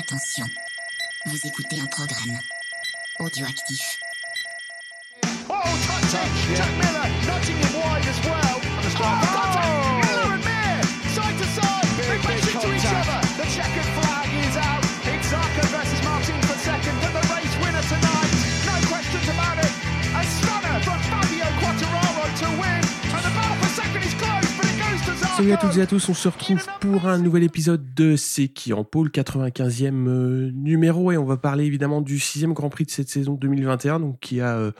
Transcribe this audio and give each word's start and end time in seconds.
Attention, 0.00 0.46
vous 1.26 1.46
écoutez 1.46 1.78
un 1.78 1.86
programme 1.86 2.38
audioactif. 3.18 3.98
Oh, 5.46 5.60
touching! 6.10 6.56
Jack 6.56 6.70
Miller 6.78 7.06
nudging 7.26 7.58
him 7.58 7.74
wide 7.74 8.06
as 8.06 8.18
well. 8.24 8.60
Oh, 9.02 9.89
Salut 25.40 25.52
à 25.52 25.56
toutes 25.56 25.78
et 25.78 25.80
à 25.80 25.86
tous, 25.86 26.06
on 26.10 26.12
se 26.12 26.28
retrouve 26.28 26.66
pour 26.82 27.06
un 27.06 27.16
nouvel 27.16 27.44
épisode 27.44 27.94
de 27.94 28.14
C'est 28.14 28.48
qui 28.48 28.74
en 28.74 28.84
pôle, 28.84 29.08
95e 29.08 30.06
euh, 30.06 30.50
numéro, 30.52 31.12
et 31.12 31.16
on 31.16 31.24
va 31.24 31.38
parler 31.38 31.64
évidemment 31.64 32.02
du 32.02 32.18
sixième 32.18 32.52
Grand 32.52 32.68
Prix 32.68 32.84
de 32.84 32.90
cette 32.90 33.08
saison 33.08 33.36
2021, 33.36 34.00
donc 34.00 34.20
qui 34.20 34.42
a 34.42 34.58
euh, 34.58 34.72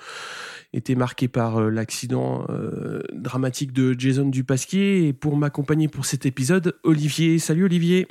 été 0.74 0.96
marqué 0.96 1.28
par 1.28 1.56
euh, 1.56 1.70
l'accident 1.70 2.46
dramatique 3.14 3.73
de 3.73 3.98
Jason 3.98 4.27
Dupasquier. 4.27 5.09
Et 5.09 5.14
pour 5.14 5.34
m'accompagner 5.34 5.88
pour 5.88 6.05
cet 6.05 6.27
épisode, 6.27 6.77
Olivier. 6.84 7.38
Salut 7.38 7.64
Olivier. 7.64 8.06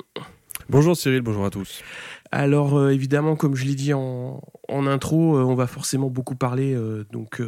Bonjour 0.70 0.96
Cyril, 0.96 1.22
bonjour 1.22 1.44
à 1.44 1.50
tous. 1.50 1.82
Alors 2.30 2.78
euh, 2.78 2.90
évidemment, 2.90 3.34
comme 3.34 3.56
je 3.56 3.64
l'ai 3.64 3.74
dit 3.74 3.92
en, 3.92 4.40
en 4.68 4.86
intro, 4.86 5.36
euh, 5.36 5.42
on 5.42 5.56
va 5.56 5.66
forcément 5.66 6.10
beaucoup 6.10 6.36
parler 6.36 6.74
euh, 6.74 7.04
donc 7.12 7.42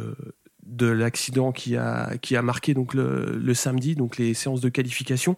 de 0.75 0.87
l'accident 0.87 1.51
qui 1.51 1.77
a 1.77 2.17
qui 2.21 2.35
a 2.35 2.41
marqué 2.41 2.73
le, 2.93 3.53
samedi, 3.53 3.95
donc 3.95 4.17
les 4.17 4.33
séances 4.33 4.61
de 4.61 4.69
qualification, 4.69 5.35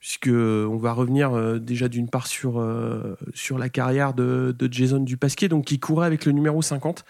puisque 0.00 0.28
euh, 0.28 0.66
va 0.76 0.92
revenir 0.92 1.32
euh, 1.32 1.58
déjà 1.58 1.88
d'une 1.88 2.08
part 2.08 2.26
sur 2.26 2.60
euh, 2.60 3.16
la 3.58 3.68
carrière 3.68 4.14
de, 4.14 4.54
de 4.56 4.72
Jason 4.72 5.00
Dupasquier, 5.00 5.48
donc 5.48 5.64
qui 5.64 5.78
courait 5.78 6.06
avec 6.06 6.24
le 6.24 6.32
numéro 6.32 6.62
50 6.62 7.04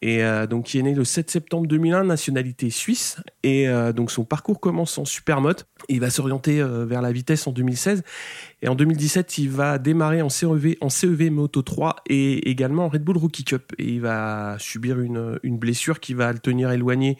et 0.00 0.22
euh, 0.22 0.46
donc 0.46 0.66
qui 0.66 0.78
est 0.78 0.82
né 0.82 0.94
le 0.94 1.04
7 1.04 1.30
septembre 1.30 1.66
2001, 1.66 2.04
nationalité 2.04 2.70
suisse, 2.70 3.16
et 3.42 3.68
euh, 3.68 3.92
donc 3.92 4.10
son 4.10 4.24
parcours 4.24 4.60
commence 4.60 4.96
en 4.98 5.04
supermoto. 5.04 5.64
Il 5.88 6.00
va 6.00 6.10
s'orienter 6.10 6.60
euh, 6.60 6.84
vers 6.84 7.02
la 7.02 7.10
vitesse 7.10 7.46
en 7.46 7.52
2016 7.52 8.02
et 8.62 8.68
en 8.68 8.74
2017, 8.74 9.38
il 9.38 9.50
va 9.50 9.78
démarrer 9.78 10.22
en 10.22 10.28
CEV, 10.28 10.76
en 10.80 10.88
CEV 10.88 11.30
Moto 11.30 11.62
3 11.62 11.96
et 12.08 12.48
également 12.50 12.86
en 12.86 12.88
Red 12.88 13.02
Bull 13.02 13.16
Rookie 13.16 13.44
Cup. 13.44 13.72
Et 13.78 13.84
il 13.84 14.00
va 14.00 14.56
subir 14.58 15.00
une, 15.00 15.38
blessure 15.44 15.98
qui 15.98 16.14
va 16.14 16.32
le 16.32 16.38
tenir 16.38 16.70
éloigné 16.70 17.16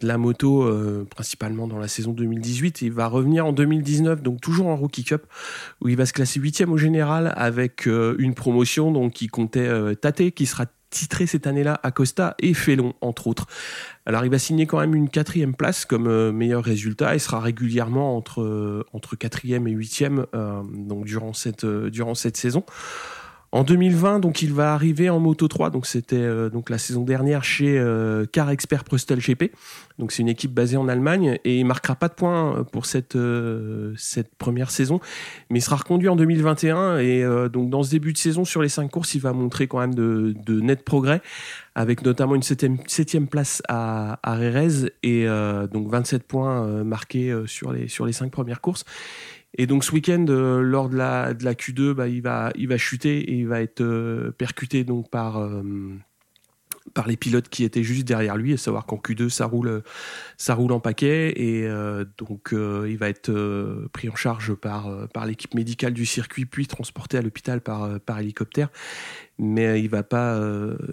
de 0.00 0.06
la 0.06 0.18
moto, 0.18 0.68
principalement 1.08 1.66
dans 1.66 1.78
la 1.78 1.88
saison 1.88 2.12
2018. 2.12 2.82
Et 2.82 2.86
il 2.86 2.92
va 2.92 3.06
revenir 3.06 3.46
en 3.46 3.52
2019, 3.52 4.22
donc 4.22 4.40
toujours 4.40 4.66
en 4.66 4.76
Rookie 4.76 5.04
Cup, 5.04 5.22
où 5.80 5.88
il 5.88 5.96
va 5.96 6.04
se 6.04 6.12
classer 6.12 6.40
huitième 6.40 6.72
au 6.72 6.76
général 6.76 7.32
avec 7.36 7.86
une 7.86 8.34
promotion 8.34 8.90
donc 8.90 9.12
qui 9.12 9.28
comptait 9.28 9.70
Tate, 9.96 10.30
qui 10.30 10.46
sera 10.46 10.66
titré 10.92 11.26
cette 11.26 11.48
année-là 11.48 11.80
Acosta 11.82 12.36
et 12.38 12.54
Félon 12.54 12.94
entre 13.00 13.26
autres. 13.26 13.46
Alors 14.06 14.24
il 14.24 14.30
va 14.30 14.38
signer 14.38 14.66
quand 14.66 14.78
même 14.78 14.94
une 14.94 15.08
quatrième 15.08 15.54
place 15.54 15.84
comme 15.84 16.06
euh, 16.06 16.30
meilleur 16.30 16.62
résultat 16.62 17.14
et 17.14 17.18
sera 17.18 17.40
régulièrement 17.40 18.16
entre 18.16 18.42
euh, 18.42 18.84
entre 18.92 19.16
quatrième 19.16 19.66
et 19.66 19.72
huitième 19.72 20.26
euh, 20.34 20.62
donc 20.72 21.04
durant 21.04 21.32
cette 21.32 21.64
euh, 21.64 21.90
durant 21.90 22.14
cette 22.14 22.36
saison. 22.36 22.64
En 23.54 23.64
2020, 23.64 24.18
donc 24.20 24.40
il 24.40 24.50
va 24.50 24.72
arriver 24.72 25.10
en 25.10 25.20
Moto 25.20 25.46
3, 25.46 25.68
donc 25.68 25.84
c'était 25.84 26.16
euh, 26.16 26.48
donc 26.48 26.70
la 26.70 26.78
saison 26.78 27.02
dernière 27.02 27.44
chez 27.44 27.78
euh, 27.78 28.24
Car 28.24 28.48
Expert 28.48 28.82
Prestel 28.82 29.18
GP. 29.18 29.52
Donc 29.98 30.10
c'est 30.10 30.22
une 30.22 30.30
équipe 30.30 30.54
basée 30.54 30.78
en 30.78 30.88
Allemagne 30.88 31.38
et 31.44 31.58
il 31.58 31.66
marquera 31.66 31.94
pas 31.94 32.08
de 32.08 32.14
points 32.14 32.64
pour 32.72 32.86
cette 32.86 33.14
euh, 33.14 33.92
cette 33.98 34.34
première 34.36 34.70
saison, 34.70 35.00
mais 35.50 35.58
il 35.58 35.62
sera 35.62 35.76
reconduit 35.76 36.08
en 36.08 36.16
2021 36.16 36.98
et 36.98 37.22
euh, 37.22 37.50
donc 37.50 37.68
dans 37.68 37.82
ce 37.82 37.90
début 37.90 38.14
de 38.14 38.18
saison 38.18 38.46
sur 38.46 38.62
les 38.62 38.70
cinq 38.70 38.90
courses, 38.90 39.14
il 39.14 39.20
va 39.20 39.34
montrer 39.34 39.66
quand 39.68 39.80
même 39.80 39.94
de, 39.94 40.34
de 40.46 40.60
nets 40.60 40.82
progrès 40.82 41.20
avec 41.74 42.02
notamment 42.04 42.34
une 42.34 42.42
septième, 42.42 42.78
septième 42.86 43.28
place 43.28 43.62
à, 43.68 44.18
à 44.22 44.34
Rérez 44.34 44.90
et 45.02 45.26
euh, 45.26 45.66
donc 45.66 45.88
27 45.88 46.24
points 46.24 46.66
euh, 46.66 46.84
marqués 46.84 47.30
euh, 47.30 47.46
sur 47.46 47.72
les 47.72 47.88
sur 47.88 48.04
les 48.04 48.12
cinq 48.12 48.30
premières 48.30 48.60
courses. 48.60 48.84
Et 49.58 49.66
donc 49.66 49.84
ce 49.84 49.92
week-end, 49.92 50.24
euh, 50.28 50.62
lors 50.62 50.88
de 50.88 50.96
la, 50.96 51.34
de 51.34 51.44
la 51.44 51.54
Q2, 51.54 51.92
bah, 51.92 52.08
il, 52.08 52.22
va, 52.22 52.52
il 52.56 52.68
va 52.68 52.78
chuter 52.78 53.18
et 53.18 53.34
il 53.34 53.46
va 53.46 53.60
être 53.60 53.82
euh, 53.82 54.30
percuté 54.30 54.82
donc 54.82 55.10
par, 55.10 55.38
euh, 55.38 55.62
par 56.94 57.06
les 57.06 57.18
pilotes 57.18 57.50
qui 57.50 57.64
étaient 57.64 57.82
juste 57.82 58.08
derrière 58.08 58.38
lui, 58.38 58.54
à 58.54 58.56
savoir 58.56 58.86
qu'en 58.86 58.96
Q2, 58.96 59.28
ça 59.28 59.44
roule, 59.44 59.82
ça 60.38 60.54
roule 60.54 60.72
en 60.72 60.80
paquet. 60.80 61.34
Et 61.36 61.68
donc 62.18 62.52
il 62.52 62.96
va 62.98 63.08
être 63.08 63.30
pris 63.92 64.08
en 64.08 64.16
charge 64.16 64.54
par, 64.54 65.08
par 65.10 65.26
l'équipe 65.26 65.54
médicale 65.54 65.92
du 65.92 66.06
circuit, 66.06 66.44
puis 66.44 66.66
transporté 66.66 67.18
à 67.18 67.22
l'hôpital 67.22 67.60
par, 67.60 68.00
par 68.00 68.18
hélicoptère. 68.18 68.68
Mais 69.38 69.80
il 69.80 69.88
va 69.88 70.02
pas 70.02 70.40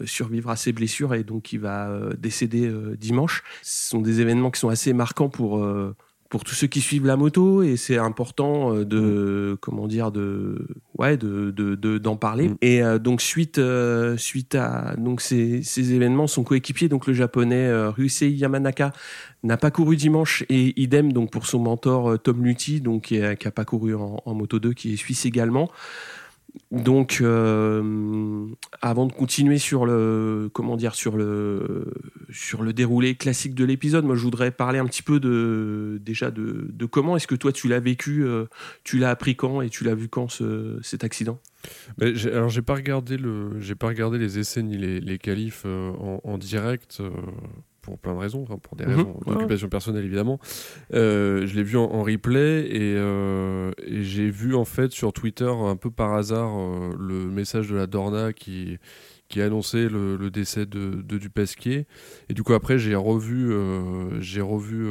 survivre 0.05 0.51
à 0.51 0.55
ses 0.55 0.73
blessures 0.73 1.15
et 1.15 1.23
donc 1.23 1.53
il 1.53 1.59
va 1.59 1.91
décéder 2.19 2.71
dimanche. 2.95 3.41
Ce 3.63 3.89
sont 3.89 4.01
des 4.01 4.21
événements 4.21 4.51
qui 4.51 4.59
sont 4.59 4.69
assez 4.69 4.93
marquants 4.93 5.29
pour... 5.29 5.65
pour 6.29 6.43
tous 6.43 6.53
ceux 6.53 6.67
qui 6.67 6.79
suivent 6.79 7.07
la 7.07 7.17
moto 7.17 7.63
et 7.63 7.75
c'est 7.75 7.97
important 7.97 8.75
euh, 8.75 8.85
de 8.85 9.57
comment 9.61 9.87
dire 9.87 10.11
de 10.11 10.67
ouais 10.97 11.17
de 11.17 11.49
de- 11.49 11.73
de- 11.73 11.97
d'en 11.97 12.17
parler 12.17 12.49
Mm. 12.49 12.55
et 12.61 12.83
euh, 12.83 12.99
donc 12.99 13.19
suite 13.21 13.57
euh, 13.57 14.15
suite 14.15 14.53
à 14.55 14.95
donc 14.97 15.21
ces, 15.21 15.63
ces 15.63 15.93
événements 15.93 16.27
son 16.27 16.43
coéquipier 16.43 16.87
donc 16.87 17.07
le 17.07 17.13
japonais 17.13 17.65
euh, 17.67 17.89
Ryusei 17.89 18.29
Yamanaka 18.31 18.93
n'a 19.43 19.57
pas 19.57 19.71
couru 19.71 19.95
dimanche 19.95 20.43
et 20.49 20.79
idem 20.79 21.11
donc 21.13 21.31
pour 21.31 21.47
son 21.47 21.59
mentor 21.59 22.11
euh, 22.11 22.17
Tom 22.17 22.43
Lutti 22.45 22.79
donc 22.79 23.05
qui, 23.05 23.19
a, 23.21 23.35
qui 23.35 23.47
a 23.47 23.51
pas 23.51 23.65
couru 23.65 23.95
en, 23.95 24.21
en 24.23 24.33
moto 24.35 24.59
2 24.59 24.73
qui 24.73 24.93
est 24.93 24.97
suisse 24.97 25.25
également 25.25 25.69
donc, 26.71 27.19
euh, 27.21 28.45
avant 28.81 29.05
de 29.05 29.13
continuer 29.13 29.57
sur 29.57 29.85
le, 29.85 30.49
comment 30.53 30.77
dire, 30.77 30.95
sur 30.95 31.17
le, 31.17 31.91
sur 32.29 32.61
le 32.61 32.73
déroulé 32.73 33.15
classique 33.15 33.55
de 33.55 33.65
l'épisode, 33.65 34.05
moi, 34.05 34.15
je 34.15 34.21
voudrais 34.23 34.51
parler 34.51 34.79
un 34.79 34.85
petit 34.85 35.03
peu 35.03 35.19
de, 35.19 35.99
déjà 36.03 36.31
de, 36.31 36.69
comment 36.85 37.15
est-ce 37.15 37.27
que 37.27 37.35
toi 37.35 37.51
tu 37.51 37.67
l'as 37.67 37.79
vécu, 37.79 38.23
euh, 38.23 38.45
tu 38.83 38.97
l'as 38.99 39.09
appris 39.09 39.35
quand 39.35 39.61
et 39.61 39.69
tu 39.69 39.83
l'as 39.83 39.95
vu 39.95 40.09
quand 40.09 40.29
ce, 40.29 40.79
cet 40.81 41.03
accident? 41.03 41.39
J'ai- 41.99 42.31
alors 42.31 42.49
j'ai 42.49 42.61
pas 42.61 42.75
regardé 42.75 43.17
le, 43.17 43.59
j'ai 43.59 43.75
pas 43.75 43.87
regardé 43.87 44.17
les 44.17 44.39
essais 44.39 44.63
ni 44.63 44.77
les, 44.77 44.99
les 45.01 45.17
qualifs 45.17 45.63
euh, 45.65 45.91
en, 46.23 46.37
direct 46.37 47.01
pour 47.89 47.99
plein 47.99 48.13
de 48.13 48.19
raisons, 48.19 48.43
enfin, 48.43 48.57
pour 48.57 48.75
des 48.77 48.85
Mhm. 48.85 48.91
raisons 48.95 49.19
d'occupation 49.25 49.67
personnelle 49.69 50.05
évidemment. 50.05 50.39
Euh, 50.93 51.45
je 51.45 51.55
l'ai 51.55 51.63
vu 51.63 51.77
en, 51.77 51.83
en 51.83 52.03
replay 52.03 52.61
et, 52.67 52.95
euh, 52.97 53.71
et 53.85 54.03
j'ai 54.03 54.29
vu 54.29 54.55
en 54.55 54.65
fait 54.65 54.91
sur 54.91 55.11
Twitter 55.11 55.49
un 55.51 55.75
peu 55.75 55.91
par 55.91 56.13
hasard 56.13 56.51
euh, 56.57 56.91
le 56.97 57.25
message 57.29 57.67
de 57.69 57.75
la 57.75 57.87
Dorna 57.87 58.31
qui 58.33 58.77
qui 59.27 59.41
annonçait 59.41 59.89
le, 59.89 60.15
le 60.17 60.31
décès 60.31 60.65
de, 60.65 61.03
de 61.03 61.17
Dupasquier 61.19 61.85
et 62.29 62.33
du 62.33 62.41
coup 62.41 62.53
après 62.53 62.79
j'ai 62.79 62.95
revu 62.95 63.53
j'ai 64.21 64.41
revu 64.41 64.87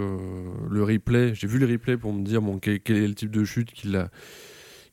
le 0.70 0.84
replay 0.84 1.34
j'ai 1.34 1.48
vu 1.48 1.58
le 1.58 1.66
replay 1.66 1.96
pour 1.96 2.12
me 2.12 2.22
dire 2.22 2.40
bon 2.40 2.58
quel, 2.60 2.78
quel 2.78 2.98
est 2.98 3.08
le 3.08 3.14
type 3.16 3.32
de 3.32 3.42
chute 3.44 3.72
qui 3.72 3.88
l'a 3.88 4.10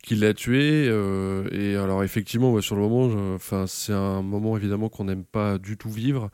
qui 0.01 0.15
l'a 0.15 0.33
tué 0.33 0.87
euh, 0.87 1.47
et 1.51 1.75
alors 1.75 2.03
effectivement 2.03 2.51
ouais, 2.53 2.61
sur 2.63 2.75
le 2.75 2.81
moment 2.81 3.35
enfin 3.35 3.65
c'est 3.67 3.93
un 3.93 4.23
moment 4.23 4.57
évidemment 4.57 4.89
qu'on 4.89 5.05
n'aime 5.05 5.23
pas 5.25 5.59
du 5.59 5.77
tout 5.77 5.89
vivre 5.91 6.29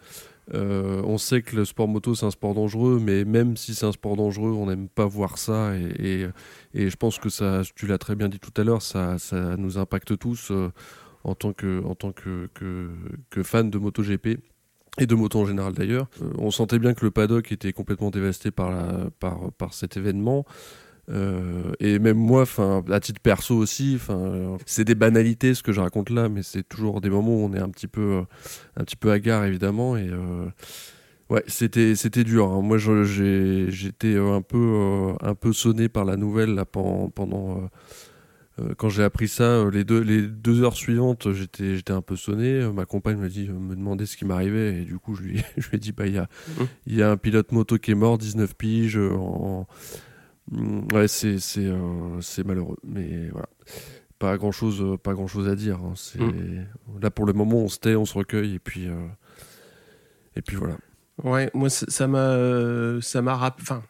Euh, 0.53 1.01
on 1.05 1.17
sait 1.17 1.43
que 1.43 1.55
le 1.55 1.65
sport 1.65 1.87
moto 1.87 2.15
c'est 2.15 2.25
un 2.25 2.31
sport 2.31 2.55
dangereux 2.55 2.99
mais 3.01 3.25
même 3.25 3.55
si 3.55 3.75
c'est 3.75 3.85
un 3.85 3.91
sport 3.91 4.15
dangereux 4.15 4.51
on 4.51 4.65
n'aime 4.65 4.89
pas 4.89 5.05
voir 5.05 5.37
ça 5.37 5.75
et, 5.77 6.27
je 6.73 6.95
pense 6.95 7.19
que 7.19 7.29
ça 7.29 7.61
tu 7.75 7.85
l'as 7.85 7.99
très 7.99 8.15
bien 8.15 8.27
dit 8.27 8.39
tout 8.39 8.51
à 8.59 8.63
l'heure 8.63 8.81
ça, 8.81 9.17
nous 9.57 9.77
impacte 9.77 10.17
tous 10.17 10.49
euh, 10.49 10.71
en 11.23 11.35
tant 11.35 11.53
que 11.53 11.83
en 11.85 13.43
fan 13.43 13.69
de 13.69 13.77
MotoGP 13.77 14.39
et 14.97 15.05
de 15.05 15.15
moto 15.15 15.39
en 15.39 15.45
général 15.45 15.73
d'ailleurs. 15.73 16.07
Euh, 16.21 16.31
on 16.37 16.51
sentait 16.51 16.79
bien 16.79 16.93
que 16.93 17.05
le 17.05 17.11
paddock 17.11 17.51
était 17.51 17.71
complètement 17.71 18.09
dévasté 18.09 18.51
par 18.51 18.73
cet 19.71 19.95
événement. 19.95 20.45
Euh, 21.11 21.73
et 21.79 21.99
même 21.99 22.17
moi, 22.17 22.43
enfin, 22.43 22.83
à 22.89 22.99
titre 22.99 23.19
perso 23.21 23.55
aussi, 23.55 23.93
enfin, 23.95 24.57
c'est 24.65 24.85
des 24.85 24.95
banalités 24.95 25.53
ce 25.53 25.63
que 25.63 25.71
je 25.71 25.81
raconte 25.81 26.09
là, 26.09 26.29
mais 26.29 26.43
c'est 26.43 26.67
toujours 26.67 27.01
des 27.01 27.09
moments 27.09 27.35
où 27.35 27.45
on 27.45 27.53
est 27.53 27.59
un 27.59 27.69
petit 27.69 27.87
peu, 27.87 28.01
euh, 28.01 28.21
un 28.77 28.83
petit 28.83 28.95
peu 28.95 29.11
hagard 29.11 29.45
évidemment. 29.45 29.97
Et 29.97 30.07
euh, 30.09 30.45
ouais, 31.29 31.43
c'était, 31.47 31.95
c'était 31.95 32.23
dur. 32.23 32.47
hein. 32.47 32.61
Moi, 32.61 32.77
j'étais 32.77 34.17
un 34.17 34.41
peu, 34.41 35.13
un 35.21 35.35
peu 35.35 35.53
sonné 35.53 35.89
par 35.89 36.05
la 36.05 36.15
nouvelle 36.15 36.55
là, 36.55 36.65
pendant, 36.65 37.09
pendant 37.09 37.69
quand 38.77 38.89
j'ai 38.89 39.01
appris 39.01 39.27
ça, 39.27 39.65
les 39.71 39.83
deux, 39.83 40.01
les 40.01 40.21
deux 40.21 40.61
heures 40.61 40.75
suivantes, 40.75 41.31
j'étais, 41.31 41.77
j'étais 41.77 41.93
un 41.93 42.03
peu 42.03 42.15
sonné. 42.15 42.69
Ma 42.71 42.85
compagne 42.85 43.17
me 43.17 43.27
dit, 43.27 43.49
me 43.49 43.75
demandait 43.75 44.05
ce 44.05 44.15
qui 44.15 44.23
m'arrivait, 44.23 44.81
et 44.81 44.85
du 44.85 44.99
coup, 44.99 45.15
je 45.15 45.23
lui, 45.23 45.43
je 45.57 45.69
lui 45.69 45.77
ai 45.77 45.79
dit, 45.79 45.93
bah, 45.93 46.05
il 46.05 46.13
y 46.13 46.19
a, 46.19 46.27
il 46.85 46.95
y 46.95 47.01
a 47.01 47.09
un 47.09 47.17
pilote 47.17 47.51
moto 47.53 47.79
qui 47.79 47.89
est 47.91 47.95
mort, 47.95 48.19
19 48.19 48.55
piges, 48.55 48.97
en, 48.97 49.65
Ouais, 50.93 51.07
c'est 51.07 51.39
c'est 51.39 51.65
euh, 51.65 52.19
c'est 52.21 52.45
malheureux, 52.45 52.77
mais 52.83 53.29
voilà. 53.29 53.47
Pas 54.19 54.37
grand 54.37 54.51
chose, 54.51 54.97
pas 55.01 55.13
grand 55.13 55.27
chose 55.27 55.47
à 55.47 55.55
dire. 55.55 55.79
hein. 55.79 55.93
C'est 55.95 56.19
Mm. 56.21 56.67
là 57.01 57.09
pour 57.09 57.25
le 57.25 57.33
moment, 57.33 57.57
on 57.57 57.67
se 57.69 57.79
tait, 57.79 57.95
on 57.95 58.05
se 58.05 58.17
recueille 58.17 58.55
et 58.55 58.59
puis 58.59 58.87
euh, 58.87 59.07
et 60.35 60.41
puis 60.41 60.55
voilà. 60.57 60.75
Ouais, 61.23 61.49
moi 61.53 61.69
ça 61.69 62.07
m'a, 62.07 62.19
euh, 62.19 62.99
ça 63.01 63.21
m'a, 63.21 63.35
rapp- 63.35 63.59
enfin, 63.61 63.83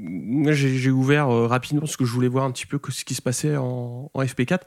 moi, 0.00 0.52
j'ai 0.52 0.90
ouvert 0.90 1.28
euh, 1.28 1.46
rapidement 1.46 1.80
parce 1.80 1.96
que 1.96 2.04
je 2.04 2.12
voulais 2.12 2.28
voir 2.28 2.44
un 2.44 2.52
petit 2.52 2.66
peu 2.66 2.78
ce 2.90 3.04
qui 3.04 3.14
se 3.14 3.22
passait 3.22 3.56
en, 3.56 4.10
FP4. 4.14 4.60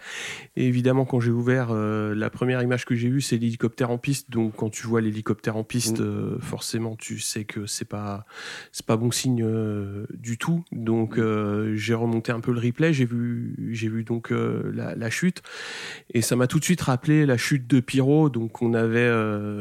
Et 0.56 0.68
évidemment, 0.68 1.06
quand 1.06 1.19
j'ai 1.19 1.31
ouvert, 1.31 1.69
euh, 1.72 2.13
la 2.16 2.30
première 2.30 2.62
image 2.62 2.86
que 2.86 2.95
j'ai 2.95 3.10
vue, 3.10 3.22
c'est 3.22 3.38
l'hélicoptère 3.38 3.92
en 3.92 3.98
piste. 3.98 4.30
Donc, 4.30 4.56
quand 4.57 4.69
tu 4.69 4.88
vois 4.88 5.01
l'hélicoptère 5.01 5.56
en 5.56 5.63
piste, 5.63 6.00
mm. 6.00 6.04
euh, 6.04 6.39
forcément, 6.39 6.95
tu 6.95 7.19
sais 7.19 7.45
que 7.45 7.66
c'est 7.66 7.86
pas 7.86 8.25
c'est 8.72 8.86
pas 8.86 8.98
bon 8.98 9.12
signe 9.12 9.45
du 10.13 10.38
tout. 10.38 10.63
Donc, 10.72 11.18
mm. 11.18 11.75
j'ai 11.75 11.94
remonté 11.94 12.31
un 12.31 12.39
peu 12.39 12.51
le 12.51 12.60
replay. 12.60 12.94
J'ai 12.94 13.06
vu 13.06 13.56
j'ai 13.72 13.88
vu 13.88 14.04
donc 14.04 14.31
la, 14.31 15.10
chute 15.10 15.42
et 16.13 16.22
ça 16.22 16.36
m'a 16.36 16.48
tout 16.48 16.60
de 16.60 16.63
suite 16.63 16.81
rappelé 16.81 17.25
la 17.25 17.38
chute 17.38 17.68
de 17.68 17.80
Pyro. 17.80 18.30
Donc, 18.30 18.62
on 18.62 18.74
avait 18.74 19.10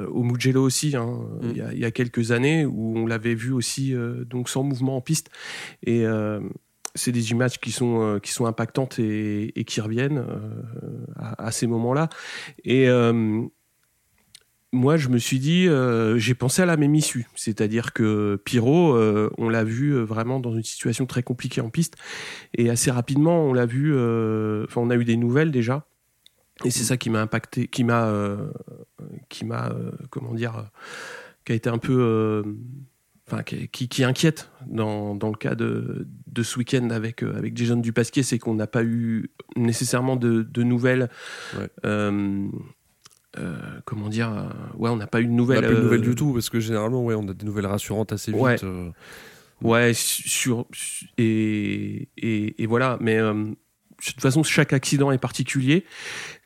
au 0.08 0.22
Mugello 0.22 0.62
aussi 0.62 0.96
hein, 0.96 1.19
mm. 1.43 1.50
il, 1.50 1.56
y 1.56 1.61
a, 1.61 1.72
il 1.72 1.78
y, 1.78 1.84
a, 1.84 1.90
quelques 1.90 2.32
années 2.32 2.64
où 2.64 2.96
on 2.96 3.06
l'avait 3.06 3.34
vu 3.34 3.52
aussi 3.52 3.94
donc 4.28 4.49
sans 4.49 4.62
mouvement 4.62 4.96
en 4.96 5.00
piste. 5.00 5.31
Et 5.82 6.06
euh, 6.06 6.40
c'est 6.94 7.12
des 7.12 7.30
images 7.30 7.60
qui 7.60 7.72
sont, 7.72 8.02
euh, 8.02 8.18
qui 8.18 8.32
sont 8.32 8.46
impactantes 8.46 8.98
et, 8.98 9.64
qui 9.66 9.80
reviennent 9.80 10.18
euh, 10.18 11.04
à, 11.16 11.50
ces 11.50 11.66
moments-là. 11.66 12.08
Et 12.64 12.88
moi, 14.72 14.96
je 14.96 15.08
me 15.08 15.18
suis 15.18 15.40
dit, 15.40 15.68
j'ai 16.16 16.34
pensé 16.34 16.62
à 16.62 16.66
la 16.66 16.76
même 16.76 16.94
issue, 16.94 17.26
c'est-à-dire 17.34 17.92
que 17.92 18.40
Pyro, 18.44 18.96
on 19.36 19.48
l'a 19.48 19.64
vu 19.64 20.00
vraiment 20.00 20.38
dans 20.38 20.54
une 20.54 20.62
situation 20.62 21.06
très 21.06 21.24
compliquée 21.24 21.60
en 21.60 21.70
piste, 21.70 21.96
et 22.54 22.70
assez 22.70 22.92
rapidement, 22.92 23.42
on 23.46 23.52
l'a 23.52 23.66
vu, 23.66 23.92
enfin, 23.92 24.80
on 24.80 24.90
a 24.90 24.94
eu 24.94 25.04
des 25.04 25.16
nouvelles 25.16 25.50
déjà, 25.50 25.88
et 26.64 26.70
c'est 26.70 26.84
ça 26.84 26.96
qui 26.96 27.10
m'a 27.10 27.20
impacté, 27.20 27.66
qui 27.66 27.82
m'a, 27.82 28.12
qui 29.28 29.44
m'a, 29.44 29.72
comment 30.10 30.34
dire, 30.34 30.70
qui 31.44 31.50
a 31.50 31.56
été 31.56 31.68
un 31.68 31.78
peu 31.78 32.44
qui, 33.43 34.05
inquiète 34.05 34.50
dans, 34.67 35.15
le 35.15 35.37
cas 35.37 35.55
de, 35.55 36.06
ce 36.43 36.59
week-end 36.59 36.91
avec, 36.91 37.23
euh, 37.23 37.37
avec 37.37 37.56
Jason 37.56 37.77
Dupasquier, 37.77 38.23
c'est 38.23 38.38
qu'on 38.38 38.55
n'a 38.55 38.67
pas 38.67 38.82
eu 38.82 39.31
nécessairement 39.56 40.17
de, 40.17 40.62
nouvelles. 40.62 41.09
Euh, 41.85 42.49
euh, 43.38 43.56
comment 43.85 44.09
dire 44.09 44.53
Ouais, 44.77 44.91
on 44.91 44.97
n'a 44.97 45.06
pas 45.06 45.21
eu 45.21 45.27
de 45.27 45.31
nouvelles. 45.31 45.65
On 45.65 45.69
pas 45.69 45.73
eu 45.73 45.77
de 45.77 45.82
nouvelles 45.82 46.00
du 46.00 46.15
tout, 46.15 46.32
parce 46.32 46.50
que 46.50 46.61
généralement, 46.61 47.05
ouais, 47.05 47.15
on 47.15 47.29
a 47.29 47.35
des 47.35 47.44
nouvelles 47.44 47.67
rassurantes 47.67 48.12
assez 48.12 48.32
vite. 48.32 48.65
Ouais, 49.62 49.93
sur, 49.94 50.67
et, 51.19 52.09
et, 52.17 52.67
voilà. 52.67 52.97
Mais 53.00 53.19
de 53.19 53.55
toute 54.05 54.21
façon, 54.21 54.43
chaque 54.43 54.73
accident 54.73 55.12
est 55.12 55.19
particulier. 55.19 55.85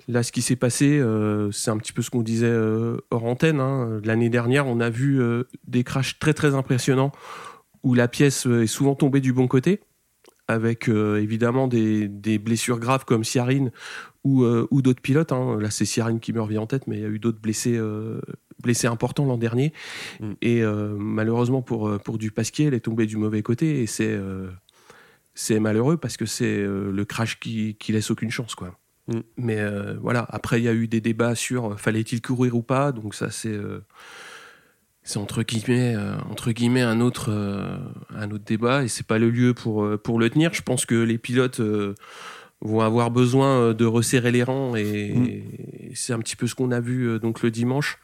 Là, 0.08 0.22
ce 0.22 0.32
qui 0.32 0.42
s'est 0.42 0.56
passé, 0.56 0.98
euh, 0.98 1.50
c'est 1.50 1.70
un 1.70 1.78
petit 1.78 1.92
peu 1.92 2.02
ce 2.02 2.10
qu'on 2.10 2.22
disait 2.22 2.46
euh, 2.46 2.98
hors 3.10 3.24
antenne. 3.24 3.60
Hein. 3.60 4.00
L'année 4.04 4.28
dernière, 4.28 4.66
on 4.66 4.80
a 4.80 4.90
vu 4.90 5.20
euh, 5.20 5.44
des 5.66 5.82
crashs 5.82 6.18
très 6.18 6.34
très 6.34 6.54
impressionnants 6.54 7.12
où 7.82 7.94
la 7.94 8.08
pièce 8.08 8.46
est 8.46 8.66
souvent 8.66 8.94
tombée 8.94 9.20
du 9.20 9.32
bon 9.34 9.46
côté, 9.46 9.80
avec 10.48 10.88
évidemment 10.88 11.68
des, 11.68 12.38
blessures 12.38 12.78
graves 12.78 13.04
comme 13.04 13.24
Siarine 13.24 13.72
ou, 14.24 14.42
ou 14.46 14.80
d'autres 14.80 15.02
pilotes. 15.02 15.32
Hein. 15.32 15.58
Là, 15.60 15.68
c'est 15.68 15.84
Siarine 15.84 16.18
qui 16.18 16.32
me 16.32 16.40
revient 16.40 16.56
en 16.56 16.66
tête, 16.66 16.86
mais 16.86 16.96
il 16.96 17.02
y 17.02 17.04
a 17.04 17.08
eu 17.08 17.18
d'autres 17.18 17.40
blessés, 17.42 17.78
blessés 18.62 18.86
importants 18.86 19.26
l'an 19.26 19.36
dernier. 19.36 19.74
Mm. 20.20 20.32
Et 20.40 20.62
malheureusement 20.96 21.60
pour, 21.60 22.00
pour 22.00 22.16
Dupasquier, 22.16 22.68
elle 22.68 22.74
est 22.74 22.80
tombée 22.80 23.04
du 23.04 23.18
mauvais 23.18 23.42
côté 23.42 23.82
et 23.82 23.86
c'est 23.86 24.18
c'est 25.34 25.60
malheureux 25.60 25.98
parce 25.98 26.16
que 26.16 26.24
c'est 26.24 26.64
le 26.64 27.04
crash 27.04 27.38
qui, 27.38 27.74
qui 27.74 27.92
laisse 27.92 28.10
aucune 28.10 28.30
chance, 28.30 28.54
quoi. 28.54 28.78
Mm. 29.08 29.20
Mais 29.36 29.58
euh, 29.58 29.96
voilà, 30.00 30.26
après, 30.28 30.60
il 30.60 30.64
y 30.64 30.68
a 30.68 30.74
eu 30.74 30.88
des 30.88 31.00
débats 31.00 31.34
sur 31.34 31.72
euh, 31.72 31.76
fallait-il 31.76 32.20
courir 32.20 32.56
ou 32.56 32.62
pas. 32.62 32.92
Donc, 32.92 33.14
ça, 33.14 33.30
c'est. 33.30 33.48
Euh, 33.48 33.84
c'est 35.06 35.18
entre 35.18 35.42
guillemets, 35.42 35.94
entre 36.30 36.50
guillemets 36.52 36.80
un 36.80 37.02
autre, 37.02 37.30
un 38.08 38.30
autre 38.30 38.44
débat 38.46 38.84
et 38.84 38.88
c'est 38.88 39.06
pas 39.06 39.18
le 39.18 39.28
lieu 39.28 39.52
pour, 39.52 39.86
pour 40.02 40.18
le 40.18 40.30
tenir. 40.30 40.54
Je 40.54 40.62
pense 40.62 40.86
que 40.86 40.94
les 40.94 41.18
pilotes 41.18 41.60
vont 42.62 42.80
avoir 42.80 43.10
besoin 43.10 43.74
de 43.74 43.84
resserrer 43.84 44.32
les 44.32 44.42
rangs 44.42 44.74
et, 44.76 45.12
mm. 45.12 45.92
c'est 45.94 46.14
un 46.14 46.20
petit 46.20 46.36
peu 46.36 46.46
ce 46.46 46.54
qu'on 46.54 46.70
a 46.70 46.80
vu 46.80 47.20
donc 47.20 47.42
le 47.42 47.50
dimanche 47.50 47.98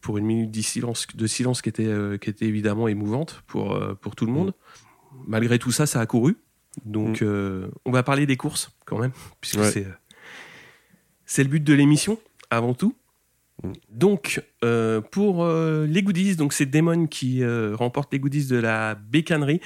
pour 0.00 0.16
une 0.16 0.26
minute 0.26 0.52
de 0.52 0.60
silence, 0.60 1.08
de 1.12 1.26
silence 1.26 1.60
qui 1.60 1.70
était, 1.70 1.92
qui 2.20 2.30
était 2.30 2.46
évidemment 2.46 2.86
émouvante 2.86 3.42
pour, 3.48 3.76
pour 4.00 4.14
tout 4.14 4.26
le 4.26 4.32
monde. 4.32 4.50
Mm. 4.50 5.24
Malgré 5.26 5.58
tout 5.58 5.72
ça, 5.72 5.86
ça 5.86 6.00
a 6.00 6.06
couru. 6.06 6.36
Donc, 6.84 7.20
mm. 7.20 7.26
euh, 7.26 7.68
on 7.84 7.90
va 7.90 8.02
parler 8.02 8.26
des 8.26 8.36
courses 8.36 8.70
quand 8.84 8.98
même, 8.98 9.12
puisque 9.40 9.64
c'est, 9.64 9.86
c'est 11.26 11.42
le 11.42 11.48
but 11.48 11.62
de 11.62 11.74
l'émission, 11.74 12.18
avant 12.50 12.74
tout. 12.74 12.94
Mm. 13.62 13.72
Donc, 13.90 14.42
euh, 14.64 15.00
pour 15.00 15.44
euh, 15.44 15.86
les 15.86 16.02
goodies, 16.02 16.36
donc 16.36 16.52
c'est 16.52 16.66
Damon 16.66 17.06
qui 17.06 17.44
remporte 17.44 18.12
les 18.12 18.18
goodies 18.18 18.46
de 18.46 18.56
la 18.56 18.94
bécannerie 18.94 19.60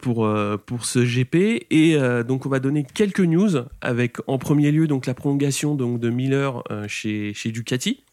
pour, 0.00 0.28
pour 0.66 0.84
ce 0.84 0.98
GP. 0.98 1.66
Et 1.70 1.98
donc, 2.26 2.46
on 2.46 2.48
va 2.48 2.60
donner 2.60 2.84
quelques 2.84 3.20
news 3.20 3.50
avec 3.80 4.18
en 4.26 4.38
premier 4.38 4.70
lieu 4.70 4.86
donc 4.86 5.06
la 5.06 5.14
prolongation 5.14 5.74
donc, 5.74 6.00
de 6.00 6.10
Miller 6.10 6.62
chez, 6.88 7.32
chez 7.34 7.50
Ducati. 7.50 8.04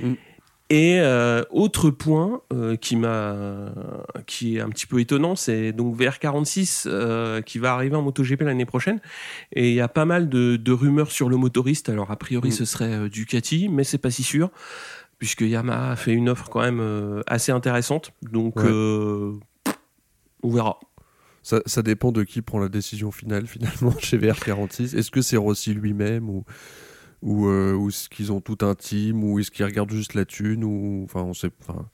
Mm. 0.00 0.14
Et 0.70 0.98
euh, 0.98 1.42
autre 1.50 1.90
point 1.90 2.40
euh, 2.52 2.76
qui 2.76 2.96
m'a, 2.96 3.72
qui 4.26 4.56
est 4.56 4.60
un 4.60 4.70
petit 4.70 4.86
peu 4.86 4.98
étonnant, 4.98 5.36
c'est 5.36 5.72
donc 5.72 5.98
VR46 5.98 6.84
euh, 6.86 7.42
qui 7.42 7.58
va 7.58 7.74
arriver 7.74 7.96
en 7.96 8.02
MotoGP 8.02 8.40
l'année 8.42 8.64
prochaine. 8.64 9.00
Et 9.52 9.68
il 9.68 9.74
y 9.74 9.82
a 9.82 9.88
pas 9.88 10.06
mal 10.06 10.30
de, 10.30 10.72
rumeurs 10.72 11.10
sur 11.10 11.28
le 11.28 11.36
motoriste. 11.36 11.90
Alors 11.90 12.10
a 12.10 12.16
priori, 12.16 12.48
mm. 12.48 12.52
ce 12.52 12.64
serait 12.64 13.08
Ducati, 13.10 13.68
mais 13.68 13.84
c'est 13.84 13.98
pas 13.98 14.10
si 14.10 14.22
sûr 14.22 14.50
puisque 15.18 15.42
Yamaha 15.42 15.92
a 15.92 15.96
fait 15.96 16.12
une 16.12 16.28
offre 16.28 16.50
quand 16.50 16.60
même 16.60 17.22
assez 17.26 17.52
intéressante. 17.52 18.12
Donc 18.22 18.56
on 18.56 19.38
verra. 20.42 20.80
Ça, 21.42 21.60
ça, 21.66 21.82
dépend 21.82 22.10
de 22.10 22.24
qui 22.24 22.40
prend 22.40 22.58
la 22.58 22.70
décision 22.70 23.10
finale 23.10 23.46
finalement 23.46 23.94
chez 23.98 24.16
VR46. 24.16 24.96
Est-ce 24.96 25.10
que 25.10 25.20
c'est 25.20 25.36
Rossi 25.36 25.74
lui-même 25.74 26.30
ou 26.30 26.44
ou, 27.24 27.48
euh, 27.48 27.72
ou 27.74 27.88
est-ce 27.88 28.08
qu'ils 28.08 28.30
ont 28.32 28.40
tout 28.40 28.58
un 28.60 28.74
team 28.74 29.24
ou 29.24 29.40
est-ce 29.40 29.50
qu'ils 29.50 29.64
regardent 29.64 29.90
juste 29.90 30.14
la 30.14 30.24
thune 30.24 30.62
ou 30.62 31.02
enfin 31.04 31.22
on 31.22 31.34
sait 31.34 31.50
enfin 31.60 31.88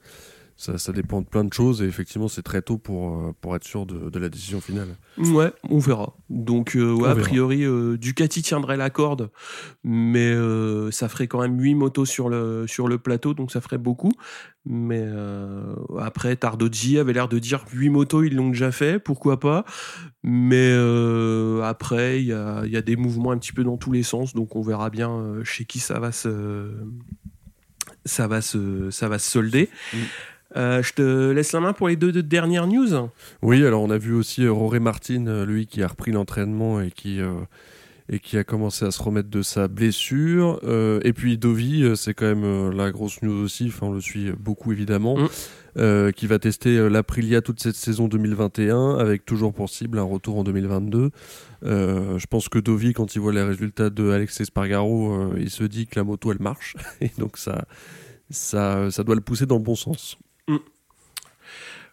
ça, 0.60 0.76
ça, 0.76 0.92
dépend 0.92 1.22
de 1.22 1.26
plein 1.26 1.42
de 1.42 1.52
choses 1.54 1.80
et 1.80 1.86
effectivement 1.86 2.28
c'est 2.28 2.42
très 2.42 2.60
tôt 2.60 2.76
pour, 2.76 3.16
euh, 3.16 3.34
pour 3.40 3.56
être 3.56 3.64
sûr 3.64 3.86
de, 3.86 4.10
de, 4.10 4.18
la 4.18 4.28
décision 4.28 4.60
finale. 4.60 4.88
Ouais, 5.16 5.50
on 5.70 5.78
verra. 5.78 6.14
Donc 6.28 6.76
euh, 6.76 6.92
ouais, 6.92 7.08
a 7.08 7.14
priori 7.14 7.64
euh, 7.64 7.96
Ducati 7.96 8.42
tiendrait 8.42 8.76
la 8.76 8.90
corde, 8.90 9.30
mais 9.84 10.34
ça 10.90 11.08
ferait 11.08 11.28
quand 11.28 11.40
même 11.40 11.58
8 11.58 11.74
motos 11.76 12.04
sur 12.04 12.28
le, 12.28 12.66
sur 12.66 12.88
le 12.88 12.98
plateau, 12.98 13.32
donc 13.32 13.50
ça 13.50 13.62
ferait 13.62 13.78
beaucoup. 13.78 14.12
Mais 14.66 15.02
après 15.98 16.36
Tardozzi 16.36 16.98
avait 16.98 17.14
l'air 17.14 17.28
de 17.28 17.38
dire 17.38 17.64
8 17.72 17.88
motos 17.88 18.24
ils 18.24 18.36
l'ont 18.36 18.50
déjà 18.50 18.70
fait, 18.70 18.98
pourquoi 18.98 19.40
pas. 19.40 19.64
Mais 20.22 20.74
après 21.62 22.20
il 22.20 22.26
y 22.26 22.34
a, 22.34 22.66
y 22.66 22.76
a, 22.76 22.82
des 22.82 22.96
mouvements 22.96 23.30
un 23.30 23.38
petit 23.38 23.54
peu 23.54 23.64
dans 23.64 23.78
tous 23.78 23.92
les 23.92 24.02
sens, 24.02 24.34
donc 24.34 24.56
on 24.56 24.60
verra 24.60 24.90
bien 24.90 25.36
chez 25.42 25.64
qui 25.64 25.78
ça 25.78 25.98
va 25.98 26.12
se 26.12 26.70
ça 28.04 28.26
va 28.26 28.42
se 28.42 28.90
ça 28.90 29.08
va 29.08 29.18
se 29.18 29.30
solder. 29.30 29.70
Mm. 29.94 29.98
Euh, 30.56 30.82
je 30.82 30.92
te 30.92 31.30
laisse 31.30 31.52
la 31.52 31.60
main 31.60 31.72
pour 31.72 31.88
les 31.88 31.96
deux, 31.96 32.12
dernières 32.22 32.66
news. 32.66 33.08
Oui, 33.42 33.64
alors 33.64 33.82
on 33.82 33.90
a 33.90 33.98
vu 33.98 34.14
aussi 34.14 34.44
euh, 34.44 34.52
Roré 34.52 34.80
Martin, 34.80 35.26
euh, 35.26 35.46
lui 35.46 35.66
qui 35.66 35.82
a 35.82 35.86
repris 35.86 36.10
l'entraînement 36.10 36.80
et 36.80 36.90
qui 36.90 37.20
et 38.12 38.18
qui 38.18 38.36
a 38.36 38.42
commencé 38.42 38.84
à 38.84 38.90
se 38.90 39.00
remettre 39.00 39.30
de 39.30 39.40
sa 39.40 39.68
blessure. 39.68 40.58
et 41.04 41.12
puis 41.12 41.38
Dovi, 41.38 41.84
c'est 41.94 42.12
quand 42.12 42.26
même 42.26 42.70
la 42.70 42.90
grosse 42.90 43.22
news 43.22 43.44
aussi. 43.44 43.66
Enfin, 43.68 43.86
on 43.86 43.92
le 43.92 44.00
suit 44.00 44.32
beaucoup 44.32 44.72
évidemment. 44.72 45.16
Mm. 45.76 46.12
qui 46.12 46.26
va 46.26 46.40
tester 46.40 46.88
l'Aprilia 46.90 47.40
toute 47.40 47.60
cette 47.60 47.76
saison 47.76 48.08
2021 48.08 48.96
avec 48.98 49.24
toujours 49.24 49.52
pour 49.52 49.70
cible 49.70 50.00
un 50.00 50.02
retour 50.02 50.38
en 50.38 50.42
2022. 50.42 51.10
je 51.62 52.26
pense 52.26 52.48
que 52.48 52.58
Dovi, 52.58 52.94
quand 52.94 53.14
il 53.14 53.20
voit 53.20 53.32
les 53.32 53.44
résultats 53.44 53.90
de 53.90 54.10
Alex 54.10 54.40
Espargaro, 54.40 55.36
il 55.36 55.50
se 55.50 55.62
dit 55.62 55.86
que 55.86 55.94
la 55.94 56.02
moto 56.02 56.32
elle 56.32 56.42
marche 56.42 56.74
et 57.00 57.12
donc 57.16 57.38
ça, 57.38 57.64
ça, 58.28 58.90
ça 58.90 59.04
doit 59.04 59.14
le 59.14 59.20
pousser 59.20 59.46
dans 59.46 59.58
le 59.58 59.62
bon 59.62 59.76
sens. 59.76 60.18
Mm. 60.50 60.58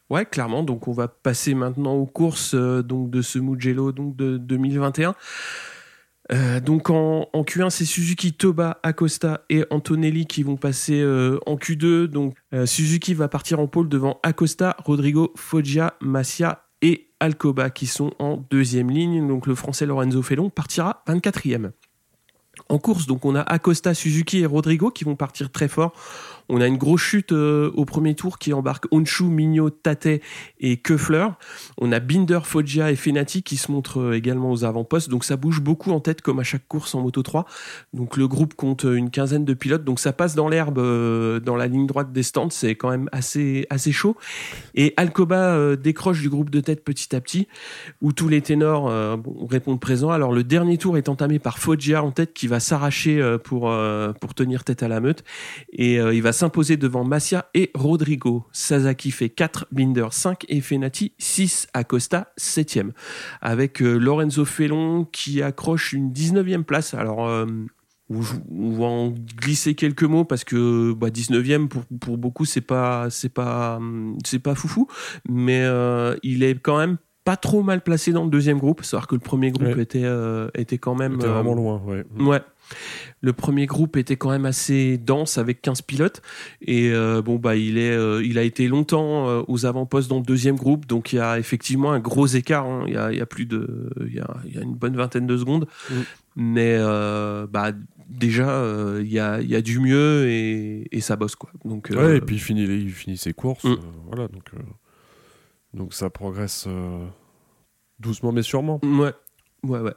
Ouais, 0.09 0.25
clairement. 0.25 0.63
Donc, 0.63 0.87
on 0.87 0.93
va 0.93 1.07
passer 1.07 1.53
maintenant 1.53 1.93
aux 1.93 2.05
courses 2.05 2.53
euh, 2.53 2.81
de 2.83 3.21
ce 3.21 3.39
Mugello 3.39 3.91
donc 3.91 4.15
de 4.15 4.37
2021. 4.37 5.15
Euh, 6.33 6.59
donc 6.59 6.89
en, 6.89 7.29
Q1, 7.33 7.69
c'est 7.69 7.85
Suzuki, 7.85 8.33
Toba, 8.33 8.79
Acosta 8.83 9.45
et 9.49 9.63
Antonelli 9.69 10.25
qui 10.25 10.43
vont 10.43 10.57
passer 10.57 10.99
euh, 11.01 11.39
en 11.45 11.55
Q2. 11.55 12.05
Donc 12.05 12.35
Suzuki 12.65 13.13
va 13.13 13.29
partir 13.29 13.59
en 13.61 13.67
pôle 13.67 13.87
devant 13.87 14.19
Acosta, 14.23 14.75
Rodrigo, 14.83 15.31
Foggia, 15.37 15.93
Massia 16.01 16.65
et 16.81 17.09
Alcoba 17.21 17.69
qui 17.69 17.87
sont 17.87 18.11
en 18.19 18.45
deuxième 18.49 18.89
ligne. 18.89 19.25
Donc 19.25 19.47
le 19.47 19.55
français 19.55 19.85
Lorenzo 19.85 20.21
Felon 20.21 20.49
partira 20.49 21.03
24e. 21.07 21.71
En 22.69 22.79
course, 22.79 23.05
donc 23.05 23.23
on 23.23 23.35
a 23.35 23.41
Acosta, 23.41 23.93
Suzuki 23.93 24.39
et 24.39 24.45
Rodrigo 24.45 24.91
qui 24.91 25.05
vont 25.05 25.15
partir 25.15 25.51
très 25.51 25.69
fort 25.69 25.93
On 26.49 26.61
a 26.61 26.67
une 26.67 26.77
grosse 26.77 27.01
chute 27.01 27.33
euh, 27.33 27.71
au 27.75 27.83
premier 27.83 28.15
tour 28.15 28.39
qui 28.39 28.53
embarque 28.53 28.85
Onshu, 28.91 29.25
Mignot, 29.25 29.69
Tate 29.69 30.07
et 30.59 30.77
Keufler. 30.77 31.27
On 31.77 31.91
a 31.91 31.99
Binder, 31.99 32.39
Foggia 32.43 32.91
et 32.91 32.95
Fenati 32.95 33.43
qui 33.43 33.57
se 33.57 33.71
montrent 33.71 33.99
euh, 33.99 34.13
également 34.13 34.51
aux 34.51 34.63
avant-postes. 34.63 35.09
Donc 35.09 35.25
ça 35.25 35.35
bouge 35.35 35.59
beaucoup 35.59 35.91
en 35.91 35.99
tête 35.99 36.21
comme 36.21 36.39
à 36.39 36.43
chaque 36.43 36.67
course 36.67 36.95
en 36.95 37.01
Moto 37.01 37.21
3. 37.21 37.45
Donc 37.93 38.15
le 38.15 38.27
groupe 38.27 38.53
compte 38.53 38.83
une 38.83 39.09
quinzaine 39.09 39.43
de 39.43 39.53
pilotes. 39.53 39.83
Donc 39.83 39.99
ça 39.99 40.13
passe 40.13 40.35
dans 40.35 40.47
l'herbe, 40.47 40.77
euh, 40.77 41.39
dans 41.41 41.57
la 41.57 41.67
ligne 41.67 41.85
droite 41.85 42.13
des 42.13 42.23
stands. 42.23 42.49
C'est 42.49 42.75
quand 42.75 42.89
même 42.89 43.09
assez, 43.11 43.67
assez 43.69 43.91
chaud. 43.91 44.15
Et 44.73 44.93
Alcoba 44.95 45.75
décroche 45.75 46.21
du 46.21 46.29
groupe 46.29 46.49
de 46.49 46.61
tête 46.61 46.83
petit 46.83 47.15
à 47.15 47.21
petit, 47.21 47.47
où 48.01 48.13
tous 48.13 48.29
les 48.29 48.41
ténors 48.41 48.91
répondent 49.49 49.79
présent. 49.79 50.09
Alors 50.09 50.31
le 50.31 50.43
dernier 50.43 50.77
tour 50.77 50.97
est 50.97 51.09
entamé 51.09 51.39
par 51.39 51.59
Foggia 51.59 52.03
en 52.03 52.11
tête 52.11 52.33
qui 52.33 52.47
va 52.47 52.59
s'arracher 52.59 53.37
pour, 53.43 53.73
pour 54.19 54.33
tenir 54.33 54.63
tête 54.63 54.83
à 54.83 54.87
la 54.87 54.99
meute. 54.99 55.23
Et 55.71 55.95
il 55.95 56.21
va 56.21 56.31
s'imposer 56.37 56.77
devant 56.77 57.03
Massia 57.03 57.49
et 57.53 57.71
Rodrigo. 57.73 58.45
Sasaki 58.51 59.11
fait 59.11 59.29
4, 59.29 59.67
Binder 59.71 60.07
5 60.11 60.45
et 60.47 60.61
Fenati 60.61 61.13
6, 61.17 61.67
Acosta 61.73 62.31
7e. 62.39 62.91
Avec 63.41 63.81
euh, 63.81 63.97
Lorenzo 63.97 64.45
Felon 64.45 65.05
qui 65.05 65.41
accroche 65.41 65.93
une 65.93 66.11
19e 66.11 66.63
place. 66.63 66.93
Alors, 66.93 67.27
euh, 67.27 67.45
on 68.09 68.71
va 68.71 68.85
en 68.85 69.13
glisser 69.41 69.73
quelques 69.73 70.03
mots 70.03 70.23
parce 70.23 70.43
que 70.43 70.93
bah, 70.93 71.09
19e 71.09 71.67
pour, 71.67 71.83
pour 71.99 72.17
beaucoup 72.17 72.45
c'est 72.45 72.61
pas 72.61 73.09
c'est 73.09 73.27
pas 73.27 73.81
c'est 74.23 74.39
pas 74.39 74.55
foufou 74.55 74.87
mais 75.27 75.59
euh, 75.65 76.15
il 76.23 76.41
est 76.41 76.57
quand 76.57 76.77
même 76.77 76.95
pas 77.25 77.35
trop 77.35 77.63
mal 77.63 77.81
placé 77.81 78.13
dans 78.13 78.23
le 78.23 78.29
deuxième 78.29 78.59
groupe 78.59 78.85
savoir 78.85 79.07
que 79.07 79.15
le 79.15 79.19
premier 79.19 79.51
groupe 79.51 79.77
était 79.77 80.09
était 80.55 80.77
quand 80.77 80.95
même 80.95 81.15
était 81.15 81.27
vraiment 81.27 81.53
loin 81.53 81.81
ouais 81.85 82.05
ouais 82.17 82.39
le 83.21 83.33
premier 83.33 83.65
groupe 83.65 83.97
était 83.97 84.15
quand 84.15 84.29
même 84.29 84.45
assez 84.45 84.97
dense 84.97 85.37
avec 85.37 85.61
15 85.61 85.81
pilotes. 85.81 86.21
Et 86.61 86.91
euh, 86.91 87.21
bon 87.21 87.37
bah 87.37 87.55
il 87.55 87.77
est 87.77 87.91
euh, 87.91 88.23
il 88.23 88.37
a 88.37 88.43
été 88.43 88.67
longtemps 88.67 89.27
euh, 89.27 89.43
aux 89.47 89.65
avant-postes 89.65 90.09
dans 90.09 90.17
le 90.17 90.25
deuxième 90.25 90.55
groupe. 90.55 90.85
Donc 90.85 91.13
il 91.13 91.17
y 91.17 91.19
a 91.19 91.39
effectivement 91.39 91.91
un 91.91 91.99
gros 91.99 92.27
écart 92.27 92.65
hein. 92.65 92.83
il, 92.87 92.93
y 92.93 92.97
a, 92.97 93.11
il, 93.11 93.17
y 93.17 93.21
a, 93.21 93.25
plus 93.25 93.45
de 93.45 93.89
il 94.07 94.13
y 94.13 94.19
a, 94.19 94.37
il 94.45 94.55
y 94.55 94.57
a 94.57 94.61
une 94.61 94.75
bonne 94.75 94.95
vingtaine 94.95 95.27
de 95.27 95.37
secondes. 95.37 95.67
Mm. 95.89 95.93
mais 96.35 96.77
bah 97.49 97.71
déjà 98.07 98.63
il 98.99 99.11
y 99.11 99.19
a 99.19 99.41
il 99.41 99.49
y 99.49 99.55
a 99.55 99.61
du 99.61 99.79
mieux 99.79 100.27
et, 100.29 100.87
et 100.91 101.01
ça 101.01 101.15
bosse 101.15 101.35
quoi. 101.35 101.49
Donc 101.65 101.89
ouais, 101.91 102.17
et 102.17 102.21
puis 102.21 102.35
il 102.35 102.41
finit 102.41 102.63
il 102.63 102.91
finit 102.91 103.17
ses 103.17 103.33
courses 103.33 103.65
mm. 103.65 103.77
voilà. 104.07 104.27
Donc 104.27 104.51
donc 105.73 105.93
ça 105.93 106.09
progresse 106.09 106.67
doucement 107.99 108.31
mais 108.31 108.43
sûrement. 108.43 108.79
Ouais 108.83 109.13
Ouais, 109.67 109.79
ouais. 109.79 109.93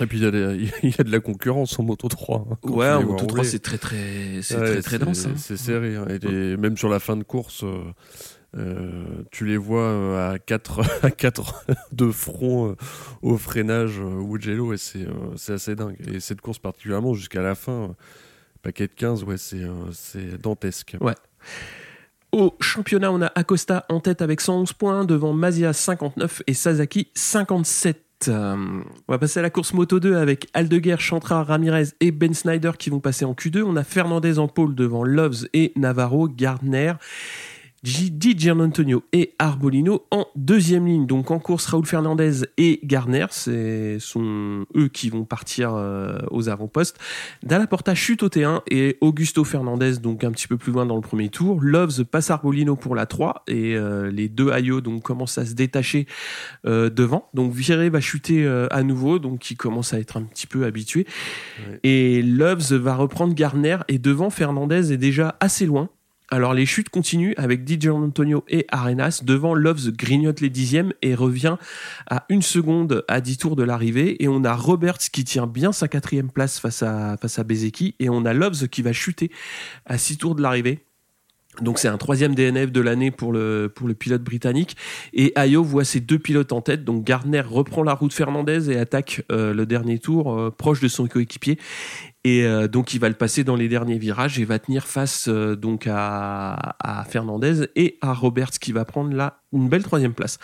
Et 0.00 0.06
puis 0.06 0.18
il 0.18 0.24
y, 0.24 0.26
a 0.26 1.04
de 1.04 1.10
la 1.10 1.20
concurrence 1.20 1.78
en 1.78 1.82
Moto 1.82 2.08
3. 2.08 2.46
Hein, 2.50 2.68
ouais, 2.68 2.90
en 2.90 3.02
Moto 3.02 3.26
3, 3.26 3.44
c'est 3.44 3.58
très 3.58 3.78
très, 3.78 4.40
c'est 4.42 4.56
très, 4.56 4.82
très 4.82 4.98
dense. 4.98 5.26
Hein. 5.26 5.34
C'est 5.36 5.56
serré. 5.56 5.96
Hein. 5.96 6.06
Et 6.22 6.56
même 6.56 6.76
sur 6.76 6.88
la 6.88 6.98
fin 6.98 7.16
de 7.16 7.22
course, 7.22 7.64
euh, 7.64 7.82
euh 8.56 9.24
tu 9.30 9.46
les 9.46 9.56
vois 9.56 9.82
euh, 9.82 10.32
à 10.32 10.38
4 10.38 10.80
à 11.04 11.10
quatre 11.10 11.64
de 11.92 12.10
front 12.10 12.70
euh, 12.70 12.76
au 13.22 13.36
freinage 13.38 13.98
Mugello 14.00 14.72
et 14.72 14.78
c'est 14.78 15.06
assez 15.52 15.74
dingue. 15.74 15.96
Et 16.12 16.20
cette 16.20 16.40
course 16.40 16.58
particulièrement 16.58 17.14
jusqu'à 17.14 17.42
la 17.42 17.54
fin, 17.54 17.94
paquet 18.62 18.86
de 18.86 18.92
15, 18.92 19.24
ouais, 19.24 19.36
c'est 19.38 20.40
dantesque. 20.40 20.96
Ouais. 21.00 21.14
Au 22.32 22.54
championnat, 22.60 23.12
on 23.12 23.20
a 23.20 23.30
Acosta 23.34 23.84
en 23.90 24.00
tête 24.00 24.22
avec 24.22 24.40
111 24.40 24.72
points, 24.72 25.04
devant 25.04 25.34
Mazia 25.34 25.74
59 25.74 26.42
et 26.46 26.54
Sasaki 26.54 27.08
57. 27.14 28.02
Euh, 28.28 28.56
on 29.08 29.12
va 29.12 29.18
passer 29.18 29.40
à 29.40 29.42
la 29.42 29.50
course 29.50 29.72
Moto 29.72 30.00
2 30.00 30.16
avec 30.16 30.48
Aldeguer, 30.54 30.96
Chantra, 30.98 31.42
Ramirez 31.44 31.88
et 32.00 32.10
Ben 32.10 32.34
Snyder 32.34 32.72
qui 32.78 32.90
vont 32.90 33.00
passer 33.00 33.24
en 33.24 33.32
Q2. 33.32 33.62
On 33.62 33.76
a 33.76 33.84
Fernandez 33.84 34.38
en 34.38 34.48
pôle 34.48 34.74
devant 34.74 35.04
Loves 35.04 35.46
et 35.52 35.72
Navarro, 35.76 36.28
Gardner 36.28 36.94
Di 37.82 38.48
Antonio 38.48 39.02
et 39.12 39.34
Arbolino 39.40 40.06
en 40.12 40.28
deuxième 40.36 40.86
ligne. 40.86 41.06
Donc 41.06 41.32
en 41.32 41.40
course, 41.40 41.66
Raoul 41.66 41.84
Fernandez 41.84 42.42
et 42.56 42.78
Garner, 42.84 43.26
ce 43.30 43.96
sont 43.98 44.66
eux 44.76 44.86
qui 44.86 45.10
vont 45.10 45.24
partir 45.24 45.74
euh, 45.74 46.20
aux 46.30 46.48
avant-postes. 46.48 46.96
Dalla 47.42 47.66
Porta 47.66 47.96
chute 47.96 48.22
au 48.22 48.28
T1 48.28 48.60
et 48.70 48.98
Augusto 49.00 49.42
Fernandez 49.42 49.98
donc 49.98 50.22
un 50.22 50.30
petit 50.30 50.46
peu 50.46 50.56
plus 50.56 50.70
loin 50.70 50.86
dans 50.86 50.94
le 50.94 51.00
premier 51.00 51.28
tour. 51.28 51.60
Loves 51.60 52.04
passe 52.04 52.30
Arbolino 52.30 52.76
pour 52.76 52.94
la 52.94 53.06
3 53.06 53.42
et 53.48 53.74
euh, 53.74 54.12
les 54.12 54.28
deux 54.28 54.50
Ayo 54.50 54.80
donc 54.80 55.02
commencent 55.02 55.38
à 55.38 55.44
se 55.44 55.54
détacher 55.54 56.06
euh, 56.64 56.88
devant. 56.88 57.30
Donc 57.34 57.52
Viré 57.52 57.90
va 57.90 58.00
chuter 58.00 58.46
à 58.70 58.82
nouveau, 58.84 59.18
donc 59.18 59.50
il 59.50 59.56
commence 59.56 59.92
à 59.92 59.98
être 59.98 60.16
un 60.16 60.22
petit 60.22 60.46
peu 60.46 60.64
habitué. 60.66 61.04
Et 61.82 62.22
Loves 62.22 62.74
va 62.74 62.94
reprendre 62.94 63.34
Garner 63.34 63.78
et 63.88 63.98
devant 63.98 64.30
Fernandez 64.30 64.92
est 64.92 64.98
déjà 64.98 65.36
assez 65.40 65.66
loin. 65.66 65.90
Alors 66.32 66.54
les 66.54 66.64
chutes 66.64 66.88
continuent 66.88 67.34
avec 67.36 67.68
DJ 67.68 67.88
Antonio 67.88 68.42
et 68.48 68.64
Arenas 68.70 69.20
devant 69.22 69.52
Loves 69.52 69.90
grignote 69.92 70.40
les 70.40 70.48
dixièmes 70.48 70.94
et 71.02 71.14
revient 71.14 71.56
à 72.08 72.24
une 72.30 72.40
seconde 72.40 73.04
à 73.06 73.20
10 73.20 73.36
tours 73.36 73.54
de 73.54 73.62
l'arrivée 73.62 74.16
et 74.24 74.28
on 74.28 74.42
a 74.42 74.54
Roberts 74.54 74.96
qui 75.12 75.24
tient 75.24 75.46
bien 75.46 75.72
sa 75.72 75.88
quatrième 75.88 76.30
place 76.30 76.58
face 76.58 76.82
à 76.82 77.18
face 77.18 77.38
Bezeki 77.38 77.96
et 77.98 78.08
on 78.08 78.24
a 78.24 78.32
Loves 78.32 78.68
qui 78.68 78.80
va 78.80 78.94
chuter 78.94 79.30
à 79.84 79.98
6 79.98 80.16
tours 80.16 80.34
de 80.34 80.40
l'arrivée. 80.40 80.86
Donc 81.60 81.78
c'est 81.78 81.88
un 81.88 81.98
troisième 81.98 82.34
DNF 82.34 82.72
de 82.72 82.80
l'année 82.80 83.10
pour 83.10 83.32
le, 83.32 83.70
pour 83.74 83.86
le 83.86 83.92
pilote 83.92 84.22
britannique. 84.22 84.76
Et 85.12 85.32
Ayo 85.36 85.62
voit 85.62 85.84
ses 85.84 86.00
deux 86.00 86.18
pilotes 86.18 86.52
en 86.52 86.62
tête. 86.62 86.82
Donc 86.82 87.04
Gardner 87.04 87.42
reprend 87.42 87.82
la 87.82 87.92
route 87.92 88.14
Fernandez 88.14 88.70
et 88.70 88.78
attaque 88.78 89.22
euh, 89.30 89.52
le 89.52 89.66
dernier 89.66 89.98
tour 89.98 90.32
euh, 90.32 90.50
proche 90.50 90.80
de 90.80 90.88
son 90.88 91.06
coéquipier. 91.06 91.58
Et 92.24 92.44
euh, 92.44 92.68
donc 92.68 92.94
il 92.94 93.00
va 93.00 93.08
le 93.08 93.16
passer 93.16 93.42
dans 93.42 93.56
les 93.56 93.68
derniers 93.68 93.98
virages 93.98 94.38
et 94.38 94.44
va 94.44 94.60
tenir 94.60 94.86
face 94.86 95.26
euh, 95.28 95.56
donc 95.56 95.88
à, 95.90 96.76
Fernandez 97.08 97.68
et 97.74 97.98
à 98.00 98.14
Roberts 98.14 98.52
qui 98.60 98.70
va 98.70 98.84
prendre 98.84 99.12
là 99.12 99.40
une 99.52 99.68
belle 99.68 99.82
troisième 99.82 100.14
place. 100.14 100.38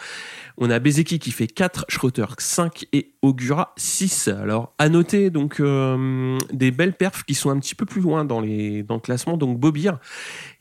On 0.57 0.71
a 0.71 0.81
Bezeki 0.81 1.21
qui 1.21 1.31
fait 1.31 1.47
4, 1.47 1.87
Schroeter 1.89 2.27
5 2.37 2.87
et 2.93 3.13
Augura 3.23 3.75
6. 3.77 4.29
Alors 4.29 4.75
à 4.79 4.89
noter 4.89 5.31
donc 5.31 5.61
euh, 5.61 6.37
des 6.53 6.73
belles 6.73 6.95
perfs 6.95 7.23
qui 7.23 7.35
sont 7.35 7.51
un 7.51 7.61
petit 7.61 7.77
peu 7.77 7.87
plus 7.87 8.01
loin 8.01 8.25
dans, 8.25 8.41
les, 8.41 8.83
dans 8.83 8.97
le 8.97 9.01
classement. 9.01 9.37
Donc 9.37 9.59
Bobir 9.59 10.01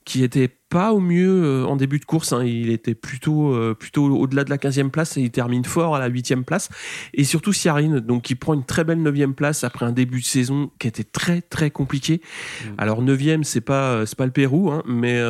qui 0.07 0.23
était 0.23 0.47
pas 0.47 0.93
au 0.93 1.01
mieux 1.01 1.43
euh, 1.43 1.65
en 1.65 1.75
début 1.75 1.99
de 1.99 2.05
course. 2.05 2.31
Hein. 2.31 2.45
Il 2.45 2.69
était 2.69 2.95
plutôt, 2.95 3.53
euh, 3.53 3.73
plutôt 3.73 4.05
au-delà 4.05 4.45
de 4.45 4.49
la 4.49 4.55
15e 4.55 4.89
place 4.89 5.17
et 5.17 5.21
il 5.21 5.31
termine 5.31 5.65
fort 5.65 5.97
à 5.97 5.99
la 5.99 6.09
8e 6.09 6.43
place. 6.43 6.69
Et 7.13 7.25
surtout 7.25 7.51
Siarine, 7.51 7.99
donc 7.99 8.23
qui 8.23 8.35
prend 8.35 8.53
une 8.53 8.63
très 8.63 8.85
belle 8.85 8.99
9e 8.99 9.33
place 9.33 9.65
après 9.65 9.85
un 9.85 9.91
début 9.91 10.21
de 10.21 10.25
saison 10.25 10.71
qui 10.79 10.87
était 10.87 11.03
très 11.03 11.41
très 11.41 11.71
compliqué. 11.71 12.21
Mmh. 12.21 12.69
Alors 12.77 13.03
9e, 13.03 13.43
c'est 13.43 13.59
pas, 13.59 13.91
euh, 13.91 14.05
c'est 14.05 14.17
pas 14.17 14.25
le 14.25 14.31
Pérou, 14.31 14.71
hein, 14.71 14.81
mais 14.87 15.21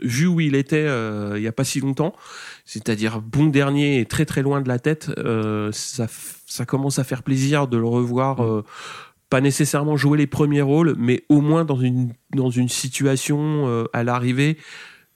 vu 0.00 0.26
où 0.26 0.40
il 0.40 0.54
était 0.54 0.86
il 1.36 1.42
y 1.42 1.46
a 1.46 1.52
pas 1.52 1.64
si 1.64 1.80
longtemps, 1.80 2.14
c'est-à-dire 2.64 3.20
bon 3.20 3.46
dernier 3.46 4.00
et 4.00 4.06
très 4.06 4.24
très 4.24 4.40
loin 4.40 4.62
de 4.62 4.68
la 4.68 4.78
tête, 4.78 5.10
ça, 5.72 6.06
ça 6.46 6.64
commence 6.64 6.98
à 6.98 7.04
faire 7.04 7.22
plaisir 7.22 7.68
de 7.68 7.76
le 7.76 7.86
revoir. 7.86 8.40
Mmh 8.40 8.62
pas 9.30 9.40
nécessairement 9.40 9.96
jouer 9.96 10.18
les 10.18 10.26
premiers 10.26 10.62
rôles, 10.62 10.94
mais 10.98 11.24
au 11.28 11.40
moins 11.40 11.64
dans 11.64 11.80
une, 11.80 12.12
dans 12.34 12.50
une 12.50 12.68
situation 12.68 13.68
euh, 13.68 13.84
à 13.92 14.04
l'arrivée 14.04 14.56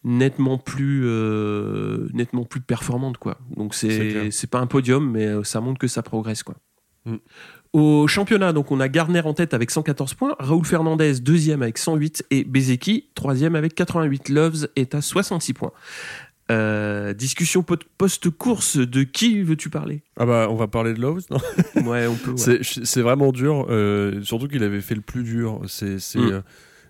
nettement 0.04 0.58
plus 0.58 1.02
euh, 1.04 2.08
nettement 2.12 2.44
plus 2.44 2.60
performante 2.60 3.18
quoi. 3.18 3.38
Donc 3.56 3.74
c'est 3.74 4.30
c'est 4.30 4.50
pas 4.50 4.58
un 4.58 4.66
podium 4.66 5.10
mais 5.10 5.26
euh, 5.26 5.44
ça 5.44 5.60
montre 5.60 5.78
que 5.78 5.86
ça 5.86 6.02
progresse 6.02 6.42
quoi. 6.42 6.56
Mm. 7.04 7.16
Au 7.72 8.06
championnat, 8.06 8.52
donc 8.52 8.70
on 8.70 8.80
a 8.80 8.88
Garner 8.88 9.22
en 9.24 9.32
tête 9.32 9.54
avec 9.54 9.70
114 9.70 10.12
points, 10.14 10.36
Raoul 10.38 10.66
Fernandez 10.66 11.20
deuxième 11.20 11.62
avec 11.62 11.78
108 11.78 12.26
et 12.30 12.44
Bezeki 12.44 13.08
troisième 13.14 13.54
avec 13.54 13.74
88. 13.74 14.28
Loves 14.28 14.68
est 14.76 14.94
à 14.94 15.00
66 15.00 15.54
points. 15.54 15.72
Euh, 16.50 17.14
discussion 17.14 17.64
post-course, 17.98 18.76
de 18.76 19.04
qui 19.04 19.42
veux-tu 19.42 19.70
parler? 19.70 20.02
Ah 20.16 20.26
bah 20.26 20.48
on 20.50 20.56
va 20.56 20.66
parler 20.66 20.92
de 20.92 21.00
Lowe's, 21.00 21.30
non? 21.30 21.38
Ouais, 21.88 22.06
on 22.06 22.16
peut. 22.16 22.34
C'est 22.36 23.00
vraiment 23.00 23.32
dur, 23.32 23.66
euh, 23.70 24.22
surtout 24.22 24.48
qu'il 24.48 24.62
avait 24.62 24.80
fait 24.80 24.94
le 24.94 25.00
plus 25.00 25.22
dur. 25.22 25.60
C'est 25.68 25.96
mm. 26.14 26.42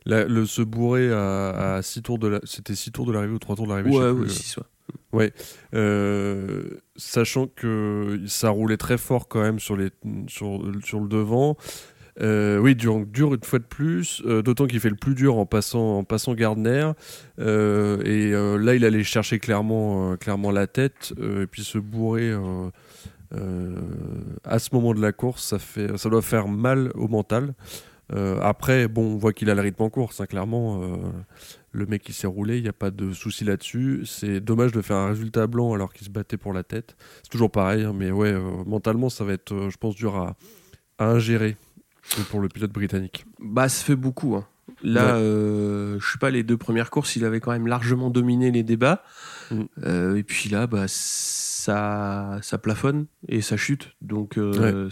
euh, 0.08 0.26
le 0.28 0.46
se 0.46 0.62
bourrer 0.62 1.12
à, 1.12 1.74
à 1.74 1.82
six 1.82 2.02
tours 2.02 2.18
de 2.18 2.28
la, 2.28 2.40
c'était 2.44 2.74
6 2.74 2.92
tours 2.92 3.06
de 3.06 3.12
l'arrivée 3.12 3.34
ou 3.34 3.38
3 3.38 3.56
tours 3.56 3.66
de 3.66 3.70
l'arrivée. 3.70 3.90
Ouais, 3.90 4.10
ouais, 4.10 4.28
six, 4.28 4.56
ouais. 5.12 5.32
sachant 6.96 7.46
que 7.46 8.20
ça 8.26 8.50
roulait 8.50 8.78
très 8.78 8.98
fort 8.98 9.28
quand 9.28 9.42
même 9.42 9.60
sur 9.60 9.76
les 9.76 9.90
sur, 10.28 10.62
sur 10.82 11.00
le 11.00 11.08
devant. 11.08 11.56
Euh, 12.20 12.58
oui, 12.58 12.74
dur, 12.74 12.96
une 13.34 13.42
fois 13.42 13.58
de 13.58 13.64
plus, 13.64 14.22
euh, 14.26 14.42
d'autant 14.42 14.66
qu'il 14.66 14.80
fait 14.80 14.90
le 14.90 14.96
plus 14.96 15.14
dur 15.14 15.38
en 15.38 15.46
passant, 15.46 15.98
en 15.98 16.04
passant 16.04 16.34
Gardner. 16.34 16.90
Euh, 17.38 18.02
et 18.02 18.32
là, 18.62 18.74
il 18.74 18.84
allait 18.84 19.04
chercher 19.04 19.38
clairement, 19.38 20.16
la 20.52 20.66
tête, 20.66 21.14
et 21.20 21.46
puis 21.46 21.64
se 21.64 21.78
bourrer 21.78 22.32
à 24.44 24.58
ce 24.58 24.68
moment 24.74 24.94
de 24.94 25.00
la 25.00 25.12
course, 25.12 25.54
ça, 25.56 26.08
doit 26.10 26.22
faire 26.22 26.48
mal 26.48 26.90
au 26.94 27.08
mental. 27.08 27.54
après, 28.10 28.88
bon, 28.88 29.14
on 29.14 29.16
voit 29.16 29.32
qu'il 29.32 29.48
a 29.48 29.54
le 29.54 29.62
rythme 29.62 29.84
en 29.84 29.90
course, 29.90 30.20
hein, 30.20 30.26
clairement. 30.26 30.82
le 31.74 31.86
mec 31.86 32.02
qui 32.02 32.12
s'est 32.12 32.26
roulé, 32.26 32.58
il 32.58 32.62
n'y 32.62 32.68
a 32.68 32.74
pas 32.74 32.90
de 32.90 33.12
souci 33.12 33.44
là-dessus. 33.44 34.02
C'est 34.04 34.40
dommage 34.40 34.72
de 34.72 34.82
faire 34.82 34.96
un 34.96 35.08
résultat 35.08 35.46
blanc 35.46 35.72
alors 35.72 35.94
qu'il 35.94 36.06
se 36.06 36.10
battait 36.10 36.36
pour 36.36 36.52
la 36.52 36.62
tête. 36.62 36.94
C'est 37.22 37.30
toujours 37.30 37.50
pareil, 37.50 37.84
hein, 37.84 37.94
mais 37.96 38.10
ouais, 38.10 38.34
mentalement, 38.66 39.08
ça 39.08 39.24
va 39.24 39.32
être, 39.32 39.70
je 39.70 39.76
pense, 39.78 39.94
dur 39.94 40.16
à 40.16 40.36
ingérer 40.98 41.56
pour 42.30 42.40
le 42.40 42.48
pilote 42.48 42.72
britannique. 42.72 43.24
Bah, 43.38 43.68
ça 43.68 43.84
fait 43.84 43.96
beaucoup. 43.96 44.36
Hein. 44.36 44.46
Là, 44.82 45.16
euh, 45.16 45.98
je 46.00 46.12
sais 46.12 46.18
pas, 46.18 46.30
les 46.30 46.42
deux 46.42 46.56
premières 46.56 46.90
courses, 46.90 47.16
il 47.16 47.24
avait 47.24 47.40
quand 47.40 47.52
même 47.52 47.66
largement 47.66 48.10
dominé 48.10 48.50
les 48.50 48.62
débats. 48.62 49.02
Mm. 49.50 49.62
Euh, 49.84 50.16
et 50.16 50.22
puis 50.22 50.48
là, 50.48 50.66
bah, 50.66 50.84
ça, 50.88 52.38
ça 52.42 52.58
plafonne 52.58 53.06
et 53.28 53.40
ça 53.40 53.56
chute. 53.56 53.90
Donc 54.00 54.38
euh, 54.38 54.88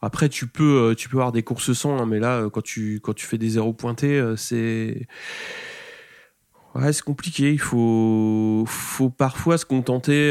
après, 0.00 0.28
tu 0.28 0.46
peux, 0.46 0.90
euh, 0.90 0.94
tu 0.94 1.08
peux 1.08 1.18
avoir 1.18 1.32
des 1.32 1.42
courses 1.42 1.72
sans, 1.72 1.98
hein, 1.98 2.06
mais 2.06 2.18
là, 2.18 2.48
quand 2.50 2.62
tu, 2.62 3.00
quand 3.02 3.14
tu 3.14 3.26
fais 3.26 3.38
des 3.38 3.50
zéros 3.50 3.72
pointés, 3.72 4.34
c'est 4.36 5.06
Ouais, 6.74 6.92
c'est 6.92 7.04
compliqué. 7.04 7.52
Il 7.52 7.60
faut, 7.60 8.64
faut 8.66 9.08
parfois 9.08 9.56
se 9.56 9.64
contenter, 9.64 10.30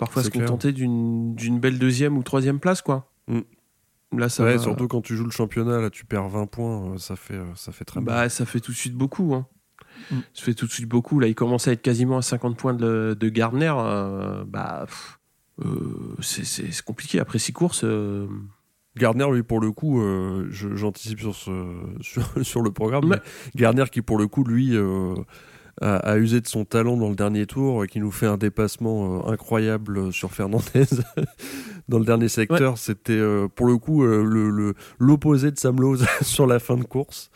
parfois 0.00 0.24
se 0.24 0.30
clair. 0.30 0.46
contenter 0.46 0.72
d'une, 0.72 1.36
d'une 1.36 1.60
belle 1.60 1.78
deuxième 1.78 2.18
ou 2.18 2.24
troisième 2.24 2.58
place, 2.58 2.82
quoi. 2.82 3.12
Mm. 3.28 3.40
Là, 4.18 4.28
ça 4.28 4.44
ouais, 4.44 4.56
va- 4.56 4.62
surtout 4.62 4.88
quand 4.88 5.00
tu 5.00 5.16
joues 5.16 5.24
le 5.24 5.30
championnat, 5.30 5.80
là, 5.80 5.90
tu 5.90 6.04
perds 6.04 6.28
20 6.28 6.46
points, 6.46 6.92
euh, 6.94 6.98
ça 6.98 7.16
fait, 7.16 7.34
euh, 7.34 7.44
ça 7.54 7.72
fait 7.72 7.84
très 7.84 8.00
mal. 8.00 8.14
Bah, 8.14 8.28
ça 8.28 8.46
fait 8.46 8.60
tout 8.60 8.72
de 8.72 8.76
suite 8.76 8.94
beaucoup. 8.94 9.34
Hein. 9.34 9.46
Mm. 10.10 10.16
Ça 10.34 10.44
fait 10.44 10.54
tout 10.54 10.66
de 10.66 10.70
suite 10.72 10.88
beaucoup. 10.88 11.20
Là, 11.20 11.28
il 11.28 11.34
commence 11.34 11.68
à 11.68 11.72
être 11.72 11.82
quasiment 11.82 12.18
à 12.18 12.22
50 12.22 12.56
points 12.56 12.74
de, 12.74 13.16
de 13.18 13.28
Gardner. 13.28 13.72
euh, 13.76 14.44
bah, 14.46 14.86
euh, 15.64 16.16
c'est, 16.20 16.82
compliqué. 16.84 17.20
Après 17.20 17.38
six 17.38 17.52
courses, 17.52 17.84
euh, 17.84 18.26
Gardner, 18.96 19.26
lui, 19.32 19.42
pour 19.42 19.60
le 19.60 19.72
coup, 19.72 20.00
euh, 20.00 20.46
j'anticipe 20.50 21.20
sur, 21.20 21.34
ce, 21.34 21.50
sur, 22.00 22.22
sur 22.42 22.60
le 22.62 22.70
programme, 22.70 23.06
mais 23.08 23.20
Gardner 23.54 23.84
qui, 23.90 24.02
pour 24.02 24.18
le 24.18 24.28
coup, 24.28 24.44
lui, 24.44 24.76
euh, 24.76 25.14
a, 25.80 25.96
a 25.96 26.16
usé 26.18 26.40
de 26.40 26.46
son 26.46 26.64
talent 26.64 26.96
dans 26.96 27.08
le 27.08 27.14
dernier 27.16 27.46
tour, 27.46 27.82
euh, 27.82 27.86
qui 27.86 28.00
nous 28.00 28.10
fait 28.10 28.26
un 28.26 28.36
dépassement 28.36 29.26
euh, 29.28 29.32
incroyable 29.32 29.98
euh, 29.98 30.10
sur 30.10 30.32
Fernandez 30.32 30.86
dans 31.88 31.98
le 31.98 32.04
dernier 32.04 32.28
secteur. 32.28 32.78
C'était, 32.78 33.20
pour 33.54 33.66
le 33.66 33.76
coup, 33.78 34.04
euh, 34.04 34.24
le- 34.24 34.50
le- 34.50 34.74
l'opposé 34.98 35.50
de 35.50 35.58
Sam 35.58 35.80
Lowe 35.80 35.96
sur 36.22 36.46
la 36.46 36.58
fin 36.58 36.76
de 36.76 36.84
course. 36.84 37.30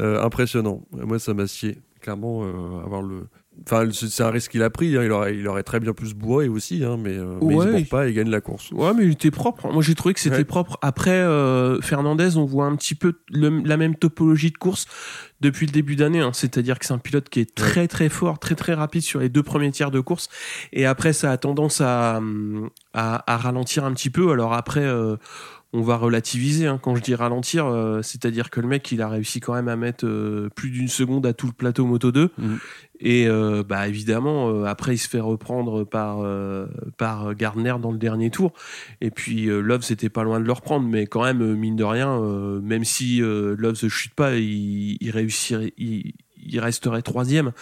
Impressionnant. 0.00 0.82
Moi, 0.92 1.18
ça 1.18 1.34
m'a 1.34 1.46
scié. 1.46 1.78
Clairement, 2.00 2.42
avoir 2.84 3.02
le... 3.02 3.26
Enfin, 3.64 3.88
c'est 3.92 4.22
un 4.22 4.30
risque 4.30 4.52
qu'il 4.52 4.62
a 4.62 4.70
pris. 4.70 4.96
hein. 4.96 5.02
Il, 5.04 5.12
aurait, 5.12 5.36
il 5.36 5.46
aurait 5.48 5.62
très 5.62 5.80
bien 5.80 5.92
pu 5.92 6.06
se 6.06 6.14
bourrer 6.14 6.48
aussi, 6.48 6.84
hein, 6.84 6.96
mais, 6.98 7.16
euh, 7.16 7.38
mais 7.42 7.54
il 7.56 7.60
se 7.62 7.66
bourre 7.68 7.88
pas 7.90 8.06
et 8.06 8.10
il 8.10 8.14
gagne 8.14 8.30
la 8.30 8.40
course. 8.40 8.70
Ouais, 8.72 8.92
mais 8.94 9.04
il 9.04 9.12
était 9.12 9.30
propre. 9.30 9.70
Moi, 9.72 9.82
j'ai 9.82 9.94
trouvé 9.94 10.14
que 10.14 10.20
c'était 10.20 10.36
Ouais. 10.36 10.44
propre. 10.44 10.78
Après, 10.80 11.10
euh, 11.10 11.80
Fernandez, 11.80 12.36
on 12.36 12.44
voit 12.44 12.66
un 12.66 12.76
petit 12.76 12.94
peu 12.94 13.14
le- 13.30 13.62
la 13.64 13.76
même 13.76 13.94
topologie 13.96 14.50
de 14.50 14.56
course 14.58 14.86
depuis 15.40 15.66
le 15.66 15.72
début 15.72 15.96
d'année. 15.96 16.20
hein. 16.20 16.30
C'est-à-dire 16.32 16.78
que 16.78 16.86
c'est 16.86 16.94
un 16.94 16.98
pilote 16.98 17.28
qui 17.28 17.40
est 17.40 17.54
très 17.54 17.88
très 17.88 18.08
fort, 18.08 18.38
très 18.38 18.54
très 18.54 18.74
rapide 18.74 19.02
sur 19.02 19.20
les 19.20 19.28
deux 19.28 19.42
premiers 19.42 19.70
tiers 19.70 19.90
de 19.90 20.00
course. 20.00 20.28
Et 20.72 20.86
après, 20.86 21.12
ça 21.12 21.30
a 21.32 21.36
tendance 21.36 21.80
à, 21.80 22.20
à, 22.94 23.32
à 23.32 23.36
ralentir 23.36 23.84
un 23.84 23.92
petit 23.92 24.10
peu. 24.10 24.30
Alors 24.32 24.52
après, 24.54 24.80
euh, 24.84 25.16
on 25.72 25.82
va 25.82 25.96
relativiser. 25.96 26.66
hein. 26.66 26.78
Quand 26.82 26.96
je 26.96 27.02
dis 27.02 27.14
ralentir, 27.14 27.66
euh, 27.66 28.00
c'est-à-dire 28.02 28.48
que 28.50 28.60
le 28.60 28.68
mec, 28.68 28.90
il 28.90 29.02
a 29.02 29.08
réussi 29.08 29.40
quand 29.40 29.52
même 29.54 29.68
à 29.68 29.76
mettre 29.76 30.06
euh, 30.06 30.48
plus 30.54 30.70
d'une 30.70 30.88
seconde 30.88 31.26
à 31.26 31.32
tout 31.34 31.46
le 31.46 31.52
plateau 31.52 31.84
Moto 31.86 32.10
2. 32.10 32.30
Mhm. 32.38 32.58
Et 33.00 33.28
euh, 33.28 33.62
bah 33.62 33.86
évidemment, 33.86 34.64
après, 34.64 34.94
il 34.94 34.98
se 34.98 35.08
fait 35.08 35.20
reprendre 35.20 35.84
par, 35.84 36.18
par 36.96 37.34
Gardner 37.36 37.74
dans 37.80 37.92
le 37.92 37.98
dernier 37.98 38.30
tour. 38.30 38.52
Et 39.00 39.10
puis 39.12 39.46
Love, 39.46 39.82
c'était 39.82 40.08
pas 40.08 40.24
loin 40.24 40.40
de 40.40 40.44
le 40.44 40.52
reprendre, 40.52 40.88
mais 40.88 41.06
quand 41.06 41.22
même, 41.22 41.54
mine 41.54 41.76
de 41.76 41.84
rien, 41.84 42.18
même 42.60 42.82
si 42.84 43.20
Love 43.20 43.74
se 43.76 43.88
chute 43.88 44.14
pas, 44.14 44.34
il, 44.36 44.96
il 45.00 45.10
réussirait. 45.10 45.74
Il, 45.78 46.12
il 46.50 46.60
resterait 46.60 47.02
troisième 47.02 47.52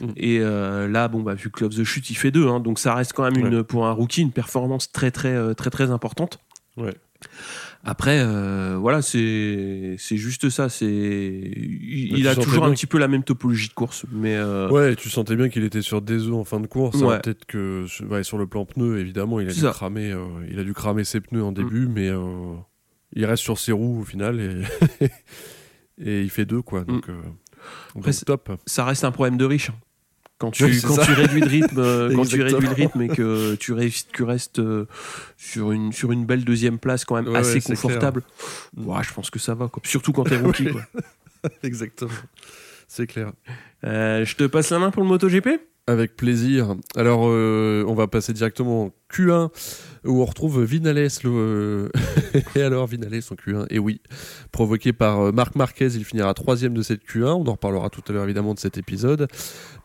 Mm. 0.00 0.06
et 0.16 0.38
euh, 0.40 0.86
là 0.86 1.08
bon 1.08 1.22
bah 1.22 1.34
vu 1.34 1.50
que 1.50 1.64
Love 1.64 1.74
the 1.74 1.82
chute 1.82 2.08
il 2.10 2.14
fait 2.14 2.30
deux 2.30 2.46
hein, 2.46 2.60
donc 2.60 2.78
ça 2.78 2.94
reste 2.94 3.12
quand 3.14 3.24
même 3.28 3.36
une 3.44 3.64
pour 3.64 3.86
un 3.86 3.90
rookie 3.90 4.20
une 4.20 4.30
performance 4.30 4.92
très 4.92 5.10
très 5.10 5.54
très 5.56 5.70
très 5.70 5.90
importante 5.90 6.38
Ouais. 6.78 6.94
après 7.84 8.20
euh, 8.20 8.76
voilà 8.78 9.02
c'est 9.02 9.96
c'est 9.98 10.16
juste 10.16 10.48
ça 10.50 10.68
c'est 10.68 10.86
il, 10.86 12.10
Bah, 12.12 12.16
il 12.18 12.28
a 12.28 12.36
toujours 12.36 12.64
un 12.64 12.70
petit 12.72 12.86
peu 12.86 12.98
la 12.98 13.08
même 13.08 13.24
topologie 13.24 13.68
de 13.68 13.72
course 13.74 14.04
mais 14.12 14.36
euh, 14.36 14.68
Ouais, 14.70 14.94
tu 14.94 15.10
sentais 15.10 15.34
bien 15.36 15.48
qu'il 15.48 15.64
était 15.64 15.82
sur 15.82 16.00
des 16.02 16.26
œufs 16.28 16.34
en 16.34 16.44
fin 16.44 16.60
de 16.60 16.66
course. 16.68 17.02
hein. 17.02 17.18
Peut-être 17.22 17.44
que 17.46 17.86
sur- 17.88 18.08
ouais, 18.10 18.22
sur 18.22 18.38
le 18.38 18.46
plan 18.46 18.64
pneu, 18.64 18.98
évidemment, 18.98 19.40
il 19.40 19.48
a 19.48 19.52
dû 19.52 19.58
ça. 19.60 19.70
cramer, 19.70 20.12
euh, 20.12 20.26
il 20.50 20.58
a 20.58 20.64
dû 20.64 20.74
cramer 20.74 21.04
ses 21.04 21.20
pneus 21.20 21.42
en 21.42 21.52
début, 21.52 21.86
mais 21.88 22.10
il 23.14 23.24
reste 23.24 23.42
sur 23.42 23.58
ses 23.58 23.72
roues 23.72 24.00
au 24.00 24.04
final 24.04 24.38
et, 24.40 24.62
et 25.98 26.22
il 26.22 26.30
fait 26.30 26.44
deux 26.46 26.62
quoi. 26.62 26.84
Donc, 26.84 27.08
euh, 27.08 27.12
donc 27.14 27.34
Mm. 27.94 27.98
Après, 27.98 28.12
top. 28.12 28.52
ça 28.66 28.84
reste 28.84 29.02
un 29.04 29.10
problème 29.10 29.36
de 29.36 29.44
riche. 29.44 29.70
Quand 30.38 30.52
tu, 30.52 30.64
Oui, 30.64 30.74
c'est 30.78 30.86
quand 30.86 30.94
ça. 30.94 31.04
tu 31.04 31.12
réduis 31.12 31.40
le 31.40 31.46
rythme, 31.48 31.78
euh, 31.78 32.12
quand 32.14 32.24
tu 32.24 32.40
réduis 32.40 32.66
le 32.68 32.74
rythme 32.74 33.02
et 33.02 33.08
que 33.08 33.56
tu, 33.56 33.72
restes 33.72 34.58
euh, 34.60 34.86
sur 35.36 35.72
une, 35.72 35.92
sur 35.92 36.12
une 36.12 36.24
belle 36.26 36.44
deuxième 36.44 36.78
place 36.78 37.04
quand 37.04 37.16
même 37.16 37.26
Ouais, 37.28 37.38
assez 37.40 37.54
ouais, 37.54 37.60
confortable, 37.60 38.22
ouais, 38.76 39.02
je 39.02 39.12
pense 39.12 39.30
que 39.30 39.38
ça 39.40 39.54
va. 39.54 39.66
Quoi. 39.68 39.82
Surtout 39.84 40.12
quand 40.12 40.24
t'es 40.24 40.36
rookie. 40.40 40.68
quoi. 40.70 40.82
Exactement. 41.64 42.10
C'est 42.86 43.06
clair. 43.06 43.32
Euh, 43.84 44.24
je 44.24 44.36
te 44.36 44.44
passe 44.44 44.70
la 44.70 44.78
main 44.78 44.90
pour 44.90 45.02
le 45.02 45.08
MotoGP? 45.08 45.48
Avec 45.88 46.16
plaisir. 46.16 46.74
Alors, 46.96 47.22
euh, 47.28 47.82
on 47.88 47.94
va 47.94 48.06
passer 48.08 48.32
directement 48.32 48.84
en 48.84 48.92
Q1 49.12 49.50
où 50.04 50.22
on 50.22 50.24
retrouve 50.24 50.62
Vinales. 50.62 51.08
Le, 51.24 51.30
euh, 51.30 51.88
et 52.56 52.62
alors, 52.62 52.86
Vinales 52.86 53.20
en 53.30 53.34
Q1, 53.34 53.66
et 53.70 53.78
oui, 53.78 54.00
provoqué 54.52 54.92
par 54.92 55.20
euh, 55.20 55.32
Marc 55.32 55.54
Marquez, 55.54 55.88
il 55.94 56.04
finira 56.04 56.32
troisième 56.34 56.74
de 56.74 56.82
cette 56.82 57.04
Q1. 57.04 57.32
On 57.32 57.46
en 57.46 57.52
reparlera 57.52 57.90
tout 57.90 58.02
à 58.08 58.12
l'heure 58.12 58.24
évidemment 58.24 58.54
de 58.54 58.58
cet 58.58 58.78
épisode. 58.78 59.28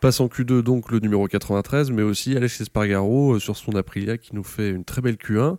Passe 0.00 0.20
en 0.20 0.26
Q2 0.26 0.60
donc 0.60 0.90
le 0.90 0.98
numéro 0.98 1.26
93, 1.26 1.90
mais 1.90 2.02
aussi 2.02 2.36
Alex 2.36 2.60
Espargaro 2.60 3.34
euh, 3.34 3.38
sur 3.38 3.56
son 3.56 3.74
Aprilia 3.74 4.18
qui 4.18 4.34
nous 4.34 4.44
fait 4.44 4.70
une 4.70 4.84
très 4.84 5.00
belle 5.00 5.16
Q1. 5.16 5.56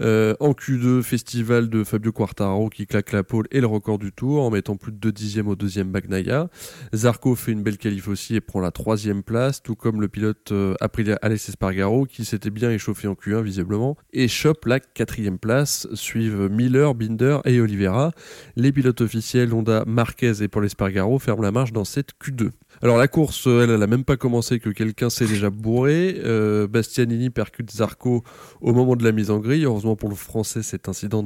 Euh, 0.00 0.34
en 0.40 0.52
Q2, 0.52 1.02
festival 1.02 1.68
de 1.68 1.84
Fabio 1.84 2.12
Quartararo 2.12 2.68
qui 2.68 2.86
claque 2.86 3.12
la 3.12 3.24
pole 3.24 3.46
et 3.50 3.60
le 3.60 3.66
record 3.66 3.98
du 3.98 4.12
tour 4.12 4.42
en 4.42 4.50
mettant 4.50 4.76
plus 4.76 4.92
de 4.92 4.98
2 4.98 5.12
dixièmes 5.12 5.48
au 5.48 5.56
deuxième 5.56 5.90
Bagnaia. 5.90 6.48
Zarco 6.94 7.34
fait 7.34 7.52
une 7.52 7.62
belle 7.62 7.78
qualif 7.78 8.08
aussi 8.08 8.36
et 8.36 8.40
prend 8.40 8.60
la 8.60 8.70
troisième 8.70 9.22
place, 9.22 9.62
tout 9.62 9.74
comme 9.74 10.00
le 10.00 10.08
pilote 10.08 10.52
Aprilia 10.80 11.18
Alex 11.22 11.48
Espargaro 11.48 12.04
qui 12.04 12.24
s'était 12.24 12.50
bien 12.50 12.70
échauffé 12.70 13.08
en 13.08 13.14
Q1 13.14 13.42
visiblement 13.42 13.87
et 14.12 14.28
chope 14.28 14.66
la 14.66 14.80
quatrième 14.80 15.38
place. 15.38 15.88
Suivent 15.94 16.48
Miller, 16.50 16.94
Binder 16.94 17.38
et 17.44 17.60
Oliveira. 17.60 18.12
Les 18.56 18.72
pilotes 18.72 19.00
officiels 19.00 19.52
Honda, 19.54 19.84
Marquez 19.86 20.42
et 20.42 20.48
Paul 20.48 20.64
Espargaro 20.64 21.18
ferment 21.18 21.42
la 21.42 21.52
marche 21.52 21.72
dans 21.72 21.84
cette 21.84 22.10
Q2. 22.22 22.50
Alors 22.80 22.96
la 22.96 23.08
course, 23.08 23.46
elle, 23.46 23.70
elle 23.70 23.82
a 23.82 23.86
même 23.86 24.04
pas 24.04 24.16
commencé 24.16 24.60
que 24.60 24.70
quelqu'un 24.70 25.10
s'est 25.10 25.26
déjà 25.26 25.50
bourré. 25.50 26.20
Euh, 26.24 26.68
Bastianini 26.68 27.30
percute 27.30 27.70
Zarco 27.72 28.22
au 28.60 28.72
moment 28.72 28.94
de 28.94 29.02
la 29.02 29.10
mise 29.10 29.30
en 29.30 29.38
grille. 29.38 29.64
Heureusement 29.64 29.96
pour 29.96 30.08
le 30.08 30.14
français, 30.14 30.62
cet 30.62 30.88
incident 30.88 31.24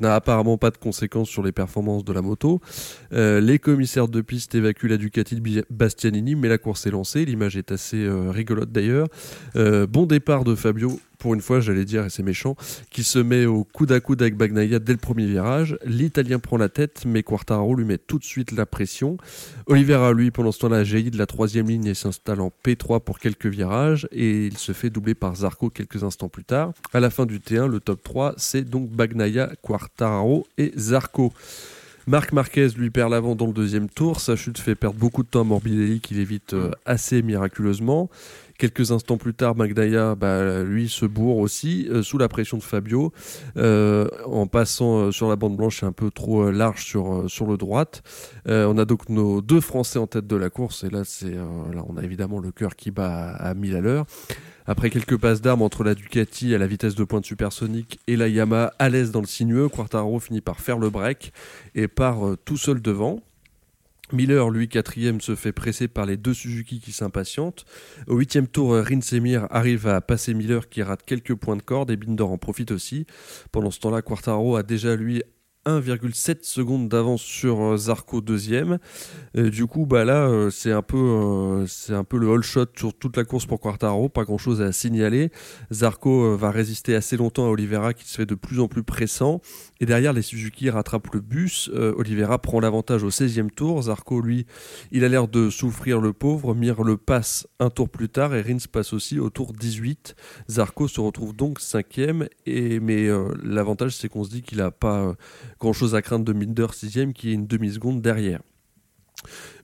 n'a 0.00 0.14
apparemment 0.14 0.56
pas 0.56 0.70
de 0.70 0.78
conséquences 0.78 1.28
sur 1.28 1.42
les 1.42 1.52
performances 1.52 2.04
de 2.04 2.12
la 2.12 2.22
moto. 2.22 2.60
Euh, 3.12 3.40
les 3.40 3.58
commissaires 3.58 4.08
de 4.08 4.20
piste 4.22 4.54
évacuent 4.54 4.88
la 4.88 4.96
Ducati 4.96 5.34
de 5.34 5.64
Bastianini, 5.68 6.36
mais 6.36 6.48
la 6.48 6.58
course 6.58 6.86
est 6.86 6.90
lancée. 6.90 7.24
L'image 7.24 7.56
est 7.56 7.70
assez 7.70 8.02
euh, 8.02 8.30
rigolote 8.30 8.72
d'ailleurs. 8.72 9.08
Bon 9.54 10.06
départ 10.06 10.44
de 10.44 10.54
Fabio. 10.54 10.98
Pour 11.24 11.32
une 11.32 11.40
fois, 11.40 11.60
j'allais 11.60 11.86
dire, 11.86 12.04
et 12.04 12.10
c'est 12.10 12.22
méchant, 12.22 12.54
qui 12.90 13.02
se 13.02 13.18
met 13.18 13.46
au 13.46 13.64
coude 13.64 13.90
à 13.92 14.00
coude 14.00 14.20
avec 14.20 14.36
Bagnaia 14.36 14.78
dès 14.78 14.92
le 14.92 14.98
premier 14.98 15.24
virage. 15.24 15.78
L'Italien 15.86 16.38
prend 16.38 16.58
la 16.58 16.68
tête, 16.68 17.04
mais 17.06 17.22
Quartararo 17.22 17.74
lui 17.74 17.86
met 17.86 17.96
tout 17.96 18.18
de 18.18 18.24
suite 18.24 18.52
la 18.52 18.66
pression. 18.66 19.16
Oliveira, 19.64 20.12
lui, 20.12 20.30
pendant 20.30 20.52
ce 20.52 20.58
temps-là, 20.58 20.84
jaillit 20.84 21.10
de 21.10 21.16
la 21.16 21.24
troisième 21.24 21.66
ligne 21.66 21.86
et 21.86 21.94
s'installe 21.94 22.42
en 22.42 22.52
P3 22.62 23.00
pour 23.00 23.18
quelques 23.18 23.46
virages, 23.46 24.06
et 24.12 24.44
il 24.44 24.58
se 24.58 24.72
fait 24.72 24.90
doubler 24.90 25.14
par 25.14 25.34
Zarco 25.34 25.70
quelques 25.70 26.04
instants 26.04 26.28
plus 26.28 26.44
tard. 26.44 26.74
À 26.92 27.00
la 27.00 27.08
fin 27.08 27.24
du 27.24 27.38
T1, 27.38 27.70
le 27.70 27.80
top 27.80 28.02
3, 28.02 28.34
c'est 28.36 28.68
donc 28.68 28.90
Bagnaia, 28.90 29.50
Quartararo 29.62 30.46
et 30.58 30.72
Zarco. 30.76 31.32
Marc 32.06 32.32
Marquez 32.32 32.68
lui 32.76 32.90
perd 32.90 33.10
l'avant 33.10 33.34
dans 33.34 33.46
le 33.46 33.54
deuxième 33.54 33.88
tour. 33.88 34.20
Sa 34.20 34.36
chute 34.36 34.58
fait 34.58 34.74
perdre 34.74 34.98
beaucoup 34.98 35.22
de 35.22 35.28
temps 35.28 35.40
à 35.40 35.44
Morbidelli 35.44 36.00
qui 36.00 36.12
l'évite 36.12 36.52
euh, 36.52 36.70
assez 36.84 37.22
miraculeusement. 37.22 38.10
Quelques 38.56 38.92
instants 38.92 39.16
plus 39.16 39.34
tard, 39.34 39.56
Magdaya, 39.56 40.14
bah, 40.14 40.62
lui, 40.62 40.88
se 40.88 41.06
bourre 41.06 41.38
aussi 41.38 41.88
euh, 41.90 42.04
sous 42.04 42.18
la 42.18 42.28
pression 42.28 42.56
de 42.56 42.62
Fabio 42.62 43.12
euh, 43.56 44.06
en 44.26 44.46
passant 44.46 44.98
euh, 44.98 45.10
sur 45.10 45.28
la 45.28 45.34
bande 45.34 45.56
blanche 45.56 45.82
un 45.82 45.90
peu 45.90 46.10
trop 46.12 46.52
large 46.52 46.84
sur, 46.84 47.24
sur 47.28 47.46
le 47.46 47.56
droite. 47.56 48.02
On 48.46 48.78
a 48.78 48.84
donc 48.84 49.08
nos 49.08 49.40
deux 49.40 49.60
Français 49.60 49.98
en 49.98 50.06
tête 50.06 50.26
de 50.26 50.36
la 50.36 50.50
course 50.50 50.84
et 50.84 50.90
là, 50.90 51.02
c'est 51.04 51.32
là 51.32 51.84
on 51.88 51.96
a 51.96 52.02
évidemment 52.02 52.38
le 52.38 52.52
cœur 52.52 52.76
qui 52.76 52.90
bat 52.90 53.30
à 53.30 53.54
1000 53.54 53.76
à 53.76 53.80
l'heure. 53.80 54.06
Après 54.66 54.90
quelques 54.90 55.18
passes 55.18 55.40
d'armes 55.40 55.62
entre 55.62 55.82
la 55.82 55.94
Ducati 55.94 56.54
à 56.54 56.58
la 56.58 56.66
vitesse 56.66 56.94
de 56.94 57.04
pointe 57.04 57.24
supersonique 57.24 57.98
et 58.06 58.16
la 58.16 58.28
Yamaha 58.28 58.72
à 58.78 58.88
l'aise 58.88 59.10
dans 59.10 59.20
le 59.20 59.26
sinueux, 59.26 59.68
Quartaro 59.68 60.20
finit 60.20 60.40
par 60.40 60.60
faire 60.60 60.78
le 60.78 60.90
break 60.90 61.32
et 61.74 61.88
part 61.88 62.20
tout 62.44 62.56
seul 62.56 62.80
devant. 62.80 63.20
Miller, 64.12 64.50
lui, 64.50 64.68
quatrième, 64.68 65.20
se 65.20 65.34
fait 65.34 65.52
presser 65.52 65.88
par 65.88 66.06
les 66.06 66.16
deux 66.16 66.34
Suzuki 66.34 66.80
qui 66.80 66.92
s'impatientent. 66.92 67.64
Au 68.06 68.16
huitième 68.16 68.46
tour, 68.46 68.74
Rinsemir 68.76 69.46
arrive 69.50 69.86
à 69.86 70.00
passer 70.00 70.34
Miller 70.34 70.68
qui 70.68 70.82
rate 70.82 71.02
quelques 71.04 71.34
points 71.34 71.56
de 71.56 71.62
corde 71.62 71.90
et 71.90 71.96
Binder 71.96 72.24
en 72.24 72.38
profite 72.38 72.70
aussi. 72.70 73.06
Pendant 73.50 73.70
ce 73.70 73.80
temps-là, 73.80 74.02
Quartaro 74.02 74.56
a 74.56 74.62
déjà, 74.62 74.94
lui, 74.94 75.22
1,7 75.66 76.42
secondes 76.42 76.88
d'avance 76.88 77.22
sur 77.22 77.62
euh, 77.62 77.76
Zarco 77.76 78.20
deuxième. 78.20 78.78
du 79.34 79.66
coup, 79.66 79.86
bah 79.86 80.04
là, 80.04 80.26
euh, 80.28 80.50
c'est 80.50 80.72
un 80.72 80.82
peu, 80.82 80.96
euh, 80.96 81.66
c'est 81.66 81.94
un 81.94 82.04
peu 82.04 82.18
le 82.18 82.30
all 82.30 82.42
shot 82.42 82.66
sur 82.76 82.94
toute 82.94 83.16
la 83.16 83.24
course 83.24 83.46
pour 83.46 83.60
Quartaro. 83.60 84.08
Pas 84.08 84.24
grand 84.24 84.38
chose 84.38 84.60
à 84.60 84.72
signaler. 84.72 85.30
Zarco 85.72 86.36
va 86.36 86.50
résister 86.50 86.94
assez 86.94 87.16
longtemps 87.16 87.46
à 87.46 87.48
Oliveira 87.48 87.94
qui 87.94 88.08
se 88.08 88.16
fait 88.16 88.26
de 88.26 88.34
plus 88.34 88.60
en 88.60 88.68
plus 88.68 88.82
pressant. 88.82 89.40
Et 89.80 89.86
derrière, 89.86 90.12
les 90.12 90.22
Suzuki 90.22 90.70
rattrapent 90.70 91.12
le 91.12 91.20
bus. 91.20 91.68
Oliveira 91.74 92.38
prend 92.38 92.60
l'avantage 92.60 93.02
au 93.02 93.10
16e 93.10 93.50
tour. 93.50 93.82
Zarco, 93.82 94.20
lui, 94.20 94.46
il 94.92 95.04
a 95.04 95.08
l'air 95.08 95.26
de 95.26 95.50
souffrir 95.50 96.00
le 96.00 96.12
pauvre. 96.12 96.54
Mir 96.54 96.84
le 96.84 96.96
passe 96.96 97.48
un 97.58 97.70
tour 97.70 97.88
plus 97.88 98.08
tard 98.08 98.34
et 98.34 98.40
Rins 98.40 98.58
passe 98.70 98.92
aussi 98.92 99.18
au 99.18 99.30
tour 99.30 99.52
18. 99.52 100.14
Zarco 100.48 100.86
se 100.86 101.00
retrouve 101.00 101.34
donc 101.34 101.60
cinquième. 101.60 102.28
Et 102.46 102.78
mais 102.78 103.08
l'avantage, 103.42 103.96
c'est 103.96 104.08
qu'on 104.08 104.24
se 104.24 104.30
dit 104.30 104.42
qu'il 104.42 104.60
a 104.60 104.70
pas 104.70 105.14
grand 105.58 105.72
chose 105.72 105.94
à 105.94 106.02
craindre 106.02 106.24
de 106.24 106.32
Minder 106.32 106.68
6 106.72 107.12
qui 107.12 107.30
est 107.30 107.34
une 107.34 107.46
demi-seconde 107.48 108.00
derrière. 108.00 108.40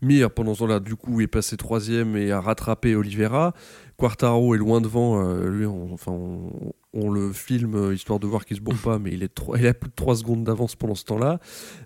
Mir, 0.02 0.30
pendant 0.30 0.54
ce 0.54 0.60
temps-là, 0.60 0.80
du 0.80 0.96
coup, 0.96 1.20
est 1.20 1.26
passé 1.26 1.56
troisième 1.56 2.16
et 2.16 2.30
a 2.32 2.40
rattrapé 2.40 2.94
Oliveira. 2.94 3.52
Quartaro 3.96 4.54
est 4.54 4.58
loin 4.58 4.80
devant. 4.80 5.22
Euh, 5.22 5.48
lui, 5.48 5.66
enfin, 5.66 6.12
on, 6.12 6.72
le 6.94 7.32
filme 7.32 7.74
euh, 7.76 7.94
histoire 7.94 8.18
de 8.18 8.26
voir 8.26 8.44
qu'il 8.44 8.56
se 8.56 8.62
bourre 8.62 8.78
pas, 8.82 8.98
mais 8.98 9.12
il, 9.12 9.22
est 9.22 9.40
il 9.58 9.66
a 9.66 9.74
plus 9.74 9.90
de 9.90 9.94
3 9.94 10.16
secondes 10.16 10.44
d'avance 10.44 10.76
pendant 10.76 10.94
ce 10.94 11.04
temps-là. 11.04 11.38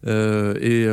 Euh, 0.07 0.55
et 0.61 0.89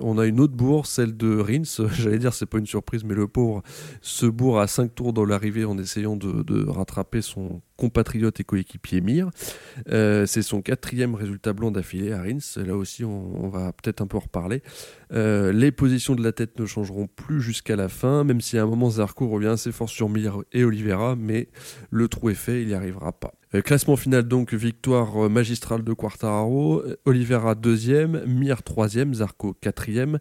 on 0.00 0.18
a 0.18 0.26
une 0.26 0.40
autre 0.40 0.54
bourre, 0.54 0.86
celle 0.86 1.16
de 1.16 1.38
Rins. 1.38 1.86
J'allais 1.92 2.18
dire, 2.18 2.34
c'est 2.34 2.46
pas 2.46 2.58
une 2.58 2.66
surprise, 2.66 3.04
mais 3.04 3.14
le 3.14 3.26
pauvre 3.28 3.62
se 4.00 4.26
bourre 4.26 4.60
à 4.60 4.66
5 4.66 4.94
tours 4.94 5.12
dans 5.12 5.24
l'arrivée 5.24 5.64
en 5.64 5.78
essayant 5.78 6.16
de 6.16 6.68
rattraper 6.68 7.22
son 7.22 7.60
compatriote 7.76 8.40
et 8.40 8.44
coéquipier 8.44 9.00
Mir. 9.00 9.30
Euh, 9.88 10.26
c'est 10.26 10.42
son 10.42 10.62
quatrième 10.62 11.14
résultat 11.14 11.52
blanc 11.52 11.70
d'affilée 11.70 12.12
à 12.12 12.22
Rins. 12.22 12.62
Là 12.64 12.76
aussi, 12.76 13.04
on, 13.04 13.48
va 13.48 13.72
peut-être 13.72 14.00
un 14.00 14.06
peu 14.06 14.16
en 14.16 14.20
reparler. 14.20 14.62
Euh, 15.12 15.52
les 15.52 15.70
positions 15.70 16.14
de 16.14 16.22
la 16.22 16.32
tête 16.32 16.58
ne 16.58 16.66
changeront 16.66 17.06
plus 17.06 17.40
jusqu'à 17.40 17.76
la 17.76 17.88
fin, 17.88 18.24
même 18.24 18.40
si 18.40 18.58
à 18.58 18.62
un 18.62 18.66
moment 18.66 18.90
Zarco 18.90 19.28
revient 19.28 19.48
assez 19.48 19.72
fort 19.72 19.88
sur 19.88 20.08
Mir 20.08 20.42
et 20.52 20.64
Oliveira, 20.64 21.16
mais 21.16 21.48
le 21.90 22.08
trou 22.08 22.30
est 22.30 22.34
fait, 22.34 22.62
il 22.62 22.68
n'y 22.68 22.74
arrivera 22.74 23.12
pas. 23.12 23.34
Euh, 23.54 23.60
classement 23.60 23.96
final 23.96 24.24
donc, 24.24 24.54
victoire 24.54 25.30
magistrale 25.30 25.84
de 25.84 25.92
Quartararo, 25.92 26.82
Oliveira 27.04 27.54
deuxième, 27.54 28.24
Mir 28.26 28.62
troisième, 28.62 29.14
Zarco 29.14 29.54
quatrième. 29.60 30.18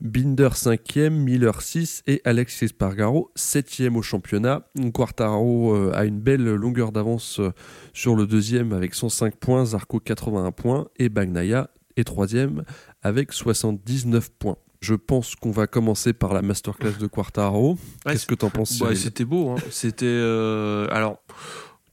Binder 0.00 0.50
5e, 0.50 1.10
Miller 1.10 1.62
6 1.62 2.02
et 2.06 2.20
Alex 2.24 2.62
Espargaro 2.62 3.30
7e 3.36 3.94
au 3.96 4.02
championnat. 4.02 4.68
Quartaro 4.92 5.74
euh, 5.74 5.92
a 5.94 6.04
une 6.04 6.20
belle 6.20 6.44
longueur 6.44 6.92
d'avance 6.92 7.40
euh, 7.40 7.52
sur 7.94 8.14
le 8.14 8.26
deuxième 8.26 8.72
avec 8.72 8.94
105 8.94 9.36
points, 9.36 9.64
Zarco 9.64 9.98
81 9.98 10.52
points 10.52 10.88
et 10.98 11.08
Bagnaia 11.08 11.70
est 11.96 12.04
troisième 12.04 12.64
avec 13.02 13.32
79 13.32 14.30
points. 14.38 14.58
Je 14.80 14.94
pense 14.94 15.34
qu'on 15.34 15.50
va 15.50 15.66
commencer 15.66 16.12
par 16.12 16.34
la 16.34 16.42
masterclass 16.42 16.98
de 17.00 17.06
Quartaro. 17.06 17.78
Qu'est-ce 18.04 18.26
que 18.26 18.34
tu 18.34 18.44
en 18.44 18.50
penses 18.50 18.78
bah, 18.78 18.94
C'était 18.94 19.24
beau. 19.24 19.50
Hein. 19.50 19.56
C'était 19.70 20.04
euh, 20.06 20.86
alors 20.90 21.22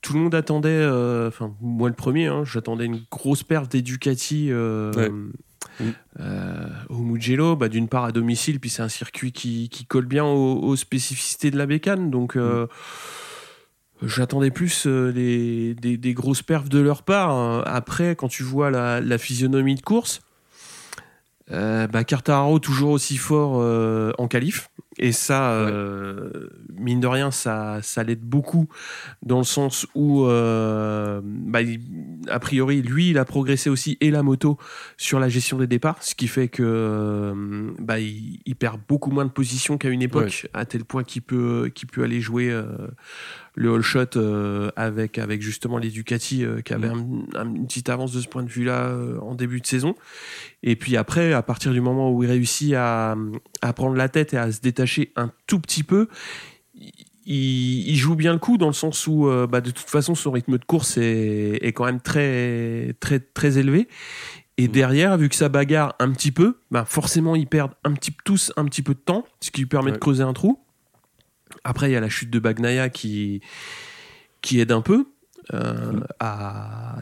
tout 0.02 0.14
le 0.14 0.20
monde 0.20 0.36
attendait, 0.36 0.86
enfin 0.86 1.56
moi 1.62 1.88
le 1.88 1.96
premier, 1.96 2.28
hein, 2.28 2.44
j'attendais 2.44 2.84
une 2.84 3.06
grosse 3.10 3.44
perte 3.44 3.72
d'Educati 3.72 4.52
euh, 4.52 4.92
au 6.90 6.98
Mugello, 6.98 7.56
bah, 7.56 7.70
d'une 7.70 7.88
part 7.88 8.06
à 8.06 8.12
domicile, 8.12 8.60
puis 8.60 8.70
c'est 8.70 8.82
un 8.82 8.90
circuit 8.90 9.32
qui, 9.32 9.86
colle 9.88 10.06
bien 10.06 10.26
aux, 10.26 10.76
spécificités 10.76 11.52
de 11.52 11.58
la 11.58 11.66
bécane. 11.66 12.10
Donc, 12.10 12.36
euh, 12.36 12.68
j'attendais 14.02 14.52
plus 14.52 14.86
euh, 14.88 15.12
des, 15.12 16.14
grosses 16.14 16.42
perfs 16.42 16.70
de 16.70 16.80
leur 16.80 17.04
part. 17.04 17.32
Hein. 17.32 17.64
Après, 17.66 18.16
quand 18.16 18.28
tu 18.28 18.44
vois 18.44 18.70
la, 18.72 19.18
physionomie 19.18 19.76
de 19.76 19.82
course, 19.82 20.22
bah, 21.50 22.04
Cartaro 22.04 22.60
toujours 22.60 22.92
aussi 22.92 23.18
fort 23.18 23.54
en 24.18 24.28
qualif. 24.28 24.70
Et 25.00 25.12
ça, 25.12 25.54
euh, 25.54 26.50
mine 26.78 27.00
de 27.00 27.08
rien, 27.08 27.32
ça, 27.32 27.80
ça 27.82 28.04
l'aide 28.04 28.22
beaucoup 28.22 28.68
dans 29.24 29.40
le 29.40 29.44
sens 29.44 29.88
où, 29.96 30.26
euh, 30.26 31.20
bah, 31.24 31.60
a 32.30 32.40
priori, 32.40 32.82
lui, 32.82 33.10
il 33.10 33.18
a 33.18 33.26
progressé 33.26 33.70
aussi 33.70 33.98
et 34.02 34.12
la 34.12 34.22
moto 34.22 34.58
sur 34.98 35.20
la 35.20 35.30
gestion 35.30 35.58
des 35.58 35.68
départs, 35.68 36.02
ce 36.02 36.14
qui 36.14 36.28
fait 36.28 36.48
que 36.48 36.64
euh, 36.64 37.72
bah, 37.80 38.00
il, 38.00 38.56
perd 38.56 38.80
beaucoup 38.88 39.10
moins 39.10 39.26
de 39.26 39.32
position 39.32 39.78
qu'à 39.78 39.90
une 39.90 40.04
époque, 40.04 40.48
à 40.54 40.66
tel 40.66 40.86
point 40.86 41.04
qu'il 41.04 41.24
peut, 41.24 41.72
qu'il 41.74 41.88
peut 41.88 42.04
aller 42.04 42.22
jouer 42.22 42.56
le 43.56 43.74
all 43.76 43.82
shot 43.82 44.16
euh, 44.16 44.72
avec 44.76 45.18
avec 45.20 45.42
justement 45.42 45.78
les 45.78 45.90
Ducati 45.90 46.44
euh, 46.44 46.62
qui 46.62 46.74
avait 46.74 46.90
mm. 46.90 47.28
une 47.36 47.68
petite 47.68 47.90
avance 47.90 48.12
de 48.12 48.22
ce 48.22 48.28
point 48.28 48.44
de 48.44 48.50
vue-là 48.50 48.88
euh, 48.88 49.20
en 49.20 49.36
début 49.36 49.62
de 49.62 49.68
saison. 49.68 49.96
Et 50.64 50.76
puis 50.76 50.98
après, 50.98 51.34
à 51.34 51.44
partir 51.44 51.72
du 51.72 51.82
moment 51.82 52.12
où 52.12 52.24
il 52.24 52.30
réussit 52.30 52.74
à, 52.74 53.16
à 53.62 53.74
prendre 53.74 53.96
la 53.96 54.10
tête 54.10 54.34
et 54.34 54.38
à 54.38 54.52
se 54.52 54.62
détacher 54.62 55.12
un 55.16 55.32
tout 55.46 55.60
petit 55.60 55.84
peu, 55.84 56.08
il, 57.26 57.90
il, 57.90 57.96
joue 57.96 58.16
bien 58.16 58.34
le 58.34 58.40
coup 58.40 58.58
dans 58.58 58.68
le 58.68 58.74
sens 58.74 59.08
où 59.08 59.30
bah, 59.50 59.62
de 59.62 59.72
toute 59.72 59.90
façon 59.90 60.16
son 60.16 60.32
rythme 60.32 60.58
de 60.58 60.66
course 60.66 60.98
est, 60.98 61.60
est 61.62 61.74
quand 61.74 61.86
même 61.86 62.02
très 62.02 62.96
très 63.00 63.20
très 63.20 63.58
élevé 63.58 63.88
et 64.58 64.68
mm. 64.68 64.72
derrière 64.72 65.18
vu 65.18 65.30
que 65.30 65.36
ça 65.36 65.48
bagarre 65.48 65.96
un 66.00 66.12
petit 66.12 66.32
peu 66.32 66.58
bah 66.70 66.84
forcément 66.86 67.36
ils 67.36 67.48
perdent 67.48 67.76
un 67.86 67.94
petit 67.94 68.14
tous 68.26 68.52
un 68.58 68.66
petit 68.66 68.82
peu 68.82 68.94
de 68.94 69.00
temps 69.00 69.26
ce 69.40 69.52
qui 69.52 69.62
lui 69.62 69.68
permet 69.68 69.94
de 69.94 69.98
creuser 69.98 70.24
un 70.24 70.34
trou 70.34 70.60
après, 71.64 71.90
il 71.90 71.94
y 71.94 71.96
a 71.96 72.00
la 72.00 72.10
chute 72.10 72.30
de 72.30 72.40
Bagnaia 72.40 72.90
qui, 72.90 73.42
qui 74.42 74.60
aide 74.60 74.72
un 74.72 74.82
peu. 74.82 75.06
Euh, 75.54 76.00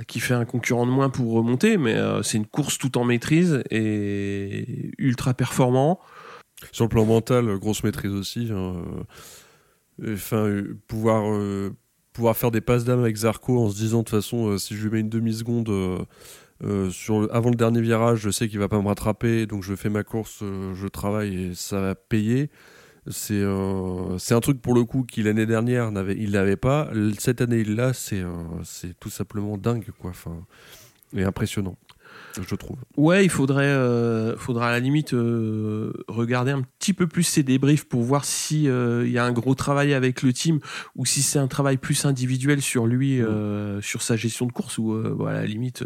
qui 0.07 0.19
fait 0.19 0.33
un 0.33 0.45
concurrent 0.45 0.87
de 0.87 0.91
moins 0.91 1.09
pour 1.09 1.31
remonter, 1.33 1.77
mais 1.77 1.95
euh, 1.95 2.23
c'est 2.23 2.37
une 2.37 2.47
course 2.47 2.79
tout 2.79 2.97
en 2.97 3.03
maîtrise 3.03 3.61
et 3.69 4.91
ultra 4.97 5.35
performant. 5.35 5.99
Sur 6.71 6.85
le 6.85 6.89
plan 6.89 7.05
mental, 7.05 7.57
grosse 7.57 7.83
maîtrise 7.83 8.13
aussi. 8.13 8.49
Hein. 8.51 8.81
Enfin, 10.03 10.63
pouvoir, 10.87 11.23
faire 12.35 12.49
des 12.49 12.61
passes 12.61 12.83
d'âme 12.83 13.01
avec 13.01 13.15
Zarco 13.15 13.59
en 13.59 13.69
se 13.69 13.75
disant 13.75 13.99
de 13.99 14.03
toute 14.05 14.15
façon, 14.15 14.57
si 14.57 14.75
je 14.75 14.83
lui 14.83 14.91
mets 14.91 14.99
une 15.01 15.09
demi-seconde 15.09 16.07
sur 16.91 17.27
avant 17.31 17.49
le 17.49 17.55
dernier 17.55 17.81
virage, 17.81 18.19
je 18.19 18.29
sais 18.31 18.47
qu'il 18.47 18.59
va 18.59 18.67
pas 18.67 18.81
me 18.81 18.87
rattraper, 18.87 19.45
donc 19.45 19.63
je 19.63 19.75
fais 19.75 19.89
ma 19.89 20.03
course, 20.03 20.39
je 20.41 20.87
travaille 20.87 21.43
et 21.43 21.55
ça 21.55 21.79
va 21.79 21.95
payer. 21.95 22.49
C'est 23.07 23.33
euh, 23.33 24.17
c'est 24.19 24.35
un 24.35 24.39
truc 24.41 24.61
pour 24.61 24.75
le 24.75 24.83
coup 24.83 25.03
qui 25.03 25.23
l'année 25.23 25.47
dernière 25.47 25.91
n'avait 25.91 26.15
il 26.15 26.31
l'avait 26.31 26.55
pas. 26.55 26.89
Cette 27.17 27.41
année 27.41 27.59
il 27.59 27.75
l'a. 27.75 27.93
C'est 27.93 28.21
euh, 28.21 28.31
c'est 28.63 28.99
tout 28.99 29.09
simplement 29.09 29.57
dingue 29.57 29.89
quoi. 29.99 30.11
Enfin, 30.11 30.45
et 31.15 31.23
impressionnant. 31.23 31.77
Je 32.47 32.55
trouve. 32.55 32.77
Ouais, 32.95 33.25
il 33.25 33.29
faudrait, 33.29 33.65
euh, 33.65 34.37
faudra 34.37 34.69
à 34.69 34.71
la 34.71 34.79
limite 34.79 35.13
regarder 36.07 36.51
un 36.51 36.61
petit 36.61 36.93
peu 36.93 37.07
plus 37.07 37.23
ses 37.23 37.43
débriefs 37.43 37.85
pour 37.85 38.03
voir 38.03 38.23
si 38.23 38.65
il 38.65 39.11
y 39.11 39.17
a 39.17 39.25
un 39.25 39.31
gros 39.33 39.55
travail 39.55 39.93
avec 39.93 40.21
le 40.21 40.31
team 40.31 40.59
ou 40.95 41.05
si 41.05 41.23
c'est 41.23 41.39
un 41.39 41.47
travail 41.47 41.77
plus 41.77 42.05
individuel 42.05 42.61
sur 42.61 42.85
lui, 42.85 43.21
mm. 43.21 43.81
sur 43.81 44.01
sa 44.01 44.15
gestion 44.15 44.45
de 44.45 44.53
course 44.53 44.77
ou 44.77 44.93
voilà, 45.15 45.39
à 45.39 45.41
la 45.41 45.47
limite 45.47 45.83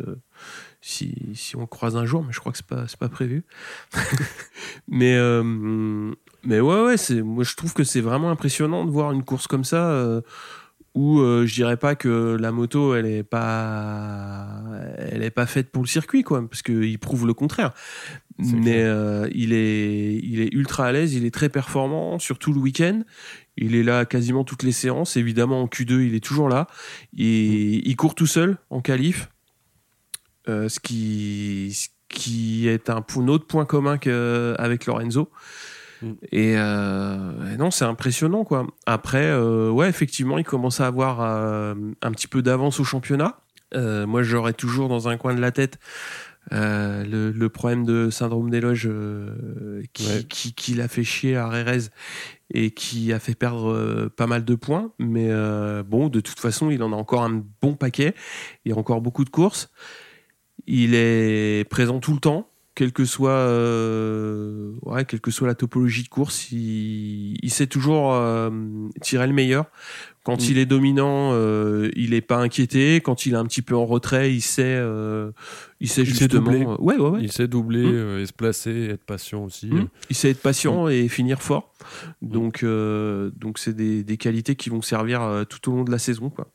si, 0.85 1.15
si 1.33 1.55
on 1.55 1.65
croise 1.65 1.97
un 1.97 2.05
jour, 2.05 2.23
mais 2.23 2.31
je 2.31 2.39
crois 2.39 2.51
que 2.51 2.59
c'est 2.59 2.67
pas, 2.67 2.85
pas 2.99 3.09
prévu. 3.09 3.43
mais, 4.87 5.15
euh, 5.15 6.13
mais 6.45 6.59
ouais, 6.59 6.83
ouais, 6.83 6.97
c'est, 6.97 7.21
moi 7.21 7.43
je 7.43 7.55
trouve 7.55 7.73
que 7.73 7.83
c'est 7.83 8.01
vraiment 8.01 8.29
impressionnant 8.29 8.85
de 8.85 8.91
voir 8.91 9.11
une 9.11 9.23
course 9.23 9.47
comme 9.47 9.63
ça 9.63 9.89
euh, 9.89 10.21
où 10.93 11.19
euh, 11.19 11.45
je 11.45 11.53
dirais 11.53 11.77
pas 11.77 11.95
que 11.95 12.37
la 12.39 12.51
moto 12.51 12.95
elle 12.95 13.05
est 13.05 13.23
pas, 13.23 14.47
elle 14.97 15.23
est 15.23 15.31
pas 15.31 15.45
faite 15.45 15.71
pour 15.71 15.83
le 15.83 15.87
circuit, 15.87 16.23
quoi, 16.23 16.47
parce 16.47 16.61
qu'il 16.61 16.99
prouve 16.99 17.27
le 17.27 17.33
contraire. 17.33 17.73
mais 18.37 18.81
il, 19.33 19.53
est, 19.53 20.15
il 20.23 20.41
est 20.41 20.53
ultra 20.53 20.87
à 20.87 20.91
l'aise, 20.91 21.13
il 21.13 21.25
est 21.25 21.33
très 21.33 21.49
performant, 21.49 22.19
surtout 22.19 22.53
le 22.53 22.59
week-end. 22.59 23.03
Il 23.57 23.75
est 23.75 23.83
là 23.83 24.05
quasiment 24.05 24.43
toutes 24.43 24.63
les 24.63 24.73
séances. 24.73 25.15
Évidemment, 25.15 25.61
en 25.61 25.67
Q2, 25.67 26.05
il 26.05 26.15
est 26.15 26.23
toujours 26.23 26.49
là. 26.49 26.67
Et, 27.17 27.87
il 27.87 27.95
court 27.95 28.15
tout 28.15 28.27
seul 28.27 28.57
en 28.69 28.81
qualif. 28.81 29.29
Euh, 30.47 30.69
ce, 30.69 30.79
qui, 30.79 31.89
qui 32.07 32.67
est 32.67 32.89
un, 32.89 33.03
autre 33.27 33.47
point 33.47 33.65
commun 33.65 33.97
avec 34.57 34.85
Lorenzo. 34.85 35.29
Mm. 36.01 36.11
Euh, 36.33 37.53
et, 37.53 37.57
non, 37.57 37.71
c'est 37.71 37.85
impressionnant 37.85 38.43
quoi. 38.43 38.67
Après, 38.85 39.25
euh, 39.25 39.69
ouais, 39.69 39.89
effectivement, 39.89 40.37
il 40.37 40.43
commence 40.43 40.81
à 40.81 40.87
avoir 40.87 41.21
un 41.21 42.11
petit 42.11 42.27
peu 42.27 42.41
d'avance 42.41 42.79
au 42.79 42.83
championnat. 42.83 43.39
moi, 43.73 44.23
j'aurais 44.23 44.53
toujours 44.53 44.89
dans 44.89 45.07
un 45.07 45.17
coin 45.17 45.33
de 45.33 45.41
la 45.41 45.51
tête 45.51 45.79
le, 46.51 47.47
problème 47.47 47.85
de 47.85 48.09
syndrome 48.09 48.49
d'éloge 48.49 48.89
qui, 49.93 50.27
qui, 50.27 50.53
qui 50.53 50.73
l'a 50.73 50.87
fait 50.87 51.03
chier 51.03 51.35
à 51.35 51.47
Rérez 51.47 51.89
et 52.53 52.69
qui 52.71 53.11
a 53.11 53.19
fait 53.19 53.33
perdre 53.33 54.09
pas 54.15 54.27
mal 54.27 54.45
de 54.45 54.55
points. 54.55 54.91
Mais 54.99 55.29
bon, 55.83 56.09
de 56.09 56.19
toute 56.19 56.39
façon, 56.39 56.69
il 56.69 56.83
en 56.83 56.93
a 56.93 56.95
encore 56.95 57.23
un 57.23 57.43
bon 57.61 57.73
paquet. 57.73 58.13
Il 58.63 58.71
y 58.71 58.75
a 58.75 58.77
encore 58.77 59.01
beaucoup 59.01 59.25
de 59.25 59.29
courses. 59.29 59.69
Il 60.67 60.95
est 60.95 61.67
présent 61.69 61.99
tout 61.99 62.13
le 62.13 62.19
temps, 62.19 62.49
quelle 62.75 62.91
que 62.91 63.05
soit, 63.05 63.29
euh, 63.31 64.73
que 65.21 65.31
soit 65.31 65.47
la 65.47 65.55
topologie 65.55 66.03
de 66.03 66.09
course. 66.09 66.51
Il, 66.51 67.49
sait 67.49 67.67
toujours 67.67 68.13
euh, 68.13 68.49
tirer 69.01 69.27
le 69.27 69.33
meilleur. 69.33 69.65
Quand 70.23 70.41
Mm. 70.41 70.45
il 70.49 70.57
est 70.57 70.65
dominant, 70.65 71.29
euh, 71.33 71.89
il 71.95 72.13
est 72.13 72.21
pas 72.21 72.37
inquiété. 72.37 72.95
Quand 72.99 73.25
il 73.25 73.33
est 73.33 73.37
un 73.37 73.45
petit 73.45 73.61
peu 73.61 73.75
en 73.75 73.85
retrait, 73.85 74.33
il 74.33 74.41
sait, 74.41 74.77
il 75.79 75.87
sait 75.89 76.01
Il 76.01 76.05
justement. 76.07 76.41
doubler. 76.41 76.65
ouais, 76.65 76.97
ouais, 76.97 77.09
ouais. 77.09 77.19
Il 77.21 77.31
sait 77.31 77.47
doubler 77.47 77.85
Mm. 77.85 78.19
et 78.19 78.25
se 78.25 78.33
placer, 78.33 78.89
être 78.89 79.05
patient 79.05 79.45
aussi. 79.45 79.67
Mm. 79.67 79.87
Il 80.09 80.15
sait 80.15 80.31
être 80.31 80.41
patient 80.41 80.89
et 80.89 81.07
finir 81.07 81.41
fort. 81.41 81.73
Donc, 82.21 82.65
donc 82.65 83.57
c'est 83.57 83.73
des, 83.75 84.03
des 84.03 84.17
qualités 84.17 84.55
qui 84.55 84.69
vont 84.69 84.81
servir 84.81 85.45
tout 85.49 85.71
au 85.71 85.75
long 85.77 85.83
de 85.85 85.91
la 85.91 85.99
saison. 85.99 86.29
Quoi. 86.29 86.47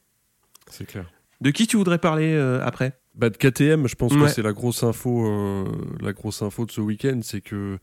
C'est 0.70 0.84
clair. 0.86 1.10
De 1.40 1.50
qui 1.50 1.66
tu 1.66 1.78
voudrais 1.78 1.98
parler 1.98 2.36
après? 2.62 2.99
Bah, 3.16 3.28
de 3.28 3.36
KTM, 3.36 3.86
je 3.88 3.96
pense 3.96 4.14
que 4.14 4.28
c'est 4.28 4.40
la 4.42 4.52
grosse 4.52 4.82
info, 4.84 5.26
euh, 5.26 5.64
la 6.00 6.12
grosse 6.12 6.42
info 6.42 6.64
de 6.64 6.70
ce 6.70 6.80
week-end, 6.80 7.18
c'est 7.22 7.40
que 7.40 7.78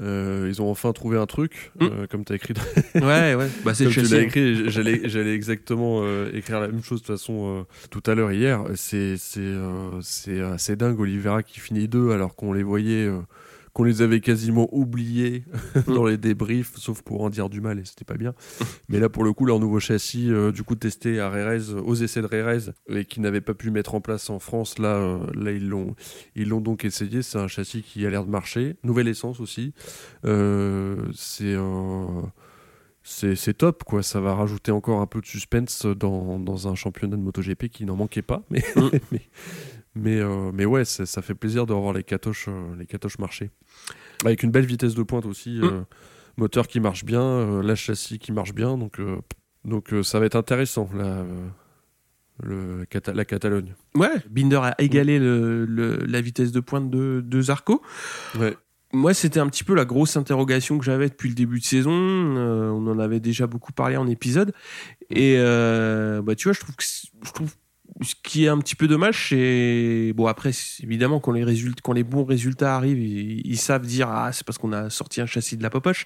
euh, 0.00 0.46
ils 0.48 0.62
ont 0.62 0.70
enfin 0.70 0.92
trouvé 0.92 1.18
un 1.18 1.26
truc, 1.26 1.70
Mm. 1.78 1.84
euh, 1.84 2.06
comme 2.10 2.24
tu 2.24 2.32
as 2.32 2.36
écrit. 2.36 2.54
Ouais, 2.94 3.34
ouais. 3.34 3.48
Bah, 3.64 3.74
c'est 3.74 3.84
écrit, 3.84 4.70
j'allais, 4.70 5.02
j'allais 5.08 5.34
exactement 5.34 6.02
écrire 6.32 6.58
la 6.58 6.68
même 6.68 6.82
chose 6.82 7.02
de 7.02 7.06
toute 7.06 7.16
façon 7.16 7.66
tout 7.90 8.02
à 8.06 8.14
l'heure 8.14 8.32
hier. 8.32 8.64
C'est, 8.74 9.16
c'est, 9.18 9.52
c'est 10.00 10.40
assez 10.40 10.74
dingue. 10.74 10.98
Oliveira 10.98 11.42
qui 11.42 11.60
finit 11.60 11.86
deux 11.86 12.10
alors 12.10 12.34
qu'on 12.34 12.52
les 12.54 12.62
voyait, 12.62 13.08
qu'on 13.72 13.84
les 13.84 14.02
avait 14.02 14.20
quasiment 14.20 14.68
oubliés 14.72 15.44
dans 15.86 16.06
les 16.06 16.18
débriefs, 16.18 16.76
sauf 16.76 17.02
pour 17.02 17.22
en 17.22 17.30
dire 17.30 17.48
du 17.48 17.60
mal 17.60 17.78
et 17.78 17.84
c'était 17.84 18.04
pas 18.04 18.16
bien. 18.16 18.34
Mais 18.88 19.00
là, 19.00 19.08
pour 19.08 19.24
le 19.24 19.32
coup, 19.32 19.46
leur 19.46 19.60
nouveau 19.60 19.80
châssis, 19.80 20.30
euh, 20.30 20.52
du 20.52 20.62
coup 20.62 20.74
testé 20.74 21.20
à 21.20 21.30
Rérez, 21.30 21.72
aux 21.72 21.94
essais 21.94 22.20
de 22.20 22.26
Rérez, 22.26 22.70
et 22.88 23.04
qui 23.04 23.20
n'avait 23.20 23.40
pas 23.40 23.54
pu 23.54 23.70
mettre 23.70 23.94
en 23.94 24.00
place 24.00 24.30
en 24.30 24.38
France, 24.38 24.78
là, 24.78 24.96
euh, 24.96 25.26
là 25.34 25.52
ils 25.52 25.68
l'ont, 25.68 25.94
ils 26.34 26.48
l'ont 26.48 26.60
donc 26.60 26.84
essayé. 26.84 27.22
C'est 27.22 27.38
un 27.38 27.48
châssis 27.48 27.82
qui 27.82 28.06
a 28.06 28.10
l'air 28.10 28.24
de 28.24 28.30
marcher. 28.30 28.76
Nouvelle 28.82 29.08
essence 29.08 29.40
aussi. 29.40 29.72
Euh, 30.24 30.96
c'est 31.14 31.56
c'est 33.04 33.54
top 33.54 33.82
quoi 33.82 34.04
ça 34.04 34.20
va 34.20 34.32
rajouter 34.32 34.70
encore 34.70 35.00
un 35.00 35.06
peu 35.06 35.20
de 35.20 35.26
suspense 35.26 35.86
dans, 35.86 36.38
dans 36.38 36.68
un 36.68 36.76
championnat 36.76 37.16
de 37.16 37.22
MotoGP 37.22 37.66
qui 37.66 37.84
n'en 37.84 37.96
manquait 37.96 38.22
pas 38.22 38.44
mais 38.48 38.62
Mm. 38.76 38.98
mais 39.12 39.20
mais, 39.94 40.18
euh, 40.20 40.50
mais 40.52 40.64
ouais 40.64 40.84
ça, 40.84 41.04
ça 41.06 41.22
fait 41.22 41.34
plaisir 41.34 41.66
de 41.66 41.72
revoir 41.72 41.92
les 41.92 42.02
catoches 42.04 42.46
euh, 42.48 42.74
les 42.78 42.86
catoches 42.86 43.18
marcher 43.18 43.50
avec 44.24 44.42
une 44.42 44.50
belle 44.50 44.66
vitesse 44.66 44.94
de 44.94 45.02
pointe 45.02 45.26
aussi 45.26 45.58
Mm. 45.60 45.64
euh, 45.64 45.80
moteur 46.36 46.66
qui 46.66 46.80
marche 46.80 47.04
bien 47.04 47.22
euh, 47.22 47.62
la 47.62 47.74
châssis 47.74 48.18
qui 48.18 48.32
marche 48.32 48.54
bien 48.54 48.78
donc 48.78 48.98
euh, 49.00 49.18
donc 49.64 49.92
euh, 49.92 50.02
ça 50.02 50.18
va 50.18 50.26
être 50.26 50.36
intéressant 50.36 50.88
là 50.94 51.04
euh, 51.04 51.46
le 52.42 52.84
Cata- 52.86 53.12
la 53.12 53.24
Catalogne 53.24 53.74
Ouais, 53.94 54.10
Binder 54.30 54.56
a 54.62 54.74
égalé 54.80 55.18
le, 55.18 55.64
le- 55.66 55.98
la 56.06 56.20
vitesse 56.20 56.50
de 56.52 56.60
pointe 56.60 56.90
de, 56.90 57.22
de 57.24 57.40
Zarco. 57.40 57.82
ouais 58.38 58.56
Moi, 58.94 59.14
c'était 59.14 59.38
un 59.38 59.46
petit 59.48 59.62
peu 59.64 59.74
la 59.74 59.84
grosse 59.84 60.16
interrogation 60.16 60.78
que 60.78 60.84
j'avais 60.84 61.08
depuis 61.08 61.28
le 61.28 61.34
début 61.34 61.60
de 61.60 61.64
saison. 61.64 61.92
Euh, 61.92 62.70
on 62.70 62.86
en 62.88 62.98
avait 62.98 63.20
déjà 63.20 63.46
beaucoup 63.46 63.72
parlé 63.72 63.96
en 63.96 64.06
épisode. 64.08 64.52
Et 65.10 65.36
euh, 65.38 66.20
bah, 66.22 66.34
tu 66.34 66.44
vois, 66.48 66.52
je 66.54 66.60
trouve 66.60 66.74
que 66.74 66.82
c- 66.84 67.08
je 67.24 67.32
trouve 67.32 67.54
ce 68.04 68.14
qui 68.22 68.44
est 68.44 68.48
un 68.48 68.58
petit 68.58 68.74
peu 68.74 68.88
dommage, 68.88 69.28
c'est 69.30 70.12
bon 70.14 70.26
après 70.26 70.50
évidemment 70.82 71.20
quand 71.20 71.32
les 71.32 71.44
résultats, 71.44 71.80
quand 71.82 71.92
les 71.92 72.04
bons 72.04 72.24
résultats 72.24 72.76
arrivent, 72.76 72.98
ils, 73.00 73.46
ils 73.46 73.58
savent 73.58 73.86
dire 73.86 74.08
ah 74.10 74.32
c'est 74.32 74.44
parce 74.46 74.58
qu'on 74.58 74.72
a 74.72 74.90
sorti 74.90 75.20
un 75.20 75.26
châssis 75.26 75.56
de 75.56 75.62
la 75.62 75.70
popoche. 75.70 76.04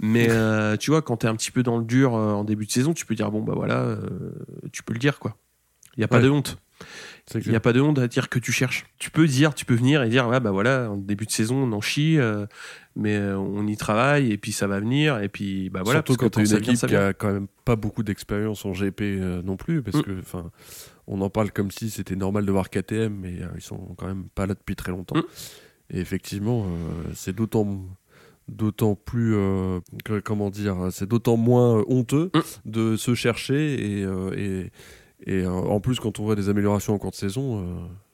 Mais 0.00 0.28
euh, 0.30 0.76
tu 0.76 0.90
vois, 0.90 1.02
quand 1.02 1.18
t'es 1.18 1.28
un 1.28 1.36
petit 1.36 1.50
peu 1.50 1.62
dans 1.62 1.78
le 1.78 1.84
dur 1.84 2.14
euh, 2.16 2.32
en 2.32 2.44
début 2.44 2.66
de 2.66 2.70
saison, 2.72 2.92
tu 2.94 3.06
peux 3.06 3.14
dire 3.14 3.30
bon 3.30 3.42
bah 3.42 3.54
voilà, 3.56 3.80
euh, 3.80 4.00
tu 4.72 4.82
peux 4.82 4.92
le 4.92 4.98
dire 4.98 5.18
quoi. 5.18 5.36
Il 5.96 6.00
y 6.00 6.04
a 6.04 6.08
pas 6.08 6.18
Ouais. 6.18 6.22
de 6.24 6.30
honte. 6.30 6.58
Il 7.34 7.50
n'y 7.50 7.56
a 7.56 7.60
pas 7.60 7.72
de 7.72 7.80
honte 7.80 7.98
à 7.98 8.06
dire 8.06 8.28
que 8.28 8.38
tu 8.38 8.52
cherches. 8.52 8.86
Tu 9.00 9.10
peux 9.10 9.26
dire, 9.26 9.52
tu 9.52 9.64
peux 9.64 9.74
venir 9.74 10.02
et 10.04 10.08
dire, 10.08 10.28
ouais, 10.28 10.38
bah 10.38 10.52
voilà, 10.52 10.88
en 10.90 10.96
début 10.96 11.26
de 11.26 11.30
saison, 11.32 11.56
on 11.64 11.72
en 11.72 11.80
chie, 11.80 12.16
euh, 12.18 12.46
mais 12.94 13.18
on 13.20 13.66
y 13.66 13.76
travaille 13.76 14.30
et 14.32 14.38
puis 14.38 14.52
ça 14.52 14.68
va 14.68 14.78
venir 14.78 15.18
et 15.18 15.28
puis 15.28 15.70
bah 15.70 15.80
voilà. 15.84 15.98
Surtout 15.98 16.12
parce 16.14 16.30
quand 16.30 16.40
tu 16.42 16.54
as 16.54 16.56
une 16.58 16.62
équipe 16.62 16.86
qui 16.88 16.94
a 16.96 17.12
quand 17.12 17.32
même 17.32 17.48
pas 17.64 17.74
beaucoup 17.76 18.04
d'expérience 18.04 18.64
en 18.64 18.72
GP 18.72 19.00
euh, 19.02 19.42
non 19.42 19.56
plus, 19.56 19.82
parce 19.82 19.96
Mm. 19.98 20.02
que 20.04 20.18
enfin, 20.20 20.50
on 21.08 21.20
en 21.22 21.30
parle 21.30 21.50
comme 21.50 21.70
si 21.70 21.90
c'était 21.90 22.16
normal 22.16 22.46
de 22.46 22.52
voir 22.52 22.70
KTM, 22.70 23.12
mais 23.14 23.42
euh, 23.42 23.46
ils 23.56 23.62
sont 23.62 23.94
quand 23.96 24.06
même 24.06 24.28
pas 24.34 24.46
là 24.46 24.54
depuis 24.54 24.76
très 24.76 24.92
longtemps. 24.92 25.16
Mm. 25.16 25.22
Et 25.90 26.00
effectivement, 26.00 26.64
euh, 26.66 27.10
c'est 27.14 27.34
d'autant 27.34 27.80
d'autant 28.48 28.94
plus 28.94 29.34
euh, 29.36 29.80
que- 30.06 30.20
comment 30.20 30.48
dire, 30.50 30.88
c'est 30.90 31.06
d'autant 31.08 31.36
moins 31.36 31.84
honteux 31.88 32.30
Mm. 32.34 32.40
de 32.70 32.96
se 32.96 33.14
chercher 33.14 33.98
et 33.98 34.04
euh, 34.04 34.32
et, 34.36 34.70
et, 35.26 35.42
euh, 35.42 35.50
en 35.50 35.80
plus 35.80 35.98
quand 36.00 36.20
on 36.20 36.24
voit 36.24 36.36
des 36.36 36.48
améliorations 36.48 36.94
en 36.94 36.98
cours 36.98 37.10
de 37.10 37.16
saison, 37.16 37.60
euh, 37.60 37.64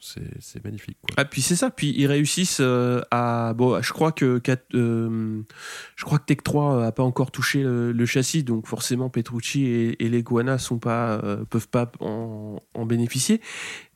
c'est 0.01 0.23
c'est 0.41 0.65
magnifique. 0.65 0.97
Quoi. 1.03 1.15
Ah 1.19 1.25
puis 1.25 1.43
c'est 1.43 1.57
ça, 1.57 1.71
puis 1.71 1.95
ils 1.97 2.07
réussissent 2.07 2.59
euh, 2.61 3.01
à 3.11 3.53
bon, 3.55 3.81
je 3.83 3.93
crois 3.93 4.11
que 4.13 4.41
euh, 4.75 5.43
je 5.97 6.05
crois 6.05 6.19
que 6.19 6.25
Tech 6.25 6.39
3 6.43 6.85
a 6.87 6.93
pas 6.93 7.03
encore 7.03 7.31
touché 7.31 7.63
le, 7.63 7.93
le 7.93 8.07
châssis, 8.07 8.43
donc 8.43 8.67
forcément 8.67 9.11
Petrucci 9.11 9.65
et, 9.67 10.03
et 10.05 10.09
les 10.09 10.23
Guana 10.23 10.59
sont 10.59 10.79
pas 10.79 11.21
euh, 11.23 11.45
peuvent 11.45 11.69
pas 11.69 11.91
en, 12.01 12.61
en 12.75 12.87
bénéficier, 12.87 13.41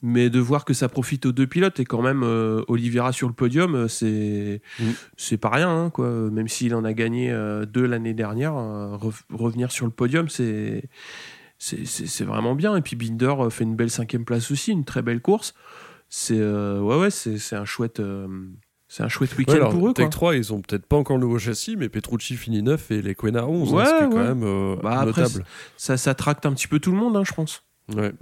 mais 0.03 0.29
de 0.31 0.39
voir 0.41 0.65
que 0.65 0.75
ça 0.75 0.89
profite 0.89 1.25
aux 1.27 1.33
deux 1.33 1.47
pilotes 1.47 1.81
et 1.81 1.85
quand 1.85 2.03
même 2.03 2.23
euh, 2.23 2.63
Oliveira 2.69 3.13
sur 3.13 3.27
le 3.29 3.35
podium, 3.35 3.89
c'est 3.89 4.61
Mm. 4.81 4.91
c'est 5.17 5.37
pas 5.39 5.49
rien 5.51 5.69
hein, 5.71 5.91
quoi. 5.91 6.09
Même 6.11 6.49
s'il 6.49 6.75
en 6.75 6.85
a 6.85 6.93
gagné 6.93 7.31
euh, 7.31 7.65
deux 7.65 7.87
l'année 7.87 8.15
dernière, 8.15 8.55
euh, 8.57 8.97
re- 8.97 9.23
revenir 9.33 9.71
sur 9.73 9.87
le 9.87 9.93
podium, 9.93 10.29
c'est 10.29 10.85
c'est- 11.59 12.25
vraiment 12.25 12.55
bien. 12.55 12.77
Et 12.77 12.81
puis 12.83 12.97
Binder 12.97 13.35
euh, 13.41 13.51
fait 13.51 13.65
une 13.65 13.77
belle 13.77 13.91
cinquième 13.91 14.25
place 14.25 14.51
aussi, 14.51 14.73
une 14.73 14.85
très 14.85 15.03
belle 15.03 15.21
course. 15.21 15.55
C'est 16.09 16.39
euh, 16.39 16.81
ouais 16.81 16.97
ouais, 16.99 17.11
c'est 17.11 17.57
un 17.57 17.65
chouette 17.67 18.01
euh, 18.01 18.27
c'est 18.87 19.03
un 19.03 19.09
chouette 19.09 19.37
week-end 19.37 19.53
Ouais, 19.53 19.71
pour 19.71 19.89
eux 19.89 19.93
Tech 19.93 20.07
quoi. 20.07 20.11
3, 20.11 20.37
ils 20.37 20.53
ont 20.55 20.63
peut-être 20.63 20.87
pas 20.87 20.97
encore 20.97 21.17
le 21.19 21.23
nouveau 21.23 21.39
châssis, 21.39 21.77
mais 21.77 21.91
Petrucci 21.91 22.37
finit 22.37 22.63
9 22.63 22.91
et 22.93 23.03
les 23.03 23.15
Quena 23.15 23.47
11, 23.47 23.73
hein, 23.73 23.77
Ouais, 23.77 23.85
ce 23.85 23.91
qui 23.91 24.05
est 24.05 24.09
quand 24.09 24.25
même 24.25 24.43
euh, 24.45 24.77
Bah, 24.83 25.01
après, 25.01 25.23
notable. 25.23 25.45
Ça 25.77 25.97
ça 25.99 26.15
tracte 26.15 26.47
un 26.47 26.55
petit 26.55 26.69
peu 26.69 26.79
tout 26.79 26.93
le 26.93 26.97
monde, 26.97 27.15
hein, 27.17 27.25
je 27.27 27.35
pense. 27.35 27.63
Ouais. 27.95 28.13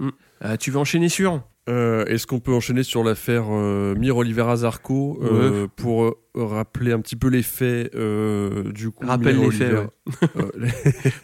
Euh, 0.43 0.57
tu 0.57 0.71
veux 0.71 0.79
enchaîner 0.79 1.07
sur? 1.09 1.41
Euh, 1.69 2.05
Est-ce 2.05 2.25
qu'on 2.27 2.39
peut 2.39 2.53
enchaîner 2.53 2.83
sur 2.83 3.03
l'affaire 3.03 3.45
euh, 3.49 3.93
Mir 3.95 4.15
Oliveira 4.17 4.55
Zarco 4.57 5.19
euh, 5.23 5.67
pour 5.75 6.15
rappeler 6.35 6.91
un 6.93 6.99
petit 7.01 7.15
peu 7.17 7.27
les 7.29 7.43
faits 7.43 7.93
du 8.73 8.91
coup 8.91 9.05
Rappelle 9.05 9.37
Mir 9.37 9.49
les 9.49 9.55
faits, 9.57 9.89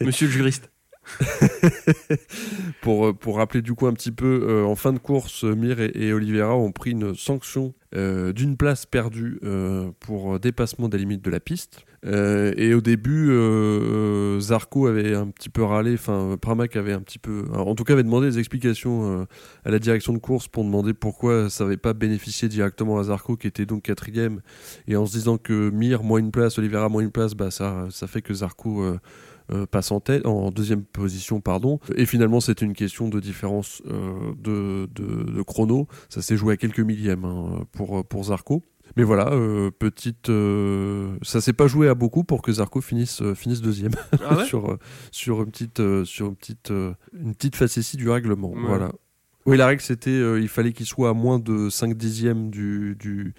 Monsieur 0.00 0.26
le 0.26 0.32
juriste. 0.32 0.70
pour, 2.80 3.06
euh, 3.06 3.12
pour 3.12 3.36
rappeler 3.36 3.62
du 3.62 3.74
coup 3.74 3.86
un 3.86 3.92
petit 3.92 4.12
peu, 4.12 4.46
euh, 4.48 4.64
en 4.64 4.74
fin 4.74 4.92
de 4.92 4.98
course, 4.98 5.44
Mir 5.44 5.80
et, 5.80 5.92
et 5.94 6.12
Oliveira 6.12 6.56
ont 6.56 6.72
pris 6.72 6.90
une 6.92 7.14
sanction 7.14 7.74
euh, 7.94 8.32
d'une 8.32 8.56
place 8.56 8.86
perdue 8.86 9.40
pour 10.00 10.40
dépassement 10.40 10.88
des 10.88 10.98
limites 10.98 11.24
de 11.24 11.30
la 11.30 11.40
piste. 11.40 11.84
Et 12.06 12.74
au 12.74 12.82
début, 12.82 13.30
Zarco 14.38 14.86
avait 14.88 15.14
un 15.14 15.28
petit 15.28 15.48
peu 15.48 15.62
râlé, 15.62 15.94
enfin 15.94 16.36
Pramac 16.38 16.76
avait 16.76 16.92
un 16.92 17.00
petit 17.00 17.18
peu, 17.18 17.46
en 17.54 17.74
tout 17.74 17.84
cas 17.84 17.94
avait 17.94 18.02
demandé 18.02 18.28
des 18.28 18.38
explications 18.38 19.26
à 19.64 19.70
la 19.70 19.78
direction 19.78 20.12
de 20.12 20.18
course 20.18 20.46
pour 20.46 20.64
demander 20.64 20.92
pourquoi 20.92 21.48
ça 21.48 21.64
n'avait 21.64 21.78
pas 21.78 21.94
bénéficié 21.94 22.48
directement 22.48 22.98
à 22.98 23.04
Zarco 23.04 23.36
qui 23.36 23.46
était 23.46 23.64
donc 23.64 23.84
quatrième. 23.84 24.42
Et 24.86 24.96
en 24.96 25.06
se 25.06 25.12
disant 25.12 25.38
que 25.38 25.70
Mir 25.70 26.02
moins 26.02 26.18
une 26.18 26.30
place, 26.30 26.58
Oliveira 26.58 26.90
moins 26.90 27.00
une 27.00 27.10
place, 27.10 27.32
bah 27.32 27.50
ça, 27.50 27.86
ça 27.90 28.06
fait 28.06 28.20
que 28.20 28.34
Zarco 28.34 28.98
euh, 29.52 29.66
passe 29.66 29.90
en 29.90 30.00
tête, 30.00 30.26
en 30.26 30.50
deuxième 30.50 30.84
position, 30.84 31.40
pardon. 31.40 31.78
Et 31.96 32.06
finalement, 32.06 32.40
c'était 32.40 32.64
une 32.64 32.74
question 32.74 33.08
de 33.08 33.20
différence 33.20 33.82
euh, 33.86 34.32
de, 34.38 34.88
de, 34.94 35.32
de 35.32 35.42
chrono. 35.42 35.88
Ça 36.08 36.22
s'est 36.22 36.36
joué 36.36 36.54
à 36.54 36.56
quelques 36.56 36.80
millièmes 36.80 37.24
hein, 37.24 37.64
pour, 37.72 38.04
pour 38.06 38.24
Zarco. 38.24 38.62
Mais 38.96 39.02
voilà, 39.02 39.32
euh, 39.32 39.70
petite, 39.70 40.28
euh, 40.28 41.16
ça 41.22 41.40
s'est 41.40 41.52
pas 41.52 41.66
joué 41.66 41.88
à 41.88 41.94
beaucoup 41.94 42.22
pour 42.22 42.42
que 42.42 42.52
Zarco 42.52 42.80
finisse, 42.80 43.22
euh, 43.22 43.34
finisse 43.34 43.60
deuxième 43.60 43.92
Ah 44.24 44.36
ouais? 44.36 44.44
Sur, 44.46 44.78
sur 45.10 45.42
une 45.42 45.50
petite, 45.50 45.82
sur 46.04 46.26
une 46.26 46.36
petite, 46.36 46.70
une 46.70 47.34
petite 47.34 47.56
facétie 47.56 47.96
du 47.96 48.08
règlement. 48.08 48.52
Ouais. 48.52 48.62
Voilà. 48.66 48.92
Oui, 49.46 49.56
la 49.56 49.66
règle 49.66 49.82
c'était, 49.82 50.40
il 50.40 50.48
fallait 50.48 50.72
qu'il 50.72 50.86
soit 50.86 51.10
à 51.10 51.12
moins 51.12 51.38
de 51.38 51.68
5 51.68 51.94
dixièmes 51.94 52.50
du, 52.50 52.96
du, 52.98 53.34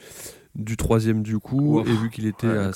du 0.56 0.78
troisième 0.78 1.22
du 1.22 1.38
coup, 1.40 1.80
Ouf. 1.80 1.88
et 1.88 1.96
vu 1.96 2.10
qu'il 2.10 2.26
était 2.28 2.48
Ouais, 2.48 2.58
à, 2.58 2.70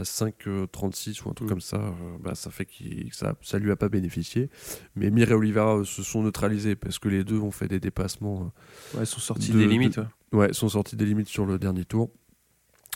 à 0.00 0.02
5,36 0.02 1.22
ou 1.24 1.30
un 1.30 1.32
truc 1.32 1.46
Mm. 1.46 1.50
comme 1.50 1.60
ça, 1.60 1.76
euh, 1.78 1.90
bah, 2.20 2.34
ça 2.34 2.50
fait 2.50 2.66
qu'il, 2.66 3.08
que 3.10 3.16
ça, 3.16 3.34
ça 3.42 3.58
lui 3.58 3.70
a 3.70 3.76
pas 3.76 3.88
bénéficié. 3.88 4.50
Mais 4.94 5.10
Mir 5.10 5.30
et 5.30 5.34
Oliveira 5.34 5.78
euh, 5.78 5.84
se 5.84 6.02
sont 6.02 6.22
neutralisés 6.22 6.76
parce 6.76 6.98
que 6.98 7.08
les 7.08 7.24
deux 7.24 7.38
ont 7.38 7.50
fait 7.50 7.68
des 7.68 7.80
dépassements, 7.80 8.52
Ouais, 8.94 9.00
ils 9.04 9.06
sont 9.06 9.20
sortis 9.20 9.52
De- 9.52 9.58
des 9.58 9.64
de- 9.64 9.70
limites. 9.70 9.96
ouais. 9.96 10.04
euh, 10.34 10.36
ouais, 10.38 10.52
sont 10.52 10.68
sortis 10.68 10.96
des 10.96 11.06
limites 11.06 11.28
sur 11.28 11.46
le 11.46 11.58
dernier 11.58 11.84
tour. 11.84 12.10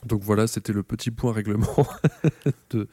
Donc 0.07 0.23
voilà, 0.23 0.47
c'était 0.47 0.73
le 0.73 0.83
petit 0.83 1.11
point 1.11 1.33
règlement 1.33 1.75
de, 2.71 2.87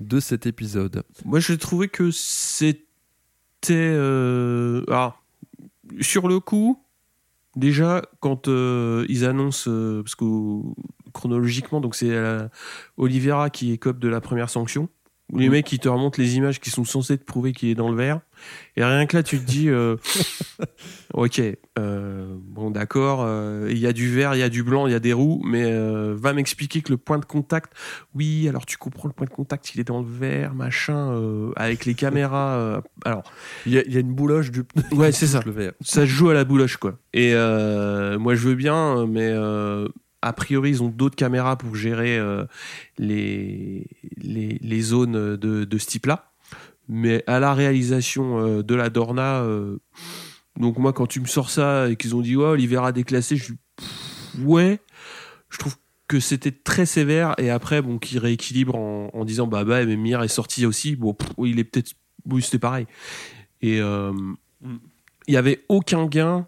de 0.00 0.20
cet 0.20 0.46
épisode. 0.46 1.02
Moi, 1.24 1.40
j'ai 1.40 1.56
trouvé 1.58 1.88
que 1.88 2.10
c'était. 2.10 2.78
euh, 3.72 4.84
ah, 4.88 5.16
sur 6.00 6.28
le 6.28 6.40
coup, 6.40 6.80
déjà, 7.56 8.02
quand 8.20 8.48
euh, 8.48 9.06
ils 9.08 9.24
annoncent. 9.24 9.70
euh, 9.70 10.02
parce 10.02 10.14
que 10.14 10.24
chronologiquement, 11.12 11.80
donc 11.80 11.94
c'est 11.94 12.10
euh, 12.12 12.48
Oliveira 12.96 13.50
qui 13.50 13.72
écope 13.72 13.98
de 13.98 14.08
la 14.08 14.20
première 14.20 14.50
sanction. 14.50 14.88
Où 15.32 15.38
les 15.38 15.48
mecs, 15.48 15.72
ils 15.72 15.78
te 15.78 15.88
remontent 15.88 16.20
les 16.20 16.36
images 16.36 16.60
qui 16.60 16.70
sont 16.70 16.84
censées 16.84 17.18
te 17.18 17.24
prouver 17.24 17.52
qu'il 17.52 17.68
est 17.70 17.74
dans 17.74 17.90
le 17.90 17.96
vert. 17.96 18.20
Et 18.76 18.84
rien 18.84 19.06
que 19.06 19.16
là, 19.16 19.22
tu 19.22 19.38
te 19.38 19.44
dis, 19.44 19.68
euh, 19.70 19.96
ok, 21.14 21.40
euh, 21.78 22.36
bon, 22.40 22.70
d'accord, 22.70 23.22
euh, 23.22 23.68
il 23.70 23.78
y 23.78 23.86
a 23.86 23.92
du 23.92 24.12
vert, 24.14 24.34
il 24.34 24.38
y 24.40 24.42
a 24.42 24.48
du 24.48 24.62
blanc, 24.62 24.86
il 24.86 24.92
y 24.92 24.94
a 24.96 25.00
des 25.00 25.12
roues, 25.12 25.40
mais 25.44 25.64
euh, 25.64 26.14
va 26.16 26.32
m'expliquer 26.34 26.82
que 26.82 26.90
le 26.90 26.98
point 26.98 27.18
de 27.18 27.24
contact, 27.24 27.72
oui, 28.14 28.48
alors 28.48 28.66
tu 28.66 28.76
comprends 28.76 29.08
le 29.08 29.14
point 29.14 29.26
de 29.26 29.32
contact, 29.32 29.74
il 29.74 29.80
est 29.80 29.84
dans 29.84 30.00
le 30.00 30.06
vert, 30.08 30.54
machin, 30.54 31.18
avec 31.56 31.84
les 31.86 31.94
caméras. 31.94 32.82
alors, 33.04 33.22
Il 33.66 33.72
y, 33.72 33.78
a- 33.78 33.84
il 33.86 33.92
y 33.94 33.96
a 33.96 34.00
une 34.00 34.14
bouloche 34.14 34.50
du. 34.50 34.62
Ouais, 34.92 35.10
c'est 35.12 35.26
ça. 35.26 35.40
Le 35.46 35.52
verre. 35.52 35.72
ça 35.80 36.02
se 36.02 36.06
joue 36.06 36.28
à 36.30 36.34
la 36.34 36.44
bouloche 36.44 36.76
quoi. 36.76 36.98
Et 37.12 37.32
moi 37.32 38.34
je 38.34 38.48
veux 38.48 38.54
bien, 38.54 39.06
mais 39.06 39.32
a 40.24 40.32
priori 40.32 40.70
ils 40.70 40.82
ont 40.82 40.88
d'autres 40.88 41.16
caméras 41.16 41.56
pour 41.56 41.76
gérer 41.76 42.18
euh, 42.18 42.44
les, 42.98 43.86
les 44.16 44.58
les 44.60 44.80
zones 44.80 45.36
de, 45.36 45.64
de 45.64 45.78
ce 45.78 45.86
type-là. 45.86 46.32
Mais 46.88 47.24
à 47.26 47.40
la 47.40 47.54
réalisation 47.54 48.38
euh, 48.38 48.62
de 48.62 48.74
la 48.74 48.90
Dorna, 48.90 49.40
euh, 49.42 49.78
donc 50.58 50.78
moi 50.78 50.92
quand 50.92 51.06
tu 51.06 51.20
me 51.20 51.26
sors 51.26 51.50
ça 51.50 51.88
et 51.88 51.96
qu'ils 51.96 52.14
ont 52.14 52.20
dit 52.20 52.36
ouais 52.36 52.44
Olivera 52.46 52.92
déclassé, 52.92 53.36
je 53.36 53.52
pff, 53.76 54.44
ouais, 54.44 54.80
je 55.48 55.58
trouve 55.58 55.76
que 56.08 56.20
c'était 56.20 56.52
très 56.52 56.84
sévère 56.84 57.34
et 57.38 57.48
après 57.48 57.80
bon 57.80 57.98
qui 57.98 58.18
rééquilibre 58.18 58.74
en, 58.74 59.08
en 59.14 59.24
disant 59.24 59.46
bah 59.46 59.64
bah 59.64 59.84
Mir 59.86 60.22
est 60.22 60.28
sorti 60.28 60.66
aussi. 60.66 60.96
Bon 60.96 61.14
pff, 61.14 61.30
il 61.38 61.58
est 61.58 61.64
peut-être 61.64 61.92
oui 62.30 62.42
c'était 62.42 62.58
pareil. 62.58 62.86
Et 63.62 63.80
euh, 63.80 64.12
il 65.26 65.32
y 65.32 65.38
avait 65.38 65.64
aucun 65.68 66.04
gain 66.06 66.46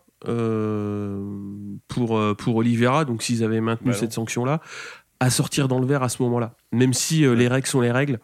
pour 1.88 2.18
euh, 2.18 2.34
pour 2.34 2.56
Oliveira 2.56 3.04
donc 3.04 3.22
s'ils 3.22 3.44
avaient 3.44 3.60
maintenu 3.60 3.90
Bah 3.90 3.96
cette 3.96 4.12
sanction 4.12 4.44
là 4.44 4.60
à 5.20 5.30
sortir 5.30 5.66
dans 5.68 5.78
le 5.78 5.86
vert 5.86 6.02
à 6.02 6.08
ce 6.10 6.22
moment-là. 6.24 6.54
Même 6.72 6.92
si 6.92 7.24
euh, 7.24 7.34
les 7.34 7.48
règles 7.48 7.66
sont 7.66 7.80
les 7.80 7.90
règles 7.92 8.18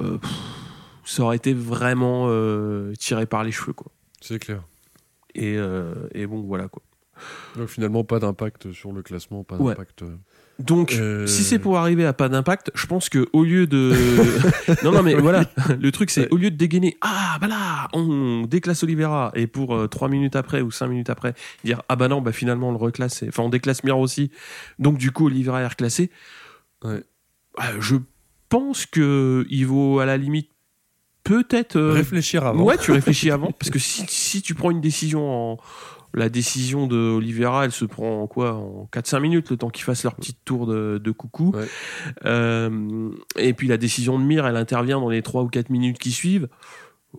euh, 0.00 0.16
pff, 0.18 0.30
ça 1.04 1.24
aurait 1.24 1.36
été 1.36 1.52
vraiment 1.52 2.26
euh, 2.28 2.94
tiré 2.98 3.26
par 3.26 3.44
les 3.44 3.52
cheveux 3.52 3.72
quoi. 3.74 3.92
C'est 4.20 4.38
clair. 4.38 4.62
et, 5.34 5.56
euh, 5.56 5.94
et 6.14 6.26
bon 6.26 6.40
voilà 6.42 6.68
quoi 6.68 6.82
Donc 7.56 7.68
finalement, 7.68 8.04
pas 8.04 8.18
d'impact 8.18 8.72
sur 8.72 8.92
le 8.92 9.02
classement, 9.02 9.44
pas 9.44 9.56
Ouais. 9.56 9.74
d'impact. 9.74 10.02
euh. 10.02 10.16
Donc, 10.58 10.92
Euh, 10.92 11.26
si 11.26 11.42
c'est 11.42 11.58
pour 11.58 11.78
arriver 11.78 12.04
à 12.04 12.12
pas 12.12 12.28
d'impact, 12.28 12.70
je 12.74 12.86
pense 12.86 13.08
que 13.08 13.26
au 13.32 13.44
lieu 13.44 13.66
de, 13.66 13.94
non 14.84 14.92
non 14.92 15.02
mais 15.02 15.14
voilà, 15.14 15.44
le 15.78 15.90
truc 15.90 16.10
c'est 16.10 16.22
Ouais. 16.22 16.28
au 16.32 16.36
lieu 16.36 16.50
de 16.50 16.56
dégainer, 16.56 16.98
ah 17.00 17.38
bah 17.40 17.46
là, 17.46 17.88
on 17.94 18.42
déclasse 18.46 18.82
Oliveira 18.82 19.32
et 19.34 19.46
pour 19.46 19.74
euh, 19.74 19.86
trois 19.88 20.08
minutes 20.10 20.36
après 20.36 20.60
ou 20.60 20.70
cinq 20.70 20.88
minutes 20.88 21.08
après 21.08 21.32
dire 21.64 21.80
ah 21.88 21.96
bah 21.96 22.08
non 22.08 22.20
bah 22.20 22.32
finalement 22.32 22.68
on 22.68 22.72
le 22.72 22.76
reclasse, 22.76 23.24
enfin 23.26 23.42
on 23.42 23.48
déclasse 23.48 23.84
Mir 23.84 23.98
aussi, 23.98 24.30
donc 24.78 24.98
du 24.98 25.12
coup 25.12 25.28
Oliveira 25.28 25.62
est 25.62 25.66
reclassé. 25.66 26.10
Ouais. 26.84 27.02
Euh, 27.60 27.80
je 27.80 27.96
pense 28.50 28.84
que 28.84 29.46
il 29.48 29.64
vaut 29.66 29.98
à 30.00 30.04
la 30.04 30.18
limite 30.18 30.50
peut-être 31.24 31.76
euh, 31.76 31.92
Réfléchir 31.92 32.44
avant. 32.46 32.64
Ouais, 32.64 32.76
tu 32.76 32.92
réfléchis 32.92 33.30
avant. 33.30 33.50
Parce 33.52 33.70
que 33.70 33.78
si, 33.78 34.04
si 34.08 34.42
tu 34.42 34.54
prends 34.54 34.70
une 34.70 34.80
décision 34.82 35.52
en. 35.52 35.58
La 36.14 36.28
décision 36.28 36.86
de 36.86 36.96
Oliveira, 36.96 37.64
elle 37.64 37.72
se 37.72 37.84
prend 37.84 38.22
en 38.22 38.26
quoi? 38.26 38.54
En 38.54 38.88
4-5 38.92 39.20
minutes, 39.20 39.50
le 39.50 39.56
temps 39.56 39.70
qu'ils 39.70 39.84
fassent 39.84 40.04
leur 40.04 40.14
petit 40.14 40.34
tour 40.34 40.66
de, 40.66 41.00
de 41.02 41.10
coucou. 41.10 41.52
Ouais. 41.54 41.66
Euh, 42.24 43.10
et 43.36 43.52
puis 43.54 43.68
la 43.68 43.76
décision 43.76 44.18
de 44.18 44.24
Mir, 44.24 44.46
elle 44.46 44.56
intervient 44.56 45.00
dans 45.00 45.10
les 45.10 45.22
3 45.22 45.42
ou 45.42 45.48
4 45.48 45.70
minutes 45.70 45.98
qui 45.98 46.10
suivent. 46.10 46.48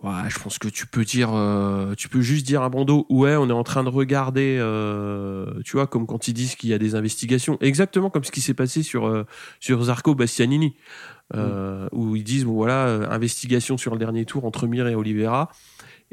Ouais, 0.02 0.10
je 0.28 0.38
pense 0.38 0.58
que 0.58 0.68
tu 0.68 0.86
peux 0.86 1.04
dire, 1.04 1.34
euh, 1.34 1.94
tu 1.94 2.08
peux 2.08 2.22
juste 2.22 2.46
dire 2.46 2.62
à 2.62 2.70
Bando, 2.70 3.06
ouais, 3.10 3.36
on 3.36 3.50
est 3.50 3.52
en 3.52 3.62
train 3.62 3.84
de 3.84 3.90
regarder, 3.90 4.56
euh, 4.58 5.60
tu 5.66 5.72
vois, 5.72 5.86
comme 5.86 6.06
quand 6.06 6.28
ils 6.28 6.32
disent 6.32 6.54
qu'il 6.54 6.70
y 6.70 6.72
a 6.74 6.78
des 6.78 6.94
investigations, 6.94 7.58
exactement 7.60 8.08
comme 8.08 8.24
ce 8.24 8.30
qui 8.30 8.40
s'est 8.40 8.54
passé 8.54 8.82
sur 8.82 9.26
sur 9.60 9.82
Zarco 9.84 10.14
Bastianini, 10.14 10.74
euh, 11.34 11.88
où 11.92 12.16
ils 12.16 12.24
disent, 12.24 12.46
bon 12.46 12.54
voilà, 12.54 12.86
investigation 13.10 13.76
sur 13.76 13.92
le 13.92 13.98
dernier 13.98 14.24
tour 14.24 14.46
entre 14.46 14.66
Mir 14.66 14.88
et 14.88 14.94
Oliveira, 14.94 15.50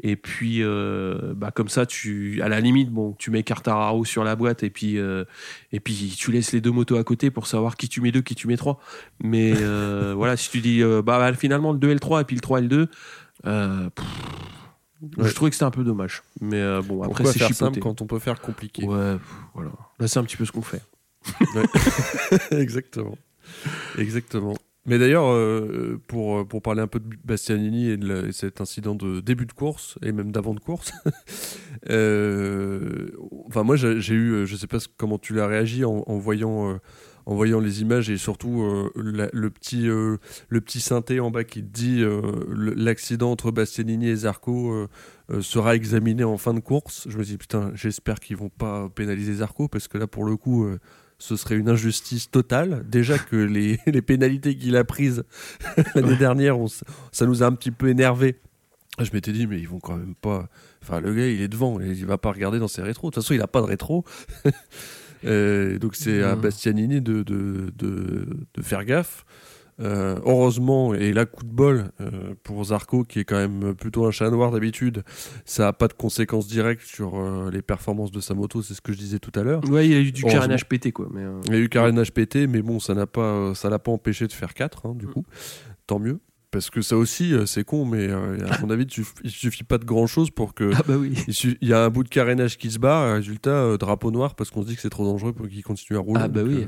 et 0.02 0.16
puis 0.16 0.62
euh, 0.62 1.34
bah 1.34 1.50
comme 1.50 1.68
ça, 1.68 1.84
tu, 1.84 2.40
à 2.42 2.48
la 2.48 2.60
limite, 2.60 2.90
bon, 2.90 3.14
tu 3.18 3.30
mets 3.30 3.42
Cartararo 3.42 4.04
sur 4.04 4.24
la 4.24 4.34
boîte 4.34 4.62
et 4.62 4.70
puis 4.70 4.98
euh, 4.98 5.24
et 5.72 5.80
puis 5.80 6.14
tu 6.16 6.32
laisses 6.32 6.52
les 6.52 6.60
deux 6.60 6.70
motos 6.70 6.96
à 6.96 7.04
côté 7.04 7.30
pour 7.30 7.46
savoir 7.46 7.76
qui 7.76 7.88
tu 7.88 8.00
mets 8.00 8.10
deux, 8.10 8.22
qui 8.22 8.34
tu 8.34 8.48
mets 8.48 8.56
trois. 8.56 8.80
Mais 9.22 9.52
euh, 9.56 10.14
voilà, 10.16 10.36
si 10.36 10.50
tu 10.50 10.60
dis, 10.60 10.82
bah, 10.82 11.02
bah, 11.02 11.32
finalement 11.34 11.72
le 11.72 11.78
2 11.78 11.90
et 11.90 11.94
le 11.94 12.00
3 12.00 12.22
et 12.22 12.24
puis 12.24 12.36
le 12.36 12.58
et 12.58 12.60
le 12.62 12.68
2 12.68 12.88
euh, 13.46 13.90
pff, 13.90 14.06
Ouais. 15.16 15.30
Je 15.30 15.34
trouvais 15.34 15.48
que 15.50 15.54
c'était 15.54 15.64
un 15.64 15.70
peu 15.70 15.82
dommage. 15.82 16.22
Mais 16.42 16.62
bon, 16.82 17.02
après, 17.02 17.24
c'est 17.24 17.54
simple 17.54 17.78
quand 17.78 18.02
on 18.02 18.06
peut 18.06 18.18
faire 18.18 18.38
compliqué? 18.38 18.84
Ouais, 18.84 19.14
pff, 19.14 19.34
voilà. 19.54 19.70
Là, 19.98 20.06
c'est 20.06 20.18
un 20.18 20.24
petit 20.24 20.36
peu 20.36 20.44
ce 20.44 20.52
qu'on 20.52 20.60
fait. 20.60 20.82
Exactement. 22.50 23.16
Exactement. 23.96 24.56
Mais 24.86 24.98
d'ailleurs, 24.98 25.30
euh, 25.30 26.00
pour, 26.08 26.46
pour 26.48 26.62
parler 26.62 26.80
un 26.80 26.86
peu 26.86 27.00
de 27.00 27.06
Bastianini 27.22 27.90
et 27.90 27.96
de 27.98 28.30
cet 28.32 28.62
incident 28.62 28.94
de 28.94 29.20
début 29.20 29.44
de 29.44 29.52
course, 29.52 29.98
et 30.02 30.10
même 30.10 30.32
d'avant 30.32 30.54
de 30.54 30.60
course, 30.60 30.92
euh, 31.90 33.10
enfin 33.46 33.62
moi 33.62 33.76
j'ai 33.76 34.14
eu, 34.14 34.32
euh, 34.32 34.46
je 34.46 34.56
sais 34.56 34.66
pas 34.66 34.78
comment 34.96 35.18
tu 35.18 35.34
l'as 35.34 35.46
réagi 35.46 35.84
en, 35.84 36.02
voyant, 36.16 36.70
euh, 36.70 36.78
en 37.26 37.34
voyant 37.34 37.60
les 37.60 37.82
images 37.82 38.08
et 38.08 38.16
surtout 38.16 38.62
euh, 38.62 38.90
le, 38.96 39.50
petit, 39.50 39.86
euh, 39.86 40.16
le 40.48 40.60
petit 40.62 40.80
synthé 40.80 41.20
en 41.20 41.30
bas 41.30 41.44
qui 41.44 41.62
dit 41.62 42.02
euh, 42.02 42.22
l'accident 42.74 43.30
entre 43.30 43.50
Bastianini 43.50 44.08
et 44.08 44.16
Zarco 44.16 44.72
euh, 44.72 44.88
euh, 45.30 45.42
sera 45.42 45.76
examiné 45.76 46.24
en 46.24 46.38
fin 46.38 46.54
de 46.54 46.60
course. 46.60 47.06
Je 47.10 47.18
me 47.18 47.22
dis 47.22 47.36
putain, 47.36 47.70
j'espère 47.74 48.18
qu'ils 48.18 48.38
vont 48.38 48.48
pas 48.48 48.88
pénaliser 48.88 49.34
Zarco 49.34 49.68
parce 49.68 49.88
que 49.88 49.98
là 49.98 50.06
pour 50.06 50.24
le 50.24 50.38
coup... 50.38 50.66
ce 51.20 51.36
serait 51.36 51.56
une 51.56 51.68
injustice 51.68 52.30
totale. 52.30 52.84
Déjà 52.88 53.18
que 53.18 53.36
les, 53.36 53.78
les 53.86 54.02
pénalités 54.02 54.56
qu'il 54.56 54.76
a 54.76 54.82
prises 54.82 55.22
l'année 55.94 56.16
dernière, 56.16 56.58
on 56.58 56.66
ça 56.66 57.26
nous 57.26 57.44
a 57.44 57.46
un 57.46 57.52
petit 57.52 57.70
peu 57.70 57.88
énervé. 57.88 58.40
Je 58.98 59.10
m'étais 59.12 59.32
dit, 59.32 59.46
mais 59.46 59.60
ils 59.60 59.68
vont 59.68 59.78
quand 59.78 59.96
même 59.96 60.14
pas. 60.14 60.48
Enfin, 60.82 61.00
le 61.00 61.14
gars, 61.14 61.28
il 61.28 61.40
est 61.40 61.48
devant, 61.48 61.78
il 61.80 62.04
va 62.06 62.18
pas 62.18 62.32
regarder 62.32 62.58
dans 62.58 62.68
ses 62.68 62.82
rétros. 62.82 63.10
De 63.10 63.14
toute 63.14 63.22
façon, 63.22 63.34
il 63.34 63.40
a 63.40 63.46
pas 63.46 63.60
de 63.60 63.66
rétro. 63.66 64.04
Euh, 65.26 65.78
donc, 65.78 65.96
c'est 65.96 66.22
à. 66.22 66.34
Bastianini 66.34 67.02
de, 67.02 67.22
de, 67.22 67.70
de, 67.76 68.26
de 68.54 68.62
faire 68.62 68.86
gaffe. 68.86 69.26
Euh, 69.80 70.18
heureusement, 70.26 70.92
et 70.94 71.12
là, 71.12 71.24
coup 71.26 71.44
de 71.44 71.50
bol 71.50 71.90
euh, 72.00 72.34
pour 72.42 72.62
Zarco, 72.64 73.04
qui 73.04 73.20
est 73.20 73.24
quand 73.24 73.36
même 73.36 73.74
plutôt 73.74 74.04
un 74.06 74.10
chat 74.10 74.28
noir 74.30 74.50
d'habitude, 74.50 75.02
ça 75.44 75.68
a 75.68 75.72
pas 75.72 75.88
de 75.88 75.94
conséquences 75.94 76.46
directes 76.46 76.82
sur 76.82 77.18
euh, 77.18 77.50
les 77.50 77.62
performances 77.62 78.10
de 78.10 78.20
sa 78.20 78.34
moto, 78.34 78.62
c'est 78.62 78.74
ce 78.74 78.80
que 78.82 78.92
je 78.92 78.98
disais 78.98 79.18
tout 79.18 79.32
à 79.38 79.42
l'heure. 79.42 79.62
Ouais, 79.70 79.86
il 79.86 79.92
y 79.92 79.94
a 79.96 80.00
eu 80.00 80.12
du 80.12 80.22
carénage 80.24 80.66
pété, 80.66 80.92
quoi. 80.92 81.08
Mais, 81.12 81.24
Il 81.46 81.52
y 81.52 81.56
a 81.56 81.58
eu 81.60 81.68
carénage 81.68 82.12
pété, 82.12 82.46
mais 82.46 82.62
bon, 82.62 82.78
ça 82.78 82.94
n'a 82.94 83.06
pas, 83.06 83.54
ça 83.54 83.70
l'a 83.70 83.78
pas 83.78 83.90
empêché 83.90 84.26
de 84.26 84.32
faire 84.32 84.52
4, 84.54 84.94
du 84.94 85.06
Mm. 85.06 85.12
coup. 85.12 85.24
Tant 85.86 85.98
mieux. 85.98 86.20
Parce 86.52 86.68
que 86.68 86.82
ça 86.82 86.96
aussi, 86.96 87.32
c'est 87.46 87.62
con, 87.62 87.84
mais 87.84 88.08
euh, 88.08 88.36
à 88.50 88.60
mon 88.60 88.70
avis, 88.70 88.82
il 88.82 88.90
suff- 88.90 89.14
il 89.22 89.30
suffit 89.30 89.62
pas 89.62 89.78
de 89.78 89.84
grand 89.84 90.08
chose 90.08 90.30
pour 90.32 90.52
que. 90.52 90.70
Ah 90.74 90.82
bah 90.86 90.96
oui. 90.96 91.14
Il, 91.62 91.68
y 91.68 91.72
a 91.72 91.84
un 91.84 91.90
bout 91.90 92.02
de 92.02 92.08
carénage 92.08 92.58
qui 92.58 92.70
se 92.72 92.80
bat, 92.80 93.14
résultat, 93.14 93.50
euh, 93.50 93.76
drapeau 93.78 94.10
noir, 94.10 94.34
parce 94.34 94.50
qu'on 94.50 94.62
se 94.62 94.66
dit 94.66 94.74
que 94.74 94.80
c'est 94.82 94.90
trop 94.90 95.04
dangereux 95.04 95.32
pour 95.32 95.46
qu'il 95.48 95.62
continue 95.62 95.96
à 95.96 96.00
rouler. 96.00 96.20
Ah 96.24 96.28
bah 96.28 96.42
Donc, 96.42 96.50
oui. 96.50 96.62
euh, 96.64 96.66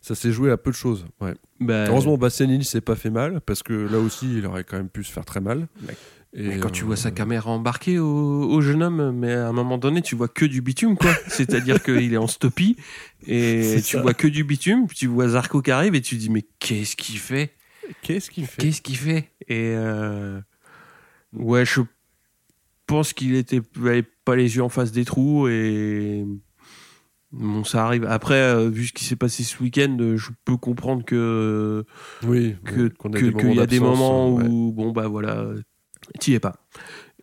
ça 0.00 0.14
s'est 0.14 0.32
joué 0.32 0.50
à 0.50 0.56
peu 0.56 0.70
de 0.70 0.76
choses. 0.76 1.06
Ouais. 1.20 1.34
Bah, 1.60 1.86
Heureusement, 1.88 2.16
Bastianini 2.18 2.64
s'est 2.64 2.80
pas 2.80 2.94
fait 2.96 3.10
mal, 3.10 3.40
parce 3.40 3.62
que 3.62 3.72
là 3.72 3.98
aussi, 3.98 4.38
il 4.38 4.46
aurait 4.46 4.64
quand 4.64 4.76
même 4.76 4.88
pu 4.88 5.04
se 5.04 5.12
faire 5.12 5.24
très 5.24 5.40
mal. 5.40 5.68
Ouais. 5.86 5.94
Et, 6.34 6.46
mais 6.48 6.58
quand 6.58 6.68
tu 6.70 6.82
euh, 6.82 6.86
vois 6.86 6.96
sa 6.96 7.10
caméra 7.10 7.50
embarquée 7.50 7.98
au, 7.98 8.06
au 8.50 8.60
jeune 8.60 8.82
homme, 8.82 9.12
mais 9.12 9.32
à 9.32 9.48
un 9.48 9.52
moment 9.52 9.78
donné, 9.78 10.02
tu 10.02 10.14
vois 10.14 10.28
que 10.28 10.44
du 10.44 10.60
bitume, 10.60 10.96
quoi. 10.96 11.12
C'est-à-dire 11.28 11.82
qu'il 11.82 12.12
est 12.12 12.18
en 12.18 12.26
stoppie 12.26 12.76
et 13.26 13.76
tu 13.76 13.96
ça. 13.96 14.02
vois 14.02 14.12
que 14.14 14.28
du 14.28 14.44
bitume. 14.44 14.86
puis 14.86 14.96
Tu 14.96 15.06
vois 15.06 15.28
Zarco 15.28 15.62
qui 15.62 15.70
arrive 15.70 15.94
et 15.94 16.02
tu 16.02 16.16
te 16.16 16.20
dis, 16.20 16.28
mais 16.30 16.44
qu'est-ce 16.58 16.96
qu'il 16.96 17.18
fait? 17.18 17.54
Qu'est-ce 18.02 18.30
qu'il 18.30 18.46
fait? 18.46 18.60
Qu'est-ce 18.62 18.82
qu'il 18.82 18.98
fait? 18.98 19.30
Et 19.48 19.72
euh, 19.74 20.38
ouais, 21.32 21.64
je 21.64 21.80
pense 22.86 23.14
qu'il 23.14 23.34
était 23.34 23.62
avait 23.76 24.02
pas 24.02 24.36
les 24.36 24.56
yeux 24.56 24.62
en 24.62 24.68
face 24.68 24.92
des 24.92 25.06
trous 25.06 25.48
et 25.48 26.26
bon, 27.32 27.64
ça 27.64 27.84
arrive. 27.86 28.04
Après, 28.06 28.34
euh, 28.40 28.68
vu 28.68 28.86
ce 28.86 28.92
qui 28.92 29.04
s'est 29.04 29.16
passé 29.16 29.42
ce 29.44 29.62
week-end, 29.62 29.96
euh, 30.00 30.16
je 30.16 30.30
peux 30.44 30.56
comprendre 30.56 31.04
que 31.04 31.84
Oui, 32.24 32.56
que 32.64 32.88
qu'il 32.88 33.54
y 33.54 33.60
a 33.60 33.66
des 33.66 33.80
moments 33.80 34.34
ouais. 34.34 34.44
où 34.46 34.72
bon 34.72 34.92
bah 34.92 35.08
voilà, 35.08 35.46
t'y 36.20 36.34
es 36.34 36.40
pas. 36.40 36.56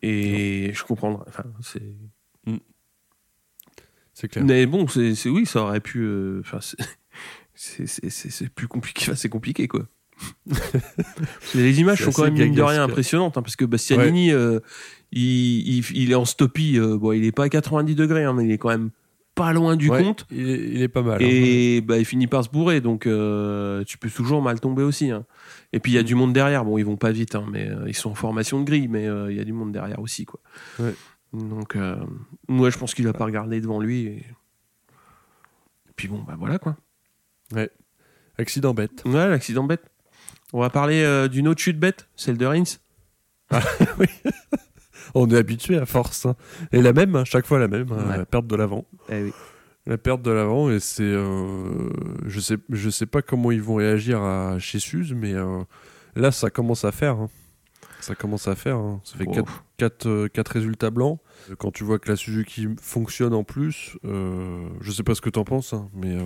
Et 0.01 0.71
je 0.73 0.83
comprends. 0.83 1.23
Enfin, 1.27 1.43
c'est. 1.61 1.81
C'est 4.13 4.29
clair. 4.29 4.45
Mais 4.45 4.65
bon, 4.65 4.87
c'est 4.87 5.13
oui, 5.29 5.45
ça 5.45 5.61
aurait 5.63 5.81
pu. 5.81 5.99
euh, 5.99 6.39
Enfin, 6.41 6.59
c'est- 7.53 8.47
plus 8.55 8.67
compliqué. 8.67 9.03
Enfin, 9.03 9.15
c'est 9.15 9.29
compliqué 9.29 9.67
quoi. 9.67 9.87
Les 11.55 11.81
images 11.81 12.01
sont 12.03 12.11
quand 12.11 12.23
même 12.23 12.33
mine 12.35 12.53
de 12.53 12.61
rien 12.61 12.83
impressionnantes 12.83 13.37
hein, 13.37 13.41
parce 13.41 13.57
que 13.57 13.65
Bastianini, 13.65 14.31
euh, 14.31 14.59
il, 15.11 15.67
il, 15.79 15.83
il 15.93 16.11
est 16.11 16.15
en 16.15 16.23
stoppie. 16.23 16.77
euh, 16.79 16.97
bon, 16.97 17.11
il 17.11 17.25
est 17.25 17.33
pas 17.33 17.43
à 17.45 17.49
90 17.49 17.95
degrés, 17.95 18.23
hein, 18.23 18.31
mais 18.33 18.45
il 18.45 18.51
est 18.51 18.57
quand 18.57 18.69
même 18.69 18.91
pas 19.35 19.51
loin 19.53 19.75
du 19.75 19.89
Ouais, 19.89 20.01
compte. 20.01 20.25
Il 20.31 20.49
est, 20.49 20.69
il 20.69 20.81
est 20.81 20.87
pas 20.87 21.01
mal. 21.01 21.21
hein. 21.21 21.27
Et 21.29 21.81
bah, 21.81 21.97
il 21.99 22.05
finit 22.05 22.27
par 22.27 22.43
se 22.43 22.49
bourrer, 22.49 22.81
donc 22.81 23.05
euh, 23.05 23.83
tu 23.83 23.97
peux 23.97 24.09
toujours 24.09 24.41
mal 24.41 24.59
tomber 24.59 24.81
aussi. 24.83 25.11
hein. 25.11 25.25
Et 25.73 25.79
puis 25.79 25.91
il 25.91 25.95
y 25.95 25.97
a 25.97 26.03
du 26.03 26.15
monde 26.15 26.31
derrière. 26.33 26.63
Bon, 26.65 26.77
ils 26.77 26.85
vont 26.85 26.95
pas 26.95 27.11
vite, 27.11 27.35
hein, 27.35 27.45
mais 27.51 27.69
euh, 27.69 27.83
ils 27.87 27.93
sont 27.95 28.11
en 28.11 28.15
formation 28.15 28.59
de 28.61 28.65
grille, 28.65 28.87
mais 28.87 29.05
euh, 29.07 29.29
il 29.31 29.37
y 29.37 29.41
a 29.41 29.43
du 29.43 29.53
monde 29.53 29.71
derrière 29.73 29.99
aussi, 29.99 30.25
quoi. 30.25 30.39
Ouais. 30.79 30.93
Donc, 31.33 31.75
euh, 31.75 31.97
moi, 32.47 32.69
je 32.69 32.77
pense 32.77 32.93
qu'il 32.93 33.05
va 33.05 33.11
pas 33.13 33.25
regarder 33.25 33.59
devant 33.59 33.79
lui. 33.81 34.05
Et... 34.05 34.15
et 34.17 35.93
puis 35.97 36.07
bon, 36.07 36.23
bah 36.25 36.35
voilà 36.39 36.57
quoi. 36.59 36.77
Accident 38.37 38.73
bête. 38.73 39.03
Ouais, 39.05 39.27
l'accident 39.27 39.63
bête. 39.65 39.83
On 40.53 40.59
va 40.61 40.69
parler 40.69 41.01
euh, 41.03 41.27
d'une 41.27 41.47
autre 41.49 41.59
chute 41.61 41.79
bête, 41.79 42.07
celle 42.15 42.37
de 42.37 42.45
Rins. 42.45 42.63
On 45.15 45.29
est 45.29 45.37
habitué 45.37 45.77
à 45.77 45.85
force. 45.85 46.25
hein. 46.25 46.35
Et 46.71 46.81
la 46.81 46.93
même, 46.93 47.15
hein, 47.15 47.25
chaque 47.25 47.45
fois 47.45 47.59
la 47.59 47.67
même, 47.67 47.87
hein, 47.91 48.09
Ouais. 48.09 48.17
la 48.17 48.25
perte 48.25 48.47
de 48.47 48.55
l'avant. 48.55 48.85
Eh 49.09 49.23
oui. 49.23 49.33
La 49.87 49.97
perte 49.99 50.23
de 50.23 50.31
l'avant, 50.31 50.71
et 50.71 50.79
c'est. 50.79 51.03
euh, 51.03 51.89
je, 52.25 52.39
sais, 52.39 52.57
je 52.69 52.89
sais 52.89 53.05
pas 53.05 53.21
comment 53.21 53.51
ils 53.51 53.61
vont 53.61 53.75
réagir 53.75 54.19
à, 54.21 54.57
chez 54.57 54.79
Suze, 54.79 55.13
mais 55.13 55.33
euh, 55.33 55.61
là, 56.15 56.31
ça 56.31 56.49
commence 56.49 56.85
à 56.85 56.91
faire. 56.91 57.17
hein. 57.17 57.29
Ça 57.99 58.15
commence 58.15 58.47
à 58.47 58.55
faire. 58.55 58.77
hein. 58.77 58.99
Ça 59.03 59.15
fait 59.17 59.25
Oh. 59.27 59.43
4, 59.77 60.51
résultats 60.51 60.89
blancs. 60.89 61.19
Quand 61.59 61.69
tu 61.71 61.83
vois 61.83 61.99
que 61.99 62.09
la 62.09 62.15
Suzuki 62.15 62.67
fonctionne 62.81 63.33
en 63.35 63.43
plus, 63.43 63.95
euh, 64.05 64.67
je 64.81 64.91
sais 64.91 65.03
pas 65.03 65.13
ce 65.13 65.21
que 65.21 65.29
t'en 65.29 65.43
penses, 65.43 65.73
hein, 65.73 65.87
mais. 65.93 66.17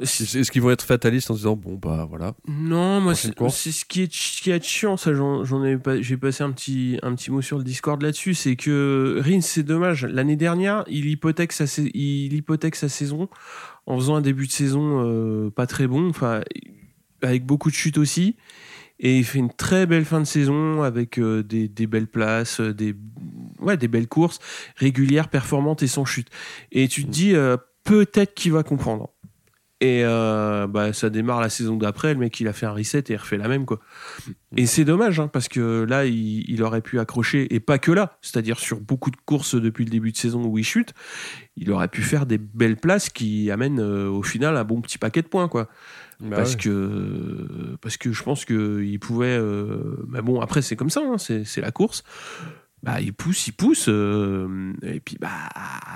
Est-ce 0.00 0.50
qu'ils 0.50 0.62
vont 0.62 0.70
être 0.70 0.84
fatalistes 0.84 1.30
en 1.30 1.34
se 1.34 1.40
disant, 1.40 1.56
bon, 1.56 1.74
bah 1.74 2.06
voilà. 2.08 2.34
Non, 2.48 3.00
moi, 3.00 3.14
c'est 3.14 3.28
ce 3.72 3.84
qui 3.84 4.02
est, 4.02 4.12
ce 4.12 4.42
qui 4.42 4.50
est 4.50 4.64
chiant, 4.64 4.96
ça, 4.96 5.12
j'en 5.14 5.64
ai 5.64 5.76
pas, 5.76 6.00
j'ai 6.00 6.16
passé 6.16 6.42
un 6.42 6.52
petit, 6.52 6.98
un 7.02 7.14
petit 7.14 7.30
mot 7.30 7.42
sur 7.42 7.58
le 7.58 7.64
Discord 7.64 8.00
là-dessus, 8.02 8.34
c'est 8.34 8.56
que 8.56 9.20
Rins, 9.24 9.40
c'est 9.42 9.62
dommage. 9.62 10.04
L'année 10.06 10.36
dernière, 10.36 10.84
il 10.88 11.06
hypothèque 11.06 11.52
sa, 11.52 11.64
il 11.94 12.32
hypothèque 12.32 12.76
sa 12.76 12.88
saison 12.88 13.28
en 13.86 13.96
faisant 13.96 14.16
un 14.16 14.20
début 14.20 14.46
de 14.46 14.52
saison 14.52 15.02
euh, 15.04 15.50
pas 15.50 15.66
très 15.66 15.86
bon, 15.86 16.08
enfin, 16.08 16.42
avec 17.20 17.44
beaucoup 17.44 17.70
de 17.70 17.74
chutes 17.74 17.98
aussi. 17.98 18.36
Et 19.04 19.18
il 19.18 19.24
fait 19.24 19.40
une 19.40 19.52
très 19.52 19.86
belle 19.86 20.04
fin 20.04 20.20
de 20.20 20.26
saison 20.26 20.82
avec 20.82 21.18
euh, 21.18 21.42
des, 21.42 21.66
des 21.68 21.86
belles 21.88 22.06
places, 22.06 22.60
euh, 22.60 22.72
des, 22.72 22.94
ouais, 23.58 23.76
des 23.76 23.88
belles 23.88 24.06
courses 24.06 24.38
régulières, 24.76 25.28
performantes 25.28 25.82
et 25.82 25.88
sans 25.88 26.04
chute. 26.04 26.28
Et 26.70 26.86
tu 26.86 27.04
te 27.04 27.10
dis, 27.10 27.34
euh, 27.34 27.56
peut-être 27.82 28.34
qu'il 28.34 28.52
va 28.52 28.62
comprendre. 28.62 29.10
Et 29.82 30.04
euh, 30.04 30.68
bah, 30.68 30.92
ça 30.92 31.10
démarre 31.10 31.40
la 31.40 31.48
saison 31.48 31.74
d'après, 31.76 32.14
le 32.14 32.20
mec 32.20 32.38
il 32.38 32.46
a 32.46 32.52
fait 32.52 32.66
un 32.66 32.70
reset 32.70 33.00
et 33.00 33.14
il 33.14 33.16
refait 33.16 33.36
la 33.36 33.48
même 33.48 33.64
quoi. 33.66 33.80
Et 34.56 34.66
c'est 34.66 34.84
dommage 34.84 35.18
hein, 35.18 35.26
parce 35.26 35.48
que 35.48 35.82
là 35.82 36.06
il, 36.06 36.48
il 36.48 36.62
aurait 36.62 36.82
pu 36.82 37.00
accrocher 37.00 37.52
et 37.52 37.58
pas 37.58 37.78
que 37.78 37.90
là, 37.90 38.16
c'est-à-dire 38.22 38.60
sur 38.60 38.80
beaucoup 38.80 39.10
de 39.10 39.16
courses 39.24 39.56
depuis 39.56 39.84
le 39.84 39.90
début 39.90 40.12
de 40.12 40.16
saison 40.16 40.44
où 40.44 40.56
il 40.56 40.62
chute, 40.62 40.94
il 41.56 41.68
aurait 41.72 41.88
pu 41.88 42.02
faire 42.02 42.26
des 42.26 42.38
belles 42.38 42.76
places 42.76 43.08
qui 43.08 43.50
amènent 43.50 43.80
euh, 43.80 44.08
au 44.08 44.22
final 44.22 44.56
un 44.56 44.62
bon 44.62 44.80
petit 44.82 44.98
paquet 44.98 45.22
de 45.22 45.26
points 45.26 45.48
quoi. 45.48 45.68
Bah 46.20 46.36
parce 46.36 46.52
ouais. 46.52 46.58
que 46.58 47.76
parce 47.80 47.96
que 47.96 48.12
je 48.12 48.22
pense 48.22 48.44
que 48.44 48.84
il 48.84 49.00
pouvait. 49.00 49.36
euh, 49.36 50.06
mais 50.06 50.22
bon 50.22 50.40
après 50.40 50.62
c'est 50.62 50.76
comme 50.76 50.90
ça, 50.90 51.00
hein, 51.04 51.18
c'est 51.18 51.60
la 51.60 51.72
course. 51.72 52.04
Bah 52.84 53.00
il 53.00 53.12
pousse, 53.12 53.48
il 53.48 53.52
pousse 53.52 53.86
euh, 53.88 54.72
et 54.82 55.00
puis 55.00 55.16
bah 55.20 55.28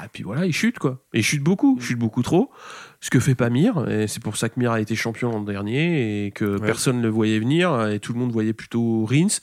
et 0.04 0.08
puis 0.12 0.24
voilà 0.24 0.44
il 0.44 0.52
chute 0.52 0.80
quoi. 0.80 1.04
Et 1.12 1.20
il 1.20 1.22
chute 1.22 1.42
beaucoup, 1.44 1.76
il 1.78 1.84
chute 1.84 1.98
beaucoup 1.98 2.22
trop. 2.24 2.50
Ce 3.06 3.10
que 3.10 3.20
fait 3.20 3.36
pas 3.36 3.50
Mir 3.50 3.88
et 3.88 4.08
c'est 4.08 4.20
pour 4.20 4.36
ça 4.36 4.48
que 4.48 4.58
Mir 4.58 4.72
a 4.72 4.80
été 4.80 4.96
champion 4.96 5.30
l'an 5.30 5.42
dernier 5.42 6.26
et 6.26 6.32
que 6.32 6.58
Ouais. 6.58 6.66
personne 6.66 6.96
ne 6.96 7.02
le 7.04 7.08
voyait 7.08 7.38
venir 7.38 7.86
et 7.88 8.00
tout 8.00 8.12
le 8.12 8.18
monde 8.18 8.32
voyait 8.32 8.52
plutôt 8.52 9.04
Rins. 9.04 9.38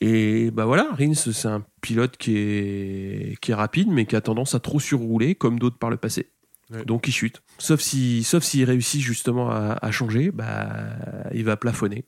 Et 0.00 0.50
bah 0.50 0.64
voilà, 0.64 0.88
Rins 0.92 1.12
c'est 1.12 1.46
un 1.46 1.62
pilote 1.82 2.16
qui 2.16 2.38
est 2.38 3.36
qui 3.42 3.50
est 3.50 3.54
rapide 3.54 3.88
mais 3.90 4.06
qui 4.06 4.16
a 4.16 4.22
tendance 4.22 4.54
à 4.54 4.60
trop 4.60 4.80
surrouler 4.80 5.34
comme 5.34 5.58
d'autres 5.58 5.76
par 5.76 5.90
le 5.90 5.98
passé. 5.98 6.30
Ouais. 6.70 6.86
Donc 6.86 7.06
il 7.06 7.12
chute. 7.12 7.42
Sauf 7.58 7.80
si, 7.80 8.24
sauf 8.24 8.42
s'il 8.42 8.64
réussit 8.64 9.02
justement 9.02 9.50
à, 9.50 9.76
à 9.82 9.90
changer, 9.90 10.30
bah, 10.30 10.96
il 11.34 11.44
va 11.44 11.58
plafonner. 11.58 12.06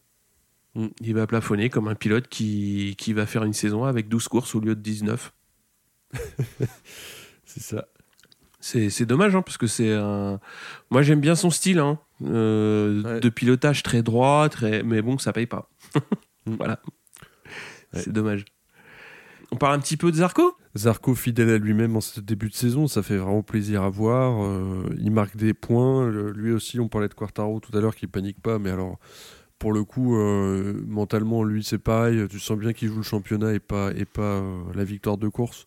Mm. 0.75 0.87
Il 1.03 1.15
va 1.15 1.27
plafonner 1.27 1.69
comme 1.69 1.89
un 1.89 1.95
pilote 1.97 2.29
qui, 2.29 2.95
qui 2.97 3.13
va 3.13 3.27
faire 3.27 3.45
une 3.45 3.53
saison 3.53 3.85
avec 3.85 4.09
12 4.09 4.27
courses 4.29 4.55
au 4.55 4.61
lieu 4.61 4.75
de 4.75 4.81
19. 4.81 5.35
C'est 7.45 7.61
ça. 7.63 7.89
C'est 8.61 9.07
dommage, 9.07 9.35
hein, 9.37 9.43
parce 9.43 9.57
que 9.57 9.67
c'est 9.67 9.93
un. 9.93 10.41
Moi, 10.91 11.03
j'aime 11.03 11.21
bien 11.21 11.35
son 11.37 11.51
style 11.51 11.79
hein, 11.79 11.99
euh, 12.25 13.03
Ouais. 13.03 13.21
de 13.21 13.29
pilotage 13.29 13.83
très 13.83 14.03
droit, 14.03 14.49
très... 14.49 14.83
mais 14.83 15.01
bon, 15.03 15.19
ça 15.19 15.33
paye 15.33 15.47
pas. 15.47 15.69
Mm. 16.47 16.55
voilà. 16.57 16.81
Ouais. 17.93 18.01
C'est 18.01 18.13
dommage. 18.13 18.45
On 19.51 19.57
parle 19.57 19.75
un 19.75 19.79
petit 19.81 19.97
peu 19.99 20.11
de 20.11 20.17
Zarco? 20.17 20.57
Zarco 20.77 21.15
fidèle 21.15 21.51
à 21.51 21.59
lui-même 21.59 21.95
en 21.97 22.01
ce 22.01 22.21
début 22.21 22.49
de 22.49 22.55
saison, 22.55 22.87
ça 22.87 23.03
fait 23.03 23.17
vraiment 23.19 23.43
plaisir 23.43 23.83
à 23.83 23.91
voir. 23.91 24.43
Euh, 24.45 24.83
il 24.99 25.11
marque 25.11 25.37
des 25.37 25.53
points. 25.53 26.07
Le- 26.09 26.33
lui 26.33 26.53
aussi, 26.53 26.81
on 26.81 26.89
parlait 26.89 27.09
de 27.09 27.15
Quartaro 27.15 27.61
tout 27.61 27.77
à 27.77 27.81
l'heure 27.83 27.95
qui 27.95 28.07
panique 28.07 28.41
pas, 28.41 28.59
mais 28.59 28.71
alors 28.71 28.99
pour 29.59 29.73
le 29.73 29.85
coup, 29.85 30.17
euh, 30.17 30.83
mentalement, 30.87 31.43
lui 31.45 31.63
c'est 31.65 31.79
pareil. 31.79 32.27
Tu 32.31 32.39
sens 32.39 32.57
bien 32.59 32.73
qu'il 32.73 32.89
joue 32.89 32.97
le 32.99 33.03
championnat 33.03 33.53
et 33.53 33.59
pas, 33.61 33.91
et 33.95 34.05
pas 34.07 34.23
euh, 34.41 34.59
la 34.75 34.85
victoire 34.85 35.19
de 35.19 35.29
course. 35.29 35.67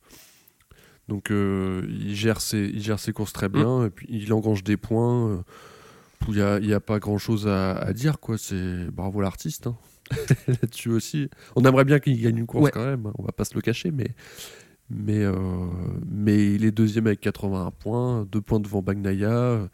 Donc 1.12 1.30
euh, 1.30 1.82
il, 1.89 2.16
gère 2.16 2.39
ses, 2.39 2.72
il 2.74 2.82
gère 2.82 2.97
ses 2.97 3.12
courses 3.12 3.34
très 3.34 3.49
bien 3.49 3.86
et 3.86 3.89
puis 3.89 4.07
il 4.09 4.32
engrange 4.32 4.64
des 4.64 4.78
points. 4.78 5.28
euh, 5.32 5.38
où 6.26 6.32
Il 6.32 6.36
n'y 6.38 6.41
a, 6.41 6.57
il 6.59 6.66
y 6.68 6.74
a 6.74 6.80
pas 6.80 6.99
grand 6.99 7.18
chose 7.18 7.49
à, 7.49 7.74
à 7.74 7.91
dire, 7.91 8.20
quoi. 8.22 8.38
C'est 8.38 8.89
bravo 8.91 9.20
l'artiste. 9.20 9.68
hein. 9.68 9.76
Là-dessus 10.47 10.89
aussi. 10.89 11.30
On 11.57 11.66
aimerait 11.66 11.84
bien 11.84 11.99
qu'il 11.99 12.22
gagne 12.22 12.38
une 12.38 12.45
course 12.45 12.64
Ouais. 12.64 12.72
quand 12.72 12.86
même, 12.86 13.07
hein, 13.07 13.14
on 13.18 13.24
va 13.24 13.34
pas 13.34 13.43
se 13.43 13.53
le 13.55 13.59
cacher, 13.62 13.91
mais, 13.91 14.07
mais, 14.89 15.20
euh, 15.20 15.34
mais 16.09 16.53
il 16.55 16.64
est 16.64 16.72
deuxième 16.72 17.07
avec 17.07 17.20
81 17.20 17.72
points, 17.72 18.26
deux 18.32 18.39
points 18.41 18.62
devant 18.62 18.82
Bagnaia. 18.82 19.28
euh, 19.28 19.68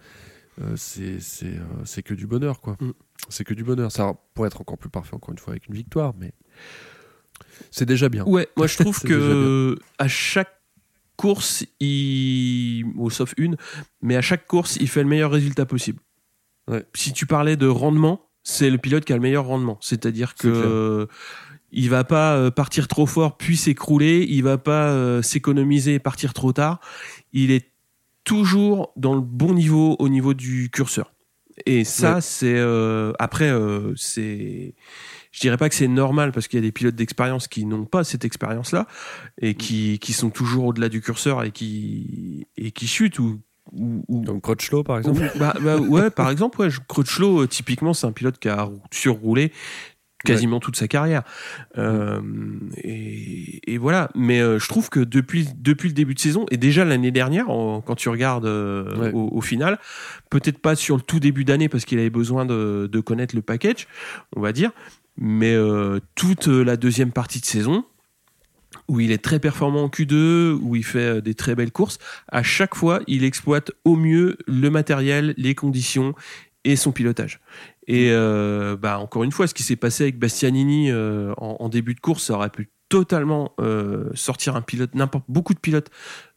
c'est 0.75 2.01
que 2.03 2.13
du 2.15 2.25
bonheur, 2.25 2.61
quoi. 2.61 2.77
Mm. 2.79 2.93
C'est 3.29 3.43
que 3.43 3.53
du 3.53 3.63
bonheur. 3.63 3.91
Ça 3.91 4.13
pourrait 4.33 4.47
être 4.47 4.61
encore 4.61 4.79
plus 4.79 4.89
parfait, 4.89 5.13
encore 5.15 5.31
une 5.33 5.37
fois, 5.39 5.51
avec 5.53 5.67
une 5.67 5.75
victoire, 5.75 6.13
mais 6.19 6.31
c'est 7.69 7.85
déjà 7.85 8.09
bien. 8.09 8.23
Ouais, 8.25 8.47
moi 8.57 8.65
je 8.67 8.77
trouve 8.77 8.99
que 9.03 9.77
à 9.99 10.07
chaque 10.07 10.56
course, 11.17 11.65
il, 11.79 12.85
sauf 13.09 13.33
une, 13.37 13.57
mais 14.01 14.15
à 14.15 14.21
chaque 14.21 14.47
course, 14.47 14.77
il 14.79 14.87
fait 14.87 15.03
le 15.03 15.09
meilleur 15.09 15.31
résultat 15.31 15.65
possible. 15.65 15.99
Ouais. 16.69 16.85
Si 16.93 17.11
tu 17.11 17.25
parlais 17.25 17.57
de 17.57 17.67
rendement, 17.67 18.29
c'est 18.43 18.69
le 18.69 18.77
pilote 18.77 19.03
qui 19.03 19.11
a 19.11 19.15
le 19.17 19.21
meilleur 19.21 19.45
rendement. 19.45 19.77
C'est-à-dire 19.81 20.35
que 20.35 21.07
il 21.71 21.89
va 21.89 22.05
pas 22.05 22.35
euh, 22.37 22.49
partir 22.49 22.87
trop 22.87 23.05
fort 23.05 23.35
puis 23.37 23.57
s'écrouler, 23.57 24.25
il 24.29 24.41
va 24.43 24.57
pas 24.57 24.89
euh, 24.89 25.21
s'économiser 25.21 25.95
et 25.95 25.99
partir 25.99 26.33
trop 26.33 26.53
tard. 26.53 26.79
Il 27.33 27.51
est 27.51 27.71
toujours 28.23 28.93
dans 28.95 29.15
le 29.15 29.21
bon 29.21 29.53
niveau 29.53 29.95
au 29.99 30.09
niveau 30.09 30.33
du 30.33 30.69
curseur. 30.69 31.11
Et 31.65 31.83
ça, 31.83 32.15
Ouais. 32.15 32.21
c'est 32.21 32.55
euh, 32.55 33.11
après, 33.19 33.49
euh, 33.49 33.93
c'est, 33.95 34.75
je 35.37 35.41
dirais 35.41 35.57
pas 35.57 35.69
que 35.69 35.75
c'est 35.75 35.87
normal 35.87 36.31
parce 36.31 36.47
qu'il 36.47 36.57
y 36.57 36.63
a 36.63 36.65
des 36.65 36.71
pilotes 36.71 36.95
d'expérience 36.95 37.47
qui 37.47 37.63
n'ont 37.65 37.85
pas 37.85 38.03
cette 38.03 38.25
expérience-là 38.25 38.87
et 39.39 39.53
qui, 39.53 39.99
qui 39.99 40.11
sont 40.13 40.31
toujours 40.31 40.65
au-delà 40.65 40.89
du 40.89 40.99
curseur 40.99 41.43
et 41.43 41.51
qui 41.51 42.47
et 42.57 42.71
qui 42.71 42.87
chutent 42.87 43.19
ou 43.19 43.39
ou, 43.71 44.03
ou- 44.07 44.23
Comme 44.23 44.39
Crutchlow, 44.41 44.83
par 44.83 44.97
exemple. 44.97 45.21
ou- 45.35 45.37
bah, 45.39 45.53
bah, 45.61 45.77
ouais, 45.77 46.09
par 46.09 46.29
exemple, 46.31 46.59
ouais, 46.61 46.69
Crutchlow, 46.87 47.41
euh, 47.43 47.47
typiquement, 47.47 47.93
c'est 47.93 48.07
un 48.07 48.13
pilote 48.13 48.39
qui 48.39 48.47
a 48.49 48.63
rou- 48.63 48.81
surroulé 48.91 49.51
quasiment 50.25 50.59
toute 50.61 50.75
sa 50.77 50.87
carrière. 50.87 51.23
Euh, 51.77 52.21
et, 52.77 53.73
et 53.73 53.77
voilà. 53.77 54.09
Mais 54.15 54.39
euh, 54.39 54.57
je 54.57 54.67
trouve 54.67 54.89
que 54.89 54.99
depuis, 55.01 55.49
depuis 55.57 55.89
le 55.89 55.93
début 55.93 56.13
de 56.13 56.19
saison, 56.19 56.45
et 56.49 56.57
déjà 56.57 56.85
l'année 56.85 57.11
dernière, 57.11 57.49
en- 57.49 57.81
quand 57.81 57.95
tu 57.95 58.09
regardes 58.09 58.45
euh, 58.45 58.97
Ouais. 58.97 59.11
au, 59.13 59.29
au 59.37 59.41
final, 59.41 59.77
peut-être 60.29 60.59
pas 60.59 60.75
sur 60.75 60.95
le 60.95 61.01
tout 61.01 61.19
début 61.19 61.43
d'année 61.43 61.69
parce 61.69 61.85
qu'il 61.85 61.99
avait 61.99 62.09
besoin 62.09 62.45
de, 62.45 62.89
de 62.91 62.99
connaître 63.01 63.35
le 63.35 63.41
package, 63.41 63.87
on 64.35 64.41
va 64.41 64.53
dire, 64.53 64.71
mais 65.17 65.53
euh, 65.53 65.99
toute 66.15 66.47
la 66.47 66.77
deuxième 66.77 67.11
partie 67.11 67.39
de 67.39 67.45
saison, 67.45 67.83
où 68.87 68.99
il 68.99 69.11
est 69.11 69.23
très 69.23 69.39
performant 69.39 69.83
en 69.83 69.89
Q2, 69.89 70.53
où 70.61 70.75
il 70.75 70.83
fait 70.83 71.17
euh, 71.17 71.21
des 71.21 71.33
très 71.33 71.55
belles 71.55 71.71
courses, 71.71 71.99
à 72.29 72.43
chaque 72.43 72.75
fois, 72.75 73.01
il 73.07 73.23
exploite 73.23 73.71
au 73.85 73.95
mieux 73.95 74.37
le 74.47 74.69
matériel, 74.69 75.33
les 75.37 75.55
conditions 75.55 76.13
et 76.63 76.75
son 76.75 76.91
pilotage. 76.91 77.39
Et 77.87 78.09
euh, 78.11 78.75
bah, 78.75 78.99
encore 78.99 79.23
une 79.23 79.31
fois, 79.31 79.47
ce 79.47 79.53
qui 79.53 79.63
s'est 79.63 79.75
passé 79.75 80.03
avec 80.03 80.19
Bastianini 80.19 80.91
euh, 80.91 81.33
en, 81.37 81.57
en 81.59 81.69
début 81.69 81.95
de 81.95 81.99
course, 81.99 82.23
ça 82.23 82.33
aurait 82.33 82.49
pu 82.49 82.69
totalement 82.89 83.53
euh, 83.59 84.09
sortir 84.13 84.55
un 84.55 84.61
pilote, 84.61 84.95
n'importe 84.95 85.25
beaucoup 85.27 85.53
de 85.53 85.59
pilotes 85.59 85.89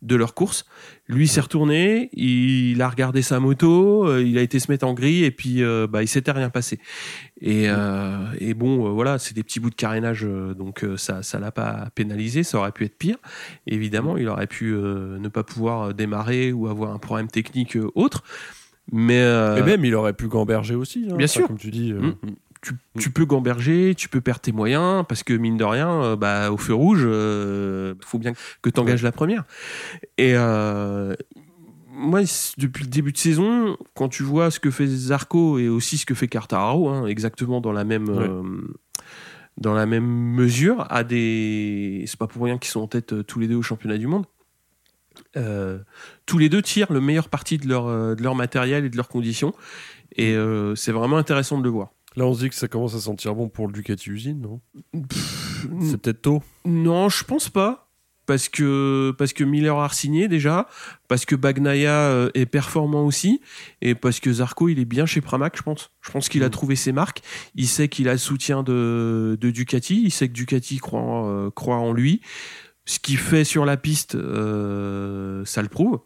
de 0.03 0.17
leur 0.17 0.35
course. 0.35 0.65
Lui 1.09 1.29
s'est 1.29 1.41
retourné, 1.41 2.09
il 2.13 2.81
a 2.83 2.89
regardé 2.89 3.23
sa 3.23 3.39
moto, 3.39 4.07
euh, 4.09 4.23
il 4.23 4.37
a 4.37 4.43
été 4.43 4.59
se 4.59 4.71
mettre 4.71 4.87
en 4.87 4.93
grille 4.95 5.23
et 5.25 5.31
puis 5.31 5.63
euh, 5.63 5.87
bah, 5.87 6.03
il 6.03 6.09
s'était 6.09 6.33
rien 6.33 6.51
passé. 6.51 6.81
Et, 7.41 7.67
euh, 7.69 8.17
et 8.39 8.55
bon, 8.55 8.93
voilà, 8.93 9.19
c'est 9.19 9.35
des 9.35 9.43
petits 9.45 9.61
bouts 9.61 9.71
de 9.71 9.75
carénage, 9.77 10.27
donc 10.59 10.85
ça, 10.97 11.23
ça 11.23 11.39
l'a 11.39 11.53
pas 11.53 11.89
pénalisé, 11.95 12.43
ça 12.43 12.59
aurait 12.59 12.73
pu 12.73 12.85
être 12.85 12.99
pire. 12.99 13.17
Évidemment, 13.67 14.17
il 14.17 14.27
aurait 14.29 14.47
pu 14.49 14.73
ne 14.73 15.29
pas 15.29 15.45
pouvoir 15.45 15.95
démarrer 15.95 16.53
ou 16.53 16.67
avoir 16.67 16.93
un 16.93 16.99
problème 16.99 17.29
technique 17.29 17.79
autre. 17.95 18.25
Mais, 18.93 19.21
Et 19.21 19.63
même, 19.63 19.85
il 19.85 19.95
aurait 19.95 20.15
pu 20.15 20.27
gamberger 20.27 20.75
aussi. 20.75 21.07
hein. 21.11 21.17
Bien 21.17 21.29
sûr. 21.29 21.47
Comme 21.47 21.59
tu 21.59 21.71
dis. 21.71 21.93
euh, 21.93 22.01
Mm. 22.01 22.15
Tu, 22.63 22.75
tu 22.99 23.11
peux 23.11 23.25
gamberger, 23.25 23.95
tu 23.97 24.09
peux 24.09 24.21
perdre 24.21 24.41
tes 24.41 24.53
moyens, 24.53 25.05
parce 25.09 25.23
que 25.23 25.33
mine 25.33 25.57
de 25.57 25.65
rien, 25.65 25.91
euh, 26.03 26.17
bah, 26.17 26.51
au 26.53 26.57
feu 26.57 26.75
rouge, 26.75 27.03
il 27.03 28.07
faut 28.07 28.19
bien 28.19 28.33
que 28.63 28.71
tu 28.71 28.81
engages 28.81 29.03
la 29.03 29.13
première. 29.13 29.45
Et 30.19 30.33
euh, 30.35 31.15
moi, 31.89 32.21
depuis 32.59 32.85
le 32.85 32.91
début 32.91 33.13
de 33.13 33.19
saison, 33.19 33.77
quand 33.95 34.09
tu 34.09 34.23
vois 34.23 34.51
ce 34.51 34.61
que 34.61 34.71
fait 34.71 34.87
Zarco 34.87 35.59
et 35.59 35.69
aussi 35.69 35.99
ce 35.99 36.07
que 36.07 36.15
fait 36.15 36.29
Cartararo, 36.29 36.89
hein, 36.89 37.07
exactement 37.07 37.61
dans 37.61 37.73
la 37.73 37.85
même. 37.85 38.09
Ouais. 38.09 38.29
euh, 38.29 38.43
dans 39.57 39.75
la 39.75 39.87
même 39.87 40.07
mesure, 40.07 40.87
à 40.91 41.05
des. 41.05 42.05
C'est 42.07 42.19
pas 42.19 42.27
pour 42.27 42.43
rien 42.45 42.59
qu'ils 42.59 42.71
sont 42.71 42.81
en 42.81 42.87
tête 42.87 43.13
euh, 43.13 43.23
tous 43.23 43.39
les 43.39 43.47
deux 43.47 43.57
au 43.57 43.63
championnat 43.63 43.99
du 43.99 44.07
monde. 44.07 44.25
Euh, 45.37 45.79
tous 46.25 46.39
les 46.39 46.49
deux 46.49 46.63
tirent 46.63 46.93
le 46.93 47.01
meilleur 47.01 47.29
parti 47.29 47.59
de 47.59 47.69
leur, 47.69 47.87
euh, 47.87 48.15
de 48.15 48.23
leur 48.23 48.35
matériel 48.35 48.85
et 48.85 48.89
de 48.91 48.97
leurs 48.97 49.09
conditions. 49.09 49.53
Et 50.17 50.35
euh, 50.35 50.75
c'est 50.75 50.93
vraiment 50.93 51.19
intéressant 51.19 51.59
de 51.59 51.65
le 51.65 51.69
voir. 51.71 51.91
Là, 52.17 52.27
on 52.27 52.35
se 52.35 52.41
dit 52.41 52.49
que 52.49 52.55
ça 52.57 52.69
commence 52.69 52.95
à 52.95 53.01
sentir 53.01 53.35
bon 53.35 53.49
pour 53.49 53.67
le 53.67 53.73
Ducati 53.73 54.11
usine, 54.11 54.41
non? 54.41 54.61
C'est 55.81 56.01
peut-être 56.01 56.23
tôt. 56.23 56.43
Non, 56.65 57.09
je 57.09 57.23
pense 57.25 57.49
pas. 57.49 57.87
Parce 58.27 58.49
que, 58.49 59.13
parce 59.19 59.33
que 59.33 59.43
Miller 59.43 59.77
a 59.77 59.89
signé 59.89 60.29
déjà, 60.29 60.69
parce 61.09 61.25
que 61.25 61.35
Bagnaia 61.35 61.91
euh, 61.91 62.31
est 62.35 62.47
performant 62.47 63.05
aussi, 63.05 63.41
et 63.81 63.97
parce 63.97 64.21
que 64.21 64.33
Zarco 64.33 64.69
il 64.69 64.79
est 64.79 64.85
bien 64.85 65.05
chez 65.05 65.21
Pramac, 65.21 65.57
je 65.57 65.63
pense. 65.63 65.91
Je 66.01 66.13
pense 66.13 66.29
qu'il 66.29 66.45
a 66.45 66.47
Mm. 66.47 66.51
trouvé 66.51 66.77
ses 66.77 66.93
marques. 66.93 67.23
Il 67.57 67.67
sait 67.67 67.89
qu'il 67.89 68.09
a 68.09 68.13
le 68.13 68.19
soutien 68.19 68.63
de, 68.63 69.37
de 69.41 69.51
Ducati, 69.51 70.03
il 70.05 70.13
sait 70.13 70.29
que 70.29 70.33
Ducati 70.33 70.77
croit, 70.79 71.27
euh, 71.27 71.51
croit 71.51 71.77
en 71.79 71.93
lui. 71.93 72.21
Ce 72.85 73.01
qu'il 73.01 73.19
fait 73.19 73.43
sur 73.43 73.65
la 73.65 73.77
piste, 73.77 74.15
euh, 74.15 75.45
ça 75.45 75.61
le 75.63 75.69
prouve. 75.69 75.99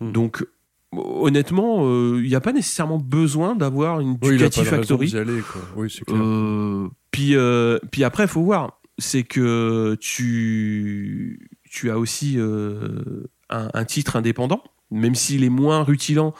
Mm. 0.00 0.12
Donc, 0.12 0.44
honnêtement, 0.92 1.86
euh, 1.86 2.20
il 2.22 2.28
n'y 2.28 2.34
a 2.34 2.40
pas 2.40 2.52
nécessairement 2.52 2.98
besoin 2.98 3.54
d'avoir 3.56 4.00
une 4.00 4.16
Oui, 4.22 4.36
Ducati 4.36 4.60
raison 4.60 4.70
Factory. 4.76 5.06
d'y 5.08 5.18
aller, 5.18 5.40
quoi. 5.40 5.62
Oui, 5.76 5.90
c'est 5.90 6.04
clair. 6.04 6.18
Euh, 6.20 6.88
puis, 7.10 7.34
euh, 7.36 7.78
puis 7.90 8.04
après, 8.04 8.24
il 8.24 8.28
faut 8.28 8.42
voir. 8.42 8.80
C'est 8.98 9.24
que 9.24 9.94
tu, 10.00 11.50
tu 11.70 11.90
as 11.90 11.98
aussi 11.98 12.36
euh, 12.38 13.24
un, 13.50 13.68
un 13.74 13.84
titre 13.84 14.16
indépendant, 14.16 14.62
même 14.90 15.14
s'il 15.14 15.44
est 15.44 15.50
moins 15.50 15.82
rutilant 15.82 16.32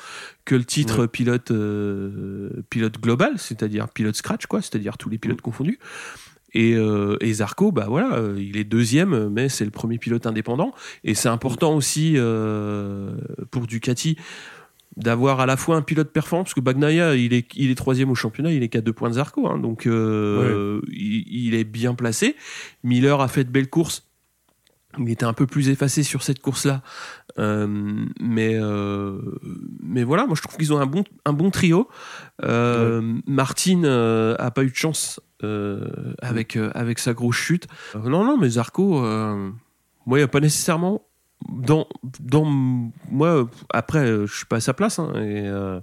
que 0.47 0.55
le 0.55 0.64
titre 0.64 1.01
Ouais. 1.03 1.09
pilote, 1.09 1.53
pilote 2.70 3.01
global, 3.01 3.34
c'est-à-dire 3.36 3.88
pilote 3.90 4.16
scratch, 4.16 4.47
quoi, 4.47 4.62
c'est-à-dire 4.62 4.97
tous 4.97 5.11
les 5.11 5.18
pilotes 5.18 5.42
confondus. 5.42 5.78
Et, 6.59 6.74
euh, 6.74 7.18
et 7.20 7.34
Zarco, 7.34 7.70
bah 7.70 7.84
voilà, 7.86 8.14
euh, 8.14 8.34
il 8.38 8.57
est 8.57 8.64
deuxième, 8.64 9.28
mais 9.28 9.50
c'est 9.50 9.66
le 9.66 9.70
premier 9.70 9.98
pilote 9.98 10.24
indépendant. 10.24 10.72
Et 11.04 11.14
c'est 11.14 11.28
important 11.28 11.76
aussi 11.76 12.14
euh, 12.16 13.14
pour 13.50 13.66
Ducati 13.66 14.16
d'avoir 14.96 15.40
à 15.40 15.44
la 15.44 15.59
fois 15.59 15.76
un 15.76 15.82
pilote 15.82 16.11
performant, 16.11 16.44
parce 16.44 16.54
que 16.54 16.62
Bagnaia, 16.62 17.14
il 17.14 17.34
est, 17.34 17.46
il 17.57 17.70
est 17.70 17.74
troisième 17.74 18.11
au 18.11 18.14
championnat, 18.14 18.52
il 18.52 18.62
est 18.62 18.70
qu'à 18.70 18.80
deux 18.80 18.94
points 18.94 19.11
de 19.11 19.16
Zarco, 19.16 19.46
hein, 19.46 19.59
donc 19.59 19.86
euh, 19.86 20.80
il, 20.90 21.24
il 21.28 21.54
est 21.54 21.64
bien 21.64 21.94
placé. 21.94 22.36
Miller 22.82 23.20
a 23.20 23.28
fait 23.28 23.44
de 23.44 23.50
belles 23.50 23.68
courses. 23.68 24.09
Il 24.98 25.11
était 25.11 25.26
un 25.26 25.34
peu 25.34 25.46
plus 25.46 25.68
effacé 25.68 26.02
sur 26.02 26.22
cette 26.22 26.40
course-là, 26.40 26.80
mais 27.39 28.55
euh, 28.55 29.18
mais 29.82 30.05
voilà, 30.05 30.26
moi 30.26 30.34
je 30.37 30.43
trouve 30.43 30.57
qu'ils 30.57 30.72
ont 30.72 30.78
un 30.78 30.87
bon 30.87 31.05
un 31.24 31.32
bon 31.32 31.51
trio. 31.51 31.89
Euh, 32.43 33.18
Martin 33.26 33.84
euh, 33.84 34.34
a 34.39 34.51
pas 34.51 34.64
eu 34.64 34.70
de 34.70 34.74
chance 34.74 35.20
euh, 35.43 36.14
avec 36.20 36.57
euh, 36.57 36.70
avec 36.74 36.99
sa 36.99 37.12
grosse 37.12 37.37
chute. 37.37 37.66
Euh, 37.95 38.09
non 38.09 38.24
non, 38.24 38.37
mais 38.37 38.49
Zarco, 38.51 39.05
euh, 39.05 39.51
moi 40.07 40.18
il 40.18 40.22
y 40.22 40.24
a 40.24 40.28
pas 40.28 40.41
nécessairement 40.41 41.03
dans 41.49 41.87
dans 42.20 42.45
moi 42.45 43.49
après 43.70 44.07
euh, 44.07 44.26
je 44.26 44.34
suis 44.37 44.47
pas 44.47 44.57
à 44.57 44.61
sa 44.61 44.74
place 44.74 44.99
hein, 44.99 45.12
et 45.16 45.47
euh, 45.47 45.80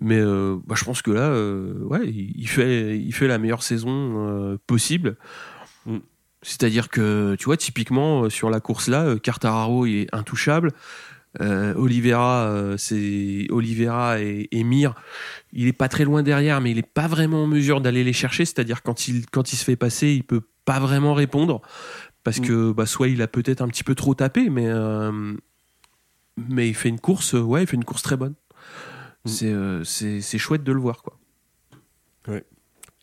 mais 0.00 0.18
euh, 0.18 0.56
bah, 0.66 0.74
je 0.76 0.84
pense 0.84 1.02
que 1.02 1.10
là 1.10 1.28
euh, 1.28 1.74
ouais 1.84 2.08
il, 2.08 2.48
fait 2.48 2.98
il 2.98 3.12
fait 3.12 3.28
la 3.28 3.38
meilleure 3.38 3.62
saison 3.62 4.26
euh, 4.26 4.58
possible 4.66 5.16
Mm. 5.86 5.98
C'est-à-dire 6.46 6.88
que 6.88 7.34
tu 7.38 7.46
vois 7.46 7.56
typiquement 7.56 8.22
euh, 8.22 8.30
sur 8.30 8.50
la 8.50 8.60
course 8.60 8.86
là 8.88 9.02
euh, 9.02 9.18
il 9.86 9.94
est 9.96 10.14
intouchable. 10.14 10.70
Euh, 11.42 11.74
Oliveira 11.74 12.46
euh, 12.46 12.76
c'est 12.78 13.46
Oliveira 13.50 14.20
et, 14.22 14.48
et 14.52 14.64
Mir 14.64 14.94
il 15.52 15.66
est 15.66 15.74
pas 15.74 15.88
très 15.88 16.04
loin 16.04 16.22
derrière 16.22 16.62
mais 16.62 16.70
il 16.70 16.78
est 16.78 16.86
pas 16.94 17.08
vraiment 17.08 17.42
en 17.42 17.46
mesure 17.46 17.80
d'aller 17.80 18.04
les 18.04 18.12
chercher. 18.12 18.44
C'est-à-dire 18.44 18.82
quand 18.82 19.08
il 19.08 19.26
quand 19.26 19.52
il 19.52 19.56
se 19.56 19.64
fait 19.64 19.76
passer 19.76 20.08
il 20.12 20.22
peut 20.22 20.42
pas 20.64 20.78
vraiment 20.78 21.14
répondre. 21.14 21.60
Parce 22.22 22.40
Mm. 22.40 22.46
que 22.46 22.72
bah, 22.72 22.86
soit 22.86 23.08
il 23.08 23.22
a 23.22 23.28
peut-être 23.28 23.60
un 23.60 23.68
petit 23.68 23.84
peu 23.84 23.94
trop 23.96 24.14
tapé 24.14 24.48
mais 24.48 24.66
euh, 24.68 25.34
mais 26.36 26.68
il 26.68 26.74
fait 26.74 26.88
une 26.88 27.00
course 27.00 27.32
ouais 27.32 27.64
il 27.64 27.66
fait 27.66 27.76
une 27.76 27.84
course 27.84 28.02
très 28.02 28.16
bonne. 28.16 28.34
Mm. 29.24 29.28
c'est 29.28 29.54
c'est 29.84 30.20
c'est 30.20 30.38
chouette 30.38 30.62
de 30.62 30.72
le 30.72 30.80
voir 30.80 31.02
quoi 31.02 31.18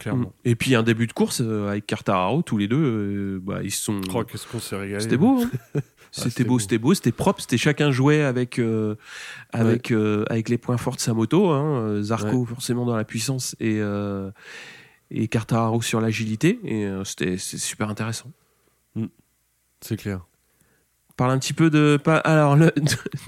Clairement. 0.03 0.33
et 0.43 0.55
puis 0.55 0.75
un 0.75 0.83
début 0.83 1.07
de 1.07 1.13
course 1.13 1.41
euh, 1.41 1.69
avec 1.69 1.85
Quartararo 1.87 2.41
tous 2.41 2.57
les 2.57 2.67
deux 2.67 2.77
euh, 2.77 3.39
bah, 3.41 3.59
ils 3.63 3.71
se 3.71 3.81
sont 3.83 4.01
Oh, 4.13 4.23
qu'est-ce 4.25 4.45
qu'on 4.47 4.59
s'est 4.59 4.75
régalé. 4.75 5.01
c'était 5.01 5.15
beau 5.17 5.41
hein 5.41 5.49
c'était 6.11 6.29
c'était 6.29 6.43
beau 6.43 6.59
c'était 6.59 6.77
beau 6.77 6.93
c'était 6.93 7.11
propre 7.13 7.39
c'était 7.41 7.57
chacun 7.57 7.89
jouait 7.91 8.21
avec 8.21 8.59
euh, 8.59 8.95
avec 9.53 9.91
euh, 9.91 10.25
avec 10.29 10.49
les 10.49 10.57
points 10.57 10.77
forts 10.77 10.95
de 10.97 11.01
sa 11.01 11.13
moto 11.13 11.49
hein. 11.51 12.01
Zarco 12.03 12.43
forcément 12.45 12.85
dans 12.85 12.95
la 12.97 13.05
puissance 13.05 13.55
et 13.61 13.79
euh, 13.79 14.29
et 15.09 15.27
Quartararo 15.29 15.81
sur 15.81 16.01
l'agilité 16.01 16.59
et 16.65 16.85
euh, 16.85 17.03
c'était 17.05 17.37
c'est 17.37 17.57
super 17.57 17.87
intéressant 17.89 18.29
C'est 19.81 19.95
clair. 19.97 20.25
parle 21.15 21.31
un 21.31 21.39
petit 21.39 21.53
peu 21.53 21.69
de 21.69 21.97
pas 22.03 22.17
alors 22.17 22.55
le 22.57 22.71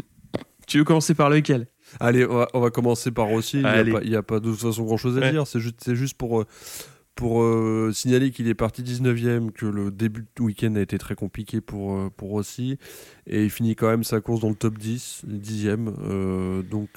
tu 0.67 0.77
veux 0.79 0.83
commencer 0.83 1.13
par 1.15 1.29
lequel? 1.29 1.67
Allez, 1.99 2.25
on 2.25 2.35
va, 2.37 2.47
on 2.53 2.59
va 2.59 2.69
commencer 2.71 3.11
par 3.11 3.27
Rossi. 3.27 3.57
Il 3.57 3.61
n'y 3.61 3.65
a, 3.67 3.71
Allez. 3.71 3.91
pas- 3.91 4.01
il 4.03 4.09
y 4.09 4.15
a 4.15 4.23
pas 4.23 4.39
de 4.39 4.49
toute 4.51 4.59
façon 4.59 4.83
grand 4.83 4.97
chose 4.97 5.17
à 5.17 5.21
Ouais. 5.21 5.31
dire. 5.31 5.47
C'est 5.47 5.59
juste, 5.59 5.77
c'est 5.83 5.95
juste 5.95 6.17
pour, 6.17 6.41
euh, 6.41 6.45
pour 7.15 7.41
euh, 7.41 7.91
signaler 7.93 8.31
qu'il 8.31 8.49
est 8.49 8.53
parti 8.55 8.83
19ème, 8.83 9.51
que 9.53 9.65
le 9.65 9.89
début 9.89 10.25
de 10.35 10.41
week-end 10.43 10.75
a 10.75 10.81
été 10.81 10.97
très 10.97 11.15
compliqué 11.15 11.61
pour, 11.61 11.95
euh, 11.95 12.09
pour 12.17 12.31
Rossi. 12.31 12.77
Et 13.27 13.45
il 13.45 13.49
finit 13.49 13.75
quand 13.77 13.87
même 13.87 14.03
sa 14.03 14.19
course 14.19 14.41
dans 14.41 14.49
le 14.49 14.55
top 14.55 14.77
10, 14.77 15.21
10ème. 15.25 15.93
euh, 16.03 16.61
donc 16.61 16.89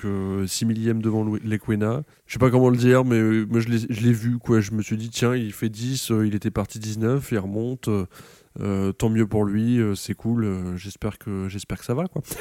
6 0.49 0.65
millième 0.67 1.01
devant 1.01 1.25
Lequena. 1.25 2.03
Je 2.27 2.33
sais 2.33 2.39
pas 2.41 2.51
comment 2.51 2.69
le 2.71 2.77
dire, 2.77 3.05
mais 3.05 3.21
moi 3.47 3.61
je 3.61 3.69
l'ai 3.69 3.79
je 3.89 4.01
l'ai 4.03 4.13
vu. 4.13 4.39
Quoi. 4.39 4.61
Je 4.61 4.73
me 4.73 4.83
suis 4.83 4.97
dit, 4.97 5.09
tiens, 5.11 5.37
il 5.37 5.53
fait 5.53 5.69
10, 5.69 6.11
euh, 6.11 6.27
il 6.27 6.35
était 6.35 6.51
parti 6.51 6.81
19, 6.81 7.31
il 7.31 7.39
remonte. 7.39 7.89
tant 8.99 9.09
mieux 9.11 9.27
pour 9.29 9.45
lui, 9.45 9.79
c'est 9.95 10.15
cool. 10.15 10.75
j'espère 10.77 11.19
que 11.19 11.47
j'espère 11.49 11.79
que 11.79 11.85
ça 11.85 11.95
va 11.95 12.09
quoi. 12.09 12.23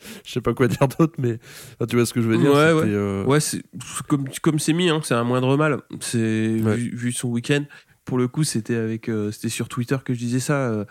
Je 0.24 0.32
sais 0.32 0.40
pas 0.40 0.54
quoi 0.54 0.68
dire 0.68 0.88
d'autre, 0.98 1.14
mais 1.18 1.38
enfin, 1.74 1.86
tu 1.88 1.96
vois 1.96 2.06
ce 2.06 2.12
que 2.14 2.20
je 2.22 2.28
veux 2.28 2.38
dire. 2.38 2.50
Ouais, 2.52 2.72
ouais. 2.72 2.82
euh, 2.86 3.24
Ouais, 3.24 3.40
c'est 3.40 3.62
comme 4.08 4.24
comme 4.42 4.58
c'est 4.58 4.72
mis, 4.72 4.88
hein, 4.88 5.00
c'est 5.02 5.14
un 5.14 5.24
moindre 5.24 5.56
mal. 5.56 5.80
C'est 6.00 6.60
Ouais. 6.62 6.76
vu, 6.76 6.94
vu 6.96 7.12
son 7.12 7.28
week-end. 7.28 7.64
Pour 8.06 8.16
le 8.18 8.26
coup, 8.28 8.42
c'était 8.42 8.74
avec, 8.76 9.08
euh, 9.08 9.30
c'était 9.30 9.50
sur 9.50 9.68
Twitter 9.68 9.96
que 10.04 10.14
je 10.14 10.18
disais 10.18 10.40
ça. 10.40 10.54
euh, 10.70 10.84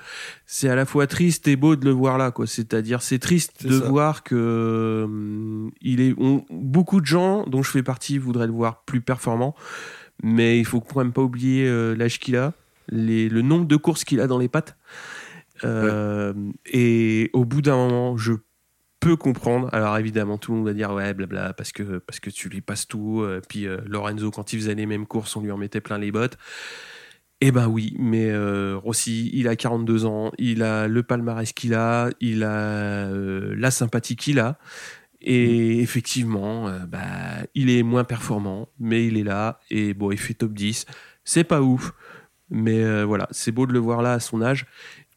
c'est 0.45 0.69
à 0.69 0.75
la 0.75 0.85
fois 0.85 1.05
triste 1.07 1.47
et 1.49 1.55
beau 1.57 1.75
de 1.75 1.83
le 1.83 1.91
voir 1.91 2.17
là, 2.17 2.31
quoi. 2.31 2.45
C'est-à-dire, 2.47 3.01
c'est 3.01 3.19
triste 3.19 3.65
de 3.65 3.77
ça. 3.79 3.89
voir 3.89 4.23
que 4.23 5.07
il 5.81 5.99
est. 6.01 6.13
on- 6.17 6.45
beaucoup 6.51 7.01
de 7.01 7.05
gens, 7.05 7.43
dont 7.47 7.61
je 7.63 7.71
fais 7.71 7.83
partie, 7.83 8.17
voudraient 8.19 8.47
le 8.47 8.53
voir 8.53 8.83
plus 8.85 9.01
performant. 9.01 9.55
Mais 10.23 10.59
il 10.59 10.65
faut 10.65 10.79
quand 10.81 10.99
même 10.99 11.11
pas 11.13 11.21
oublier 11.23 11.65
l'âge 11.95 12.19
qu'il 12.19 12.35
a, 12.37 12.53
les, 12.89 13.27
le 13.27 13.41
nombre 13.41 13.65
de 13.65 13.75
courses 13.75 14.03
qu'il 14.03 14.21
a 14.21 14.27
dans 14.27 14.37
les 14.37 14.47
pattes. 14.49 14.77
Et 16.71 17.29
au 17.33 17.45
bout 17.45 17.61
d'un 17.61 17.75
moment, 17.75 18.17
je 18.17 18.33
peux 18.99 19.15
comprendre. 19.15 19.69
Alors 19.71 19.97
évidemment, 19.97 20.37
tout 20.37 20.51
le 20.51 20.57
monde 20.57 20.67
va 20.67 20.73
dire 20.73 20.91
ouais, 20.91 21.13
blabla, 21.13 21.53
parce 21.53 21.71
que 21.71 21.99
parce 21.99 22.19
que 22.19 22.29
tu 22.29 22.49
lui 22.49 22.61
passes 22.61 22.87
tout. 22.87 23.21
Euh, 23.21 23.41
puis 23.47 23.67
euh, 23.67 23.79
Lorenzo, 23.85 24.31
quand 24.31 24.53
il 24.53 24.59
faisait 24.59 24.75
les 24.75 24.85
mêmes 24.85 25.07
courses, 25.07 25.35
on 25.35 25.41
lui 25.41 25.51
en 25.51 25.57
mettait 25.57 25.81
plein 25.81 25.97
les 25.97 26.11
bottes. 26.11 26.37
Eh 27.41 27.51
ben 27.51 27.67
oui, 27.69 27.95
mais 27.97 28.29
euh, 28.31 28.77
Rossi, 28.77 29.29
il 29.33 29.47
a 29.47 29.55
42 29.55 30.05
ans, 30.05 30.31
il 30.37 30.61
a 30.61 30.89
le 30.89 31.03
palmarès 31.03 31.53
qu'il 31.53 31.73
a, 31.73 32.09
il 32.19 32.43
a 32.43 33.07
euh, 33.07 33.55
la 33.57 33.71
sympathie 33.71 34.17
qu'il 34.17 34.39
a. 34.39 34.57
Et 35.21 35.79
effectivement, 35.79 36.67
euh, 36.67 36.79
bah, 36.85 36.99
il 37.55 37.69
est 37.69 37.83
moins 37.83 38.03
performant, 38.03 38.67
mais 38.77 39.07
il 39.07 39.17
est 39.17 39.23
là. 39.23 39.61
Et 39.69 39.93
bon, 39.93 40.11
il 40.11 40.17
fait 40.17 40.33
top 40.33 40.51
10. 40.53 40.85
C'est 41.23 41.45
pas 41.45 41.61
ouf. 41.61 41.93
Mais 42.49 43.03
voilà, 43.03 43.27
c'est 43.31 43.51
beau 43.51 43.67
de 43.67 43.73
le 43.73 43.79
voir 43.79 44.01
là 44.01 44.13
à 44.13 44.19
son 44.19 44.41
âge. 44.41 44.65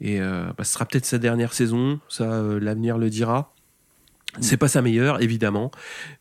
Et 0.00 0.20
bah, 0.20 0.64
ce 0.64 0.72
sera 0.74 0.84
peut-être 0.84 1.06
sa 1.06 1.18
dernière 1.18 1.54
saison. 1.54 1.98
Ça, 2.10 2.42
l'avenir 2.60 2.98
le 2.98 3.08
dira. 3.08 3.51
C'est 4.40 4.56
pas 4.56 4.68
sa 4.68 4.82
meilleure, 4.82 5.22
évidemment. 5.22 5.70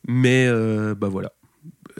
Mais 0.07 0.45
euh, 0.47 0.95
bah 0.95 1.07
voilà. 1.07 1.31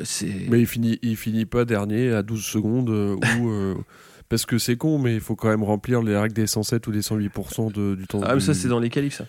C'est. 0.03 0.47
Mais 0.49 0.59
il 0.59 0.67
finit, 0.67 0.99
il 1.01 1.15
finit 1.17 1.45
pas 1.45 1.65
dernier 1.65 2.11
à 2.11 2.23
12 2.23 2.43
secondes 2.43 2.89
euh, 2.89 3.15
ou 3.39 3.49
euh, 3.49 3.75
parce 4.29 4.45
que 4.45 4.57
c'est 4.57 4.77
con, 4.77 4.97
mais 4.99 5.13
il 5.15 5.21
faut 5.21 5.35
quand 5.35 5.49
même 5.49 5.63
remplir 5.63 6.01
les 6.01 6.17
règles 6.17 6.33
des 6.35 6.47
107 6.47 6.87
ou 6.87 6.91
des 6.91 7.01
108% 7.01 7.71
de, 7.73 7.95
du 7.95 8.07
temps. 8.07 8.21
Ah, 8.23 8.33
mais 8.33 8.39
du- 8.39 8.45
ça, 8.45 8.53
c'est 8.53 8.67
dans 8.69 8.79
les 8.79 8.89
qualifs, 8.89 9.15
ça. 9.15 9.27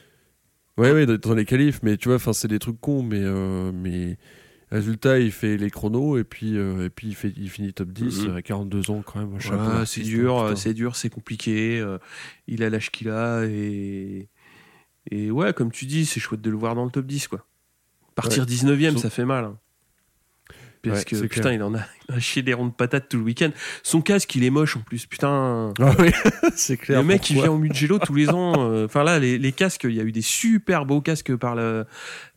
Ouais, 0.79 0.93
ouais, 0.93 1.07
dans- 1.07 1.35
les 1.35 1.45
qualifs, 1.45 1.81
mais 1.83 1.97
tu 1.97 2.09
vois, 2.09 2.19
c'est 2.33 2.49
des 2.49 2.59
trucs 2.59 2.81
cons, 2.81 3.03
mais 3.03 3.21
mais 3.73 4.17
résultat, 4.71 5.19
il 5.19 5.31
fait 5.33 5.59
les 5.59 5.69
chronos 5.69 6.17
et 6.17 6.25
puis 6.25 6.57
euh, 6.57 6.87
et 6.87 6.91
puis 6.91 7.09
il 7.09 7.15
fait, 7.15 7.33
il 7.37 7.51
finit 7.51 7.75
top 7.75 7.91
10 7.91 8.27
Mhm. 8.27 8.37
à 8.37 8.43
42 8.43 8.91
ans 8.91 9.03
quand 9.05 9.19
même. 9.19 9.85
c'est 9.85 10.01
dur, 10.01 10.53
c'est 10.57 10.73
dur, 10.73 10.97
c'est 10.97 11.11
compliqué. 11.11 11.79
euh, 11.79 11.99
il 12.49 12.63
a 12.63 12.71
l'âge 12.71 12.91
qu'il 12.91 13.11
a 13.11 13.45
et 13.45 14.29
et 15.11 15.31
ouais, 15.31 15.53
comme 15.53 15.71
tu 15.73 15.87
dis, 15.87 16.07
c'est 16.07 16.21
chouette 16.21 16.41
de 16.41 16.51
le 16.51 16.57
voir 16.57 16.75
dans 16.75 16.85
le 16.85 16.91
top 16.91 17.07
10 17.07 17.29
quoi. 17.29 17.45
Partir 18.15 18.45
19ème, 18.47 18.93
Sauf- 18.93 19.03
ça 19.03 19.11
fait 19.11 19.25
mal. 19.25 19.45
hein. 19.45 19.59
Parce 20.83 20.99
Ouais, 20.99 21.05
que 21.05 21.17
putain, 21.29 21.41
clair. 21.43 21.53
il 21.55 21.63
en 21.63 21.75
a, 21.77 21.81
il 22.09 22.15
a 22.17 22.19
chié 22.19 22.43
des 22.43 22.55
ronds 22.55 22.67
de 22.67 22.73
patates 22.73 23.09
tout 23.09 23.17
le 23.17 23.23
week-end. 23.23 23.51
Son 23.85 24.03
casque, 24.03 24.35
il 24.35 24.43
est 24.43 24.51
moche 24.51 24.77
en 24.77 24.81
plus. 24.81 25.07
Putain, 25.07 25.73
Ah 25.79 25.93
oui, 26.01 26.11
c'est 26.57 26.77
clair. 26.77 26.99
le 27.01 27.07
mec, 27.07 27.31
il 27.31 27.35
pourquoi 27.35 27.51
vient 27.51 27.57
au 27.57 27.59
Mugello 27.61 27.99
tous 28.01 28.15
les 28.15 28.29
ans. 28.31 28.55
euh, 28.69 28.87
Enfin 28.87 29.05
là, 29.05 29.21
les, 29.21 29.39
les 29.39 29.53
casques, 29.53 29.85
il 29.85 29.95
y 29.95 30.01
a 30.01 30.03
eu 30.03 30.11
des 30.11 30.23
super 30.23 30.85
beaux 30.85 31.01
casques 31.01 31.37
par 31.37 31.55
le 31.55 31.87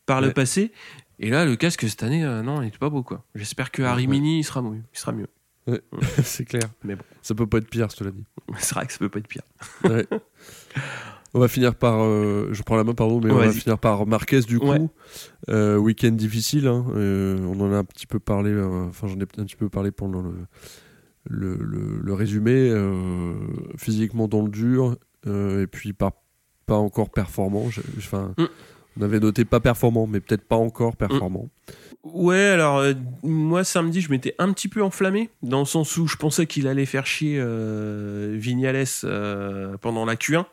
par 0.06 0.22
le 0.22 0.28
Ouais. 0.28 0.34
passé. 0.34 0.72
Et 1.18 1.32
là, 1.32 1.44
le 1.46 1.56
casque 1.56 1.90
cette 1.90 2.04
année, 2.04 2.24
euh, 2.24 2.44
non, 2.44 2.62
il 2.62 2.68
est 2.68 2.78
pas 2.78 2.90
beau 2.92 3.02
quoi. 3.02 3.26
J'espère 3.34 3.72
que 3.72 3.82
Harry 3.82 4.04
Ouais. 4.06 4.12
Mini, 4.12 4.40
il 4.40 4.44
sera 4.44 4.62
mieux. 4.62 4.84
Il 4.94 5.00
sera 5.00 5.12
mieux. 5.12 5.28
c'est 6.24 6.46
clair. 6.46 6.70
Mais 6.84 6.96
bon. 6.96 7.04
Ça 7.24 7.34
peut 7.34 7.48
pas 7.48 7.58
être 7.58 7.68
pire, 7.70 7.88
l'ai 8.04 8.12
dit. 8.12 8.26
C'est 8.60 8.76
vrai 8.76 8.86
que 8.86 8.92
ça 8.92 9.00
peut 9.00 9.10
pas 9.10 9.18
être 9.18 9.28
pire. 9.28 9.42
Ouais. 9.86 10.06
On 11.36 11.40
va 11.40 11.50
finir 11.50 11.76
par, 11.76 12.02
euh, 12.02 12.48
je 12.54 12.64
prends 12.64 12.78
la 12.78 12.86
main 12.86 12.94
pardon, 12.94 13.20
mais 13.22 13.30
on 13.30 13.36
va 13.36 13.52
finir 13.52 13.78
par 13.78 14.08
Marquez 14.08 14.40
du 14.44 14.58
coup. 14.58 14.90
Euh, 15.50 15.76
week-end 15.76 16.12
difficile, 16.12 16.66
hein. 16.66 16.86
euh, 16.96 17.38
on 17.40 17.60
en 17.60 17.74
a 17.74 17.76
un 17.76 17.84
petit 17.84 18.08
peu 18.08 18.20
parlé, 18.20 18.58
enfin 18.58 19.08
j'en 19.08 19.18
ai 19.18 19.24
un 19.24 19.44
petit 19.44 19.58
peu 19.58 19.68
parlé 19.68 19.92
pendant 19.92 20.22
le, 20.22 21.58
le, 21.58 22.00
le, 22.02 22.14
résumé. 22.14 22.74
physiquement 23.76 24.30
dans 24.30 24.44
le 24.44 24.50
dur, 24.50 24.96
et 25.28 25.68
puis 25.70 25.92
pas, 25.92 26.24
pas 26.68 26.78
encore 26.78 27.10
performant. 27.10 27.66
Enfin, 27.98 28.34
mm. 28.38 28.46
on 28.98 29.02
avait 29.02 29.20
noté 29.20 29.44
pas 29.44 29.60
performant, 29.60 30.08
mais 30.08 30.22
peut-être 30.22 30.48
pas 30.48 30.56
encore 30.56 30.94
mm. 30.94 31.08
performant. 31.08 31.50
Ouais, 32.04 32.46
alors 32.46 32.82
moi 33.24 33.66
samedi 33.66 34.00
je 34.00 34.10
m'étais 34.10 34.36
un 34.38 34.54
petit 34.54 34.70
peu 34.70 34.82
enflammé 34.82 35.32
dans 35.42 35.60
le 35.60 35.66
sens 35.66 35.98
où 35.98 36.08
je 36.08 36.16
pensais 36.16 36.46
qu'il 36.46 36.68
allait 36.70 36.86
faire 36.86 37.06
chier 37.06 37.44
Vignales 38.38 38.86
pendant 39.82 40.06
la 40.06 40.16
Q1 40.16 40.46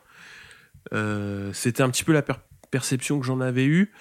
euh, 0.93 1.51
c'était 1.53 1.83
un 1.83 1.89
petit 1.89 2.03
peu 2.03 2.13
la 2.13 2.23
perception 2.71 3.19
que 3.19 3.25
j'en 3.25 3.39
avais 3.41 3.65
eue. 3.65 3.91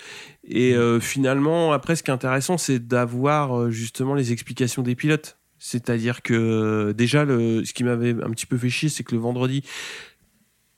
Et 0.45 0.75
mmh. 0.75 0.79
euh, 0.79 1.01
finalement, 1.01 1.73
après, 1.73 1.97
ce 1.97 2.03
qui 2.03 2.11
est 2.11 2.15
intéressant, 2.15 2.59
c'est 2.59 2.79
d'avoir 2.79 3.59
euh, 3.59 3.71
justement 3.71 4.15
les 4.15 4.33
explications 4.33 4.83
des 4.83 4.95
pilotes. 4.95 5.39
C'est-à-dire 5.59 6.23
que 6.23 6.93
déjà, 6.93 7.25
le, 7.25 7.65
ce 7.65 7.73
qui 7.73 7.85
m'avait 7.85 8.11
un 8.23 8.31
petit 8.31 8.47
peu 8.47 8.59
fait 8.59 8.71
chier, 8.71 8.89
c'est 8.89 9.05
que 9.05 9.15
le 9.15 9.21
vendredi, 9.21 9.63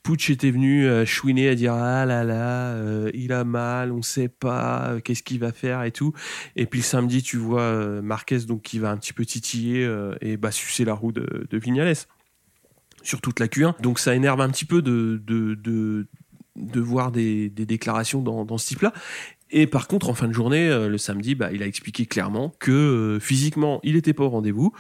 Putsch 0.02 0.28
était 0.28 0.50
venu 0.50 0.86
chouiner 1.06 1.48
à 1.48 1.54
dire 1.54 1.72
ah 1.72 2.04
là 2.04 2.24
là 2.24 2.76
il 3.14 3.32
a 3.32 3.42
mal 3.44 3.90
on 3.90 4.02
sait 4.02 4.28
pas 4.28 4.96
qu'est-ce 5.02 5.22
qu'il 5.22 5.40
va 5.40 5.50
faire 5.50 5.82
et 5.82 5.92
tout 5.92 6.12
et 6.56 6.66
puis 6.66 6.80
le 6.80 6.84
samedi 6.84 7.22
tu 7.22 7.38
vois 7.38 8.02
Marquez 8.02 8.40
donc 8.40 8.60
qui 8.60 8.78
va 8.78 8.90
un 8.90 8.98
petit 8.98 9.14
peu 9.14 9.24
titiller 9.24 9.90
et 10.20 10.36
bah 10.36 10.50
sucer 10.50 10.84
la 10.84 10.92
roue 10.92 11.12
de, 11.12 11.46
de 11.48 11.56
Vignales 11.56 11.94
sur 13.04 13.20
toute 13.20 13.38
la 13.38 13.46
Q1. 13.46 13.80
Donc 13.80 13.98
ça 13.98 14.14
énerve 14.14 14.40
un 14.40 14.50
petit 14.50 14.64
peu 14.64 14.82
de, 14.82 15.22
de, 15.24 15.54
de, 16.56 16.80
voir 16.80 17.12
des, 17.12 17.48
des, 17.48 17.66
déclarations 17.66 18.22
dans, 18.22 18.44
dans 18.44 18.58
ce 18.58 18.66
type-là. 18.66 18.92
Et 19.50 19.68
par 19.68 19.86
contre, 19.86 20.08
en 20.08 20.14
fin 20.14 20.26
de 20.26 20.32
journée, 20.32 20.68
euh, 20.68 20.88
le 20.88 20.98
samedi, 20.98 21.36
bah, 21.36 21.50
il 21.52 21.62
a 21.62 21.66
expliqué 21.66 22.06
clairement 22.06 22.52
que 22.58 22.72
euh, 22.72 23.20
physiquement, 23.20 23.78
il 23.84 23.94
n'était 23.94 24.12
pas 24.12 24.24
au 24.24 24.30
rendez-vous, 24.30 24.72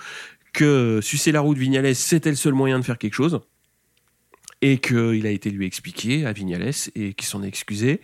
que 0.52 0.98
sucer 1.00 1.30
la 1.30 1.40
roue 1.40 1.54
de 1.54 1.60
Vignales, 1.60 1.94
c'était 1.94 2.30
le 2.30 2.36
seul 2.36 2.54
moyen 2.54 2.80
de 2.80 2.84
faire 2.84 2.98
quelque 2.98 3.14
chose, 3.14 3.40
et 4.62 4.78
qu'il 4.78 5.26
a 5.26 5.30
été 5.30 5.50
lui 5.50 5.66
expliqué 5.66 6.26
à 6.26 6.32
Vignales 6.32 6.72
et 6.96 7.14
qu'il 7.14 7.26
s'en 7.26 7.42
est 7.44 7.48
excusé, 7.48 8.00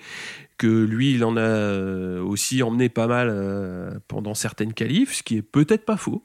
que 0.58 0.66
lui, 0.66 1.14
il 1.14 1.24
en 1.24 1.36
a 1.36 1.40
euh, 1.40 2.22
aussi 2.22 2.62
emmené 2.62 2.88
pas 2.88 3.08
mal 3.08 4.00
pendant 4.06 4.34
certaines 4.34 4.74
qualifs, 4.74 5.14
ce 5.14 5.22
qui 5.24 5.38
est 5.38 5.42
peut-être 5.42 5.84
pas 5.84 5.96
faux. 5.96 6.24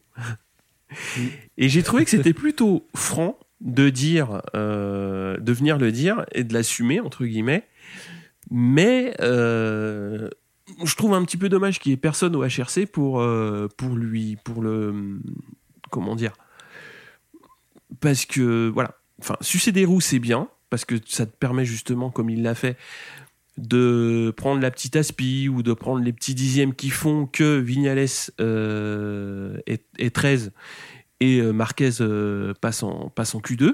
Et 1.57 1.69
j'ai 1.69 1.81
trouvé 1.81 2.03
que 2.03 2.11
c'était 2.11 2.33
plutôt 2.33 2.87
franc 2.93 3.39
de 3.61 3.89
dire, 3.89 4.41
euh, 4.55 5.37
de 5.37 5.53
venir 5.53 5.77
le 5.77 5.91
dire 5.91 6.25
et 6.33 6.43
de 6.43 6.53
l'assumer 6.53 6.99
entre 6.99 7.25
guillemets. 7.25 7.67
Mais 8.51 9.15
euh, 9.21 10.29
je 10.83 10.95
trouve 10.95 11.13
un 11.13 11.23
petit 11.23 11.37
peu 11.37 11.49
dommage 11.49 11.79
qu'il 11.79 11.91
y 11.91 11.93
ait 11.93 11.97
personne 11.97 12.35
au 12.35 12.43
HRC 12.43 12.85
pour 12.91 13.21
euh, 13.21 13.67
pour 13.77 13.95
lui, 13.95 14.37
pour 14.43 14.61
le 14.61 15.19
comment 15.89 16.15
dire, 16.15 16.33
parce 18.01 18.25
que 18.25 18.69
voilà, 18.69 18.95
enfin 19.19 19.37
sucer 19.41 19.71
des 19.71 19.85
roues 19.85 20.01
c'est 20.01 20.19
bien 20.19 20.49
parce 20.69 20.85
que 20.85 20.95
ça 21.05 21.25
te 21.25 21.35
permet 21.35 21.65
justement, 21.65 22.11
comme 22.11 22.29
il 22.29 22.43
l'a 22.43 22.55
fait, 22.55 22.77
de 23.57 24.33
prendre 24.35 24.61
la 24.61 24.69
petite 24.69 24.95
aspi 24.95 25.47
ou 25.47 25.63
de 25.63 25.73
prendre 25.73 26.03
les 26.03 26.11
petits 26.11 26.35
dixièmes 26.35 26.75
qui 26.75 26.89
font 26.89 27.25
que 27.25 27.57
Vignales 27.57 27.99
est, 27.99 29.85
est 29.97 30.13
13 30.13 30.51
et 31.25 31.39
euh, 31.39 31.51
Marquez 31.51 32.01
euh, 32.01 32.53
passe, 32.59 32.83
en, 32.83 33.09
passe 33.09 33.35
en 33.35 33.39
Q2. 33.39 33.73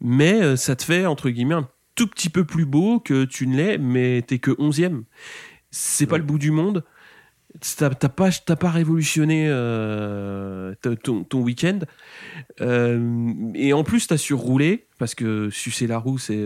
Mais 0.00 0.42
euh, 0.42 0.56
ça 0.56 0.76
te 0.76 0.82
fait, 0.82 1.06
entre 1.06 1.30
guillemets, 1.30 1.54
un 1.54 1.68
tout 1.94 2.06
petit 2.06 2.30
peu 2.30 2.44
plus 2.44 2.64
beau 2.64 3.00
que 3.00 3.24
tu 3.24 3.46
ne 3.46 3.56
l'es, 3.56 3.78
mais 3.78 4.22
t'es 4.22 4.38
que 4.38 4.50
11e. 4.50 5.02
C'est 5.70 6.06
pas 6.06 6.18
le 6.18 6.24
bout 6.24 6.38
du 6.38 6.50
monde. 6.50 6.84
T'as 7.76 7.90
pas, 7.90 8.30
pas 8.30 8.70
révolutionné 8.70 9.46
ton, 10.80 11.24
ton 11.24 11.40
week-end. 11.40 11.80
et 12.60 13.72
en 13.72 13.84
plus, 13.84 14.06
t'as 14.06 14.16
surroulé, 14.16 14.86
parce 14.98 15.14
que 15.14 15.50
sucer 15.50 15.86
la 15.86 15.98
roue, 15.98 16.18
c'est 16.18 16.42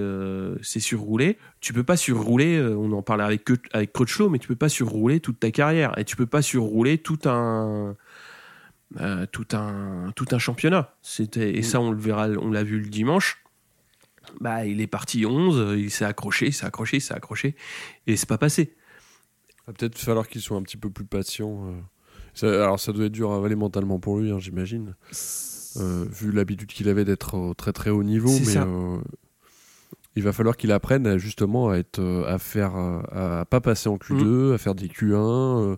c'est 0.62 0.80
surrouler. 0.80 1.38
Tu 1.60 1.72
peux 1.72 1.84
pas 1.84 1.96
surrouler, 1.96 2.60
on 2.60 2.92
en 2.92 3.02
parlait 3.02 3.24
avec, 3.24 3.48
avec 3.72 3.92
Crutchlow, 3.92 4.28
mais 4.28 4.40
tu 4.40 4.48
peux 4.48 4.56
pas 4.56 4.68
surrouler 4.68 5.20
toute 5.20 5.38
ta 5.38 5.52
carrière. 5.52 5.96
Et 5.96 6.04
tu 6.04 6.16
peux 6.16 6.26
pas 6.26 6.42
surrouler 6.42 6.98
tout 6.98 7.20
un, 7.24 7.96
euh, 9.00 9.26
tout, 9.30 9.48
un, 9.52 10.12
tout 10.14 10.26
un 10.30 10.38
championnat. 10.38 10.94
C'était, 11.02 11.56
et 11.56 11.62
ça, 11.62 11.80
on 11.80 11.90
le 11.90 11.98
verra, 11.98 12.28
on 12.28 12.50
l'a 12.50 12.62
vu 12.62 12.80
le 12.80 12.88
dimanche. 12.88 13.42
Bah, 14.40 14.64
il 14.64 14.80
est 14.80 14.86
parti 14.86 15.26
11, 15.26 15.76
il 15.78 15.90
s'est 15.90 16.04
accroché, 16.04 16.46
il 16.46 16.52
s'est 16.52 16.66
accroché, 16.66 16.98
il 16.98 17.00
s'est 17.00 17.14
accroché, 17.14 17.56
et 18.06 18.16
c'est 18.16 18.28
pas 18.28 18.38
passé. 18.38 18.74
Il 19.50 19.66
va 19.68 19.72
peut-être 19.72 19.98
falloir 19.98 20.28
qu'il 20.28 20.40
soit 20.40 20.56
un 20.56 20.62
petit 20.62 20.76
peu 20.76 20.90
plus 20.90 21.04
patient. 21.04 21.72
Euh. 22.42 22.62
alors, 22.62 22.78
ça 22.78 22.92
doit 22.92 23.06
être 23.06 23.12
dur 23.12 23.32
à 23.32 23.36
avaler 23.36 23.56
mentalement 23.56 23.98
pour 23.98 24.18
lui, 24.18 24.30
hein, 24.30 24.38
j'imagine. 24.38 24.94
Euh, 25.76 26.06
vu 26.08 26.32
l'habitude 26.32 26.68
qu'il 26.68 26.88
avait 26.88 27.04
d'être 27.04 27.34
au 27.34 27.54
très 27.54 27.72
très 27.72 27.90
haut 27.90 28.02
niveau, 28.04 28.30
mais 28.30 28.60
il 30.14 30.22
va 30.22 30.32
falloir 30.32 30.56
qu'il 30.56 30.72
apprenne 30.72 31.18
justement 31.18 31.68
à 31.68 31.76
être, 31.76 32.00
à 32.26 32.38
faire, 32.38 32.74
à, 32.76 33.44
pas 33.44 33.60
passer 33.60 33.88
en 33.88 33.96
Q2, 33.96 34.24
mm. 34.24 34.54
à 34.54 34.58
faire 34.58 34.74
des 34.74 34.88
Q1 34.88 35.76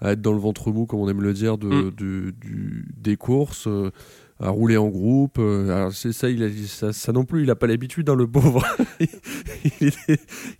à 0.00 0.12
être 0.12 0.20
dans 0.20 0.32
le 0.32 0.38
ventre 0.38 0.70
mou, 0.70 0.86
comme 0.86 1.00
on 1.00 1.08
aime 1.08 1.22
le 1.22 1.32
dire, 1.32 1.58
de, 1.58 1.66
mm. 1.66 1.90
du, 1.92 2.86
des 2.96 3.16
courses, 3.16 3.66
euh, 3.66 3.90
à 4.38 4.50
rouler 4.50 4.76
en 4.76 4.88
groupe. 4.88 5.38
Euh, 5.38 5.74
alors 5.74 5.92
c'est 5.92 6.12
ça, 6.12 6.28
il 6.28 6.42
a, 6.42 6.48
ça, 6.66 6.92
ça 6.92 7.12
non 7.12 7.24
plus, 7.24 7.42
il 7.42 7.46
n'a 7.46 7.54
pas 7.54 7.66
l'habitude, 7.66 8.08
hein, 8.10 8.14
le 8.14 8.26
pauvre. 8.26 8.66
il, 9.80 9.92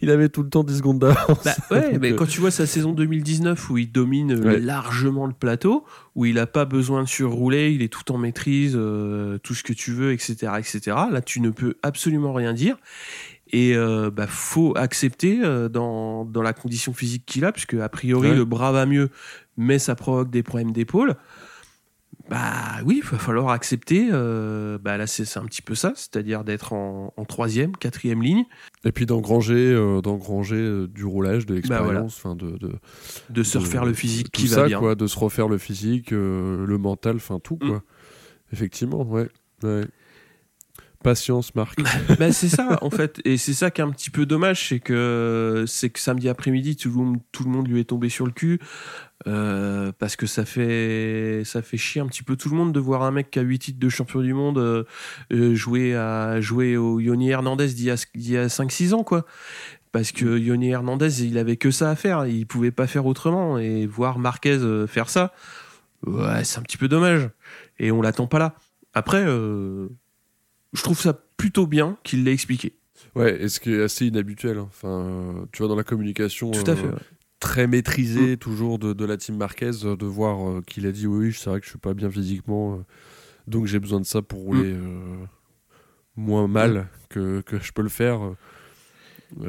il, 0.01 0.11
avait 0.11 0.30
tout 0.30 0.43
le 0.43 0.49
temps 0.49 0.64
10 0.64 0.78
secondes 0.78 0.99
d'avance. 0.99 1.45
Bah 1.45 1.55
ouais, 1.70 1.99
mais 1.99 2.14
quand 2.14 2.26
tu 2.26 2.41
vois 2.41 2.51
sa 2.51 2.66
saison 2.66 2.93
2019 2.93 3.70
où 3.70 3.78
il 3.78 3.93
domine 3.93 4.34
largement 4.34 5.26
le 5.26 5.34
plateau, 5.34 5.84
où 6.14 6.24
il 6.24 6.37
n'a 6.37 6.47
pas 6.47 6.64
besoin 6.64 7.03
de 7.03 7.09
surrouler, 7.09 7.72
il 7.72 7.82
est 7.82 7.93
tout 7.93 8.11
en 8.12 8.18
maîtrise, 8.18 8.74
euh, 8.74 9.37
tout 9.39 9.55
ce 9.55 9.62
que 9.62 9.74
tu 9.74 9.93
veux, 9.93 10.12
etc., 10.12 10.53
etc. 10.59 10.97
Là, 11.11 11.20
tu 11.20 11.41
ne 11.41 11.51
peux 11.51 11.74
absolument 11.82 12.32
rien 12.32 12.55
dire. 12.55 12.78
Et 13.53 13.76
euh, 13.76 14.11
bah, 14.11 14.26
faut 14.26 14.72
accepter 14.76 15.40
euh, 15.42 15.68
dans, 15.68 16.24
dans, 16.24 16.42
la 16.42 16.53
condition 16.53 16.92
physique 16.92 17.24
qu'il 17.26 17.44
a, 17.44 17.53
puisque 17.53 17.74
a 17.74 17.88
priori 17.88 18.34
le 18.34 18.44
bras 18.44 18.72
va 18.72 18.86
mieux, 18.86 19.11
mais 19.57 19.78
ça 19.78 19.94
provoque 19.94 20.30
des 20.30 20.42
problèmes 20.42 20.72
d'épaule. 20.72 21.14
Bah 22.28 22.80
oui, 22.84 23.03
il 23.05 23.09
va 23.09 23.18
falloir 23.18 23.51
accepter. 23.51 24.09
Euh, 24.11 24.78
bah 24.78 24.97
là, 24.97 25.07
c'est 25.07 25.38
un 25.38 25.44
petit 25.44 25.62
peu 25.62 25.76
ça, 25.76 25.92
c'est-à-dire 25.94 26.42
d'être 26.42 26.72
en, 26.72 27.14
en, 27.16 27.24
troisième, 27.24 27.76
quatrième 27.76 28.20
ligne. 28.20 28.44
Et 28.84 28.90
puis 28.90 29.07
d'engranger, 29.07 29.55
euh, 29.55 30.01
d'engranger 30.01 30.86
du 30.88 31.05
roulage, 31.05 31.47
de 31.47 31.55
bah, 31.55 31.61
l'expérience, 31.61 32.16
enfin 32.16 32.34
de, 32.34 32.59
de, 32.59 32.72
de 33.30 33.42
se 33.44 33.59
refaire 33.59 33.84
le 33.84 33.92
physique 33.92 34.32
qui 34.32 34.49
va 34.49 34.66
bien. 34.66 34.80
Quoi, 34.80 34.97
de 34.97 35.07
se 35.07 35.16
refaire 35.16 35.47
le 35.47 35.59
physique, 35.59 36.11
le 36.11 36.78
mental, 36.78 37.16
enfin 37.16 37.38
tout 37.38 37.59
quoi. 37.59 37.76
Mm. 37.76 37.82
Effectivement, 38.53 39.03
ouais. 39.03 39.28
ouais. 39.62 39.86
Patience, 41.07 41.54
Marc. 41.54 41.78
bah, 42.18 42.32
c'est 42.32 42.48
ça, 42.48 42.80
en 42.82 42.90
fait. 42.90 43.20
Et 43.24 43.36
c'est 43.36 43.52
ça 43.52 43.70
qui 43.70 43.80
est 43.80 43.84
un 43.84 43.92
petit 43.92 44.11
peu 44.11 44.26
dommage, 44.26 44.70
c'est 44.70 44.80
que, 44.80 45.62
c'est 45.68 45.88
que 45.88 46.00
samedi 46.00 46.28
après-midi, 46.28 46.74
tout, 46.74 46.88
le 46.88 47.48
monde, 47.48 47.68
lui 47.68 47.78
est 47.78 47.84
tombé 47.84 48.09
sur 48.09 48.26
le 48.26 48.32
cul. 48.32 48.59
Euh, 49.28 49.92
parce 50.00 50.16
que 50.16 50.26
ça 50.26 50.44
fait, 50.44 51.42
ça 51.44 51.62
fait 51.62 51.76
chier 51.76 52.00
un 52.00 52.09
petit 52.09 52.24
peu 52.24 52.34
tout 52.34 52.48
le 52.48 52.57
monde 52.57 52.72
de 52.72 52.80
voir 52.80 53.04
un 53.04 53.12
mec 53.12 53.30
qui 53.30 53.38
a 53.38 53.42
8 53.42 53.59
titres 53.61 53.78
de 53.78 53.88
champion 53.88 54.20
du 54.20 54.34
monde 54.34 54.59
euh, 54.59 54.82
euh, 55.32 55.54
jouer, 55.54 55.94
à, 55.94 56.40
jouer 56.40 56.76
au 56.76 56.98
Yoni 56.98 57.30
Hernandez 57.30 57.68
d'il 57.68 57.84
y 57.84 57.90
a, 58.36 58.42
a 58.42 58.46
5-6 58.48 58.92
ans, 58.92 59.04
quoi. 59.04 59.26
Parce 59.92 60.11
que 60.11 60.36
Yoni 60.36 60.70
Hernandez, 60.70 61.22
il 61.24 61.38
avait 61.38 61.57
que 61.57 61.70
ça 61.70 61.88
à 61.88 61.94
faire. 61.94 62.26
Il 62.26 62.48
pouvait 62.48 62.72
pas 62.72 62.88
faire 62.88 63.07
autrement. 63.07 63.59
Et 63.59 63.86
voir 63.86 64.18
Marquez 64.18 64.59
faire 64.88 65.09
ça, 65.09 65.32
c'est 66.42 66.59
un 66.59 66.62
petit 66.62 66.78
peu 66.78 66.88
dommage. 66.88 67.30
Et 67.78 67.92
on 67.92 68.02
l'attend 68.02 68.26
pas 68.26 68.40
là. 68.40 68.57
Après, 68.92 69.24
je 70.72 70.82
trouve 70.82 71.00
ça 71.00 71.12
plutôt 71.36 71.66
bien 71.66 71.96
qu'il 72.02 72.24
l'ait 72.24 72.32
expliqué. 72.32 72.74
Ouais, 73.14 73.42
et 73.42 73.48
ce 73.48 73.60
qui 73.60 73.72
est 73.72 73.82
assez 73.82 74.06
inhabituel. 74.06 74.58
Hein. 74.58 74.68
Enfin, 74.68 75.46
tu 75.52 75.58
vois, 75.58 75.68
dans 75.68 75.76
la 75.76 75.84
communication 75.84 76.50
Tout 76.50 76.70
à 76.70 76.76
fait, 76.76 76.86
euh, 76.86 76.96
très 77.40 77.66
maîtrisée 77.66 78.34
mm. 78.34 78.38
toujours 78.38 78.78
de, 78.78 79.04
la 79.04 79.16
team 79.16 79.36
Marquez, 79.36 79.84
euh, 79.84 79.96
de 79.96 80.06
voir 80.06 80.48
euh, 80.48 80.62
qu'il 80.66 80.86
a 80.86 80.92
dit 80.92 81.06
oui, 81.06 81.32
c'est 81.32 81.50
vrai 81.50 81.60
que 81.60 81.66
je 81.66 81.70
suis 81.70 81.78
pas 81.78 81.94
bien 81.94 82.10
physiquement, 82.10 82.82
donc 83.46 83.66
j'ai 83.66 83.78
besoin 83.78 84.00
de 84.00 84.06
ça 84.06 84.22
pour 84.22 84.40
rouler 84.40 84.72
mm. 84.72 85.28
moins 86.16 86.46
mal 86.48 86.72
mm. 86.72 86.86
que, 87.10 87.40
que, 87.42 87.58
je 87.58 87.72
peux 87.72 87.82
le 87.82 87.88
faire. 87.88 88.20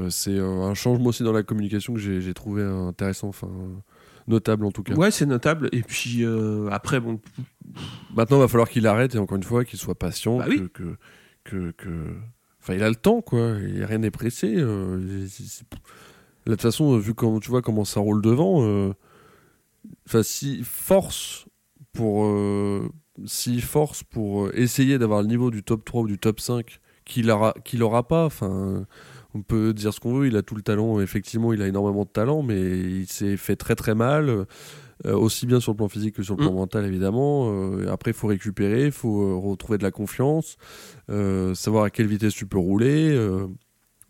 c'est 0.10 0.40
un 0.40 0.74
changement 0.74 1.08
aussi 1.08 1.24
dans 1.24 1.34
la 1.34 1.44
communication 1.44 1.94
que 1.94 2.00
j'ai 2.00 2.34
trouvé 2.34 2.64
intéressant. 2.64 3.30
Enfin, 3.30 3.50
notable 4.28 4.66
en 4.66 4.72
tout 4.72 4.84
cas. 4.84 4.94
Ouais, 4.94 5.12
c'est 5.12 5.26
notable. 5.26 5.70
Et 5.72 5.82
puis 5.82 6.26
après, 6.72 7.00
bon. 7.00 7.20
Maintenant, 8.16 8.38
il 8.38 8.42
va 8.42 8.48
falloir 8.48 8.70
qu'il 8.70 8.88
arrête 8.88 9.16
et 9.16 9.18
encore 9.18 9.38
une 9.38 9.44
fois 9.44 9.66
qu'il 9.66 9.78
soit 9.78 9.96
patient, 9.96 10.38
bah 10.38 10.46
que, 10.74 10.96
que, 11.44 11.72
que, 11.72 12.16
Enfin, 12.68 12.76
il 12.76 12.84
a 12.84 12.90
le 12.90 12.96
temps, 12.96 13.22
quoi. 13.22 13.56
Il, 13.66 13.82
rien 13.86 14.00
n'est 14.00 14.12
pressé. 14.12 14.54
Euh, 14.58 15.26
de 16.46 16.52
toute 16.52 16.62
façon, 16.62 16.98
vu 16.98 17.14
comment 17.14 17.40
tu 17.40 17.50
vois 17.50 17.62
comment 17.62 17.86
ça 17.86 18.02
roule 18.02 18.22
devant, 18.22 18.62
euh, 18.62 18.94
enfin, 20.06 20.22
si 20.22 20.64
force 20.66 21.46
pour, 21.94 22.26
euh, 22.26 22.90
si 23.26 23.62
force 23.62 24.04
pour 24.04 24.54
essayer 24.54 24.98
d'avoir 24.98 25.22
le 25.22 25.30
niveau 25.30 25.50
du 25.50 25.64
top 25.64 25.86
3 25.86 26.02
ou 26.02 26.08
du 26.08 26.18
top 26.18 26.42
5 26.42 26.82
qu'il 27.06 27.32
aura, 27.32 27.54
qu'il 27.64 27.82
aura 27.84 28.06
pas, 28.06 28.26
enfin, 28.26 28.86
on 29.34 29.42
peut 29.42 29.74
dire 29.74 29.94
ce 29.94 30.00
qu'on 30.00 30.14
veut, 30.14 30.28
il 30.28 30.38
a 30.38 30.42
tout 30.42 30.56
le 30.56 30.62
talent, 30.62 31.00
effectivement, 31.00 31.54
il 31.54 31.62
a 31.62 31.68
énormément 31.68 32.04
de 32.04 32.10
talent, 32.10 32.42
mais 32.44 32.60
il 32.60 33.08
s'est 33.08 33.38
fait 33.38 33.56
très 33.56 33.76
très 33.76 33.96
mal. 33.96 34.46
Euh, 35.06 35.14
aussi 35.14 35.46
bien 35.46 35.60
sur 35.60 35.74
le 35.74 35.78
plan 35.78 35.90
physique 35.90 36.16
que 36.16 36.24
sur 36.24 36.36
le 36.36 36.44
plan 36.44 36.52
mm. 36.52 36.56
mental 36.56 36.86
évidemment. 36.86 37.52
Euh, 37.52 37.92
après, 37.92 38.12
il 38.12 38.14
faut 38.16 38.28
récupérer, 38.28 38.86
il 38.86 38.92
faut 38.92 39.22
euh, 39.22 39.36
retrouver 39.36 39.78
de 39.78 39.84
la 39.84 39.92
confiance, 39.92 40.58
savoir 41.54 41.84
à 41.84 41.90
quelle 41.90 42.08
vitesse 42.08 42.34
tu 42.34 42.48
peux 42.48 42.58
rouler. 42.58 43.16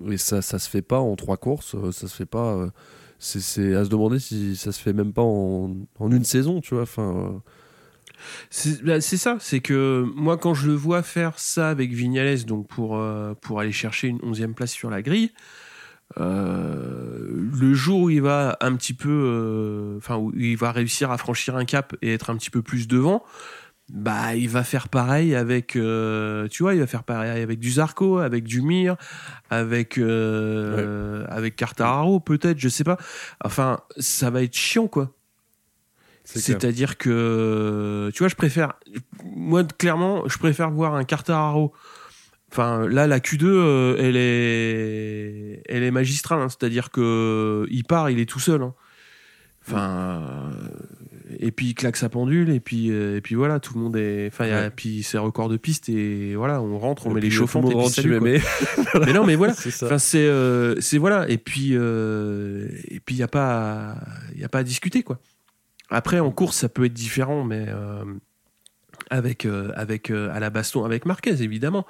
et 0.09 0.17
ça, 0.17 0.41
ça 0.41 0.59
se 0.59 0.69
fait 0.69 0.81
pas 0.81 0.99
en 0.99 1.15
trois 1.15 1.37
courses, 1.37 1.75
ça 1.91 2.07
se 2.07 2.15
fait 2.15 2.25
pas. 2.25 2.69
c'est 3.19 3.75
à 3.75 3.83
se 3.83 3.89
demander 3.89 4.19
si 4.19 4.55
ça 4.55 4.71
se 4.71 4.81
fait 4.81 4.93
même 4.93 5.13
pas 5.13 5.23
en, 5.23 5.75
en 5.99 6.11
une 6.11 6.23
saison, 6.23 6.61
tu 6.61 6.73
vois. 6.73 6.83
Enfin. 6.83 7.41
Bah, 8.83 9.01
c'est 9.01 9.17
ça, 9.17 9.37
c'est 9.39 9.59
que 9.59 10.05
moi 10.15 10.37
quand 10.37 10.53
je 10.53 10.67
le 10.67 10.73
vois 10.73 11.03
faire 11.03 11.37
ça 11.39 11.69
avec 11.69 11.91
Vignales, 11.91 12.45
donc 12.45 12.67
pour, 12.67 13.01
pour 13.41 13.59
aller 13.59 13.71
chercher 13.71 14.07
une 14.07 14.19
onzième 14.23 14.53
place 14.53 14.71
sur 14.71 14.89
la 14.89 15.01
grille, 15.01 15.31
euh, 16.19 17.27
le 17.59 17.73
jour 17.73 18.03
où 18.03 18.09
il 18.09 18.21
va 18.21 18.57
un 18.61 18.75
petit 18.75 18.93
peu, 18.93 19.09
euh, 19.09 19.97
enfin 19.97 20.15
où 20.17 20.31
il 20.35 20.57
va 20.57 20.71
réussir 20.71 21.11
à 21.11 21.17
franchir 21.17 21.55
un 21.55 21.65
cap 21.65 21.95
et 22.01 22.13
être 22.13 22.29
un 22.29 22.37
petit 22.37 22.49
peu 22.49 22.61
plus 22.61 22.87
devant, 22.87 23.23
bah 23.89 24.35
il 24.35 24.49
va 24.49 24.63
faire 24.63 24.89
pareil 24.89 25.35
avec, 25.35 25.75
euh, 25.75 26.47
tu 26.49 26.63
vois, 26.63 26.73
il 26.73 26.79
va 26.79 26.87
faire 26.87 27.03
pareil 27.03 27.41
avec 27.41 27.59
du 27.59 27.71
Zarco, 27.71 28.19
avec 28.19 28.45
du 28.45 28.61
Mir, 28.61 28.95
avec 29.49 29.97
avec 29.97 31.55
Cartararo 31.55 32.19
peut-être, 32.19 32.59
je 32.59 32.69
sais 32.69 32.83
pas. 32.83 32.97
Enfin, 33.43 33.79
ça 33.97 34.29
va 34.29 34.43
être 34.43 34.55
chiant 34.55 34.87
quoi. 34.87 35.16
C'est-à-dire 36.35 36.97
que, 36.97 38.11
tu 38.13 38.19
vois, 38.19 38.27
je 38.27 38.35
préfère, 38.35 38.73
moi 39.23 39.63
clairement, 39.63 40.27
je 40.27 40.37
préfère 40.37 40.71
voir 40.71 40.95
un 40.95 41.03
Cartararo 41.03 41.73
Enfin, 42.51 42.87
là, 42.87 43.07
la 43.07 43.19
Q2, 43.19 43.43
euh, 43.45 43.95
elle 43.99 44.15
est, 44.15 45.61
elle 45.67 45.83
est 45.83 45.91
magistrale. 45.91 46.39
Hein. 46.39 46.49
C'est-à-dire 46.49 46.91
que 46.91 47.65
il 47.69 47.83
part, 47.83 48.09
il 48.09 48.19
est 48.19 48.25
tout 48.25 48.39
seul. 48.39 48.61
Hein. 48.61 48.73
Enfin, 49.67 50.49
et 51.39 51.51
puis 51.51 51.67
il 51.67 51.73
claque 51.75 51.97
sa 51.97 52.07
pendule, 52.07 52.49
et 52.51 52.61
puis, 52.61 52.89
euh, 52.89 53.17
et 53.17 53.21
puis 53.21 53.35
voilà, 53.35 53.59
tout 53.59 53.73
le 53.73 53.81
monde 53.81 53.97
est. 53.97 54.27
Enfin, 54.27 54.45
et 54.45 54.69
puis 54.69 55.03
c'est 55.03 55.17
record 55.17 55.49
de 55.49 55.57
piste, 55.57 55.89
et 55.89 56.35
voilà, 56.35 56.61
on 56.61 56.79
rentre, 56.79 57.05
on 57.07 57.13
met 57.13 57.19
les 57.19 57.29
chauffantes, 57.29 57.69
et 57.69 57.75
puis 57.75 57.89
salut, 57.89 58.21
mais... 58.21 58.39
mais 59.05 59.11
non, 59.11 59.25
mais 59.25 59.35
voilà. 59.35 59.51
Enfin, 59.51 59.97
c'est, 59.97 60.25
euh, 60.25 60.79
c'est 60.79 60.97
voilà, 60.97 61.27
et 61.27 61.37
puis, 61.37 61.73
et 61.73 62.99
puis 63.05 63.15
il 63.15 63.17
y 63.17 63.23
a 63.23 63.27
pas, 63.27 63.97
il 64.35 64.39
y 64.39 64.45
a 64.45 64.49
pas 64.49 64.59
à 64.59 64.63
discuter 64.63 65.03
quoi. 65.03 65.19
Après, 65.89 66.19
en 66.19 66.31
course, 66.31 66.57
ça 66.57 66.69
peut 66.69 66.85
être 66.85 66.93
différent, 66.93 67.43
mais 67.43 67.67
avec, 69.09 69.45
euh, 69.45 69.71
avec 69.75 70.11
euh, 70.11 70.29
à 70.33 70.39
la 70.39 70.49
baston 70.49 70.83
avec 70.83 71.05
Marquez 71.05 71.41
évidemment. 71.41 71.85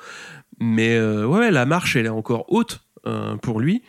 Mais 0.59 0.95
euh, 0.95 1.25
ouais, 1.25 1.51
la 1.51 1.65
marche 1.65 1.95
elle 1.95 2.05
est 2.05 2.09
encore 2.09 2.45
haute 2.49 2.83
pour 3.41 3.61
lui 3.61 3.83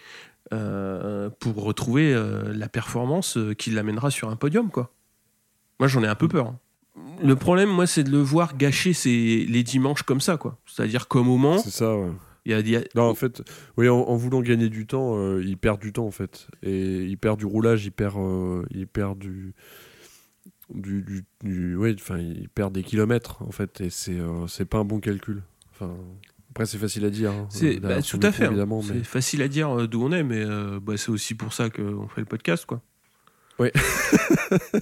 pour 0.50 1.56
retrouver 1.56 2.14
la 2.54 2.68
performance 2.68 3.36
qui 3.58 3.70
l'amènera 3.70 4.12
sur 4.12 4.28
un 4.28 4.36
podium 4.36 4.70
quoi. 4.70 4.92
Moi 5.80 5.88
j'en 5.88 6.04
ai 6.04 6.06
un 6.06 6.14
peu 6.14 6.28
peur. 6.28 6.46
Hein. 6.46 6.58
Le 7.24 7.34
problème 7.34 7.68
moi 7.68 7.88
c'est 7.88 8.04
de 8.04 8.10
le 8.10 8.20
voir 8.20 8.56
gâcher 8.56 8.92
les 9.04 9.62
dimanches 9.64 10.04
comme 10.04 10.20
ça 10.20 10.36
quoi. 10.36 10.56
C'est-à-dire 10.66 11.08
qu'au 11.08 11.24
moment. 11.24 11.58
C'est 11.58 11.70
ça 11.70 11.96
ouais. 11.96 12.10
Il 12.46 12.68
y 12.68 12.76
a, 12.76 12.80
Non, 12.94 13.02
en 13.02 13.14
fait, 13.14 13.42
oui, 13.76 13.90
en, 13.90 14.16
voulant 14.16 14.40
gagner 14.40 14.70
du 14.70 14.86
temps, 14.86 15.36
il 15.38 15.58
perd 15.58 15.80
du 15.80 15.92
temps 15.92 16.06
en 16.06 16.10
fait, 16.10 16.46
et 16.62 17.02
il 17.02 17.18
perd 17.18 17.38
du 17.38 17.44
roulage, 17.44 17.84
il 17.84 17.90
perd, 17.90 18.16
il 18.70 18.86
perd 18.86 19.18
du, 19.18 19.54
du, 20.74 21.24
du, 21.42 21.76
ouais, 21.76 21.94
enfin, 21.98 22.18
il 22.18 22.48
perd 22.48 22.72
des 22.72 22.82
kilomètres 22.82 23.42
en 23.42 23.50
fait, 23.50 23.80
et 23.80 23.90
c'est 23.90 24.18
euh, 24.18 24.46
c'est 24.46 24.64
pas 24.64 24.78
un 24.78 24.84
bon 24.84 25.00
calcul. 25.00 25.42
Enfin, 25.72 25.94
après, 26.50 26.66
c'est 26.66 26.78
facile 26.78 27.04
à 27.04 27.10
dire. 27.10 27.30
Hein, 27.30 27.46
c'est 27.50 27.80
bah, 27.80 28.02
tout 28.02 28.20
à 28.22 28.32
fait. 28.32 28.44
Hein. 28.44 28.48
Évidemment, 28.48 28.82
C'est 28.82 29.04
facile 29.04 29.42
à 29.42 29.48
dire 29.48 29.80
euh, 29.80 29.86
d'où 29.86 30.02
on 30.02 30.12
est, 30.12 30.22
mais 30.22 30.44
euh, 30.44 30.80
bah, 30.80 30.96
c'est 30.96 31.10
aussi 31.10 31.34
pour 31.34 31.52
ça 31.52 31.70
qu'on 31.70 32.08
fait 32.08 32.20
le 32.20 32.26
podcast, 32.26 32.66
quoi. 32.66 32.82
Oui. 33.58 33.70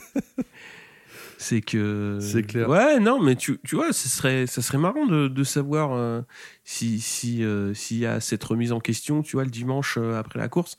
c'est 1.39 1.61
que. 1.61 2.19
C'est 2.21 2.43
clair. 2.43 2.69
Ouais, 2.69 2.99
non, 2.99 3.23
mais 3.23 3.37
tu, 3.37 3.59
tu 3.65 3.77
vois, 3.77 3.93
ce 3.93 4.09
serait, 4.09 4.47
ça 4.47 4.63
serait 4.63 4.79
marrant 4.79 5.07
de, 5.07 5.29
de 5.29 5.45
savoir 5.45 6.25
si 6.65 7.01
s'il 7.01 7.75
si, 7.75 7.99
y 7.99 8.07
a 8.07 8.21
cette 8.21 8.43
remise 8.43 8.73
en 8.73 8.81
question, 8.81 9.23
tu 9.23 9.37
vois, 9.37 9.45
le 9.45 9.51
dimanche 9.51 9.99
après 9.99 10.39
la 10.39 10.49
course 10.49 10.77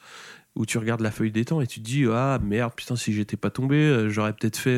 où 0.57 0.65
tu 0.65 0.77
regardes 0.77 1.01
la 1.01 1.11
feuille 1.11 1.31
des 1.31 1.45
temps 1.45 1.61
et 1.61 1.67
tu 1.67 1.79
te 1.79 1.85
dis 1.85 2.05
ah 2.11 2.39
merde 2.43 2.73
putain 2.75 2.95
si 2.95 3.13
j'étais 3.13 3.37
pas 3.37 3.49
tombé 3.49 3.77
euh, 3.77 4.09
j'aurais 4.09 4.33
peut-être 4.33 4.57
fait 4.57 4.77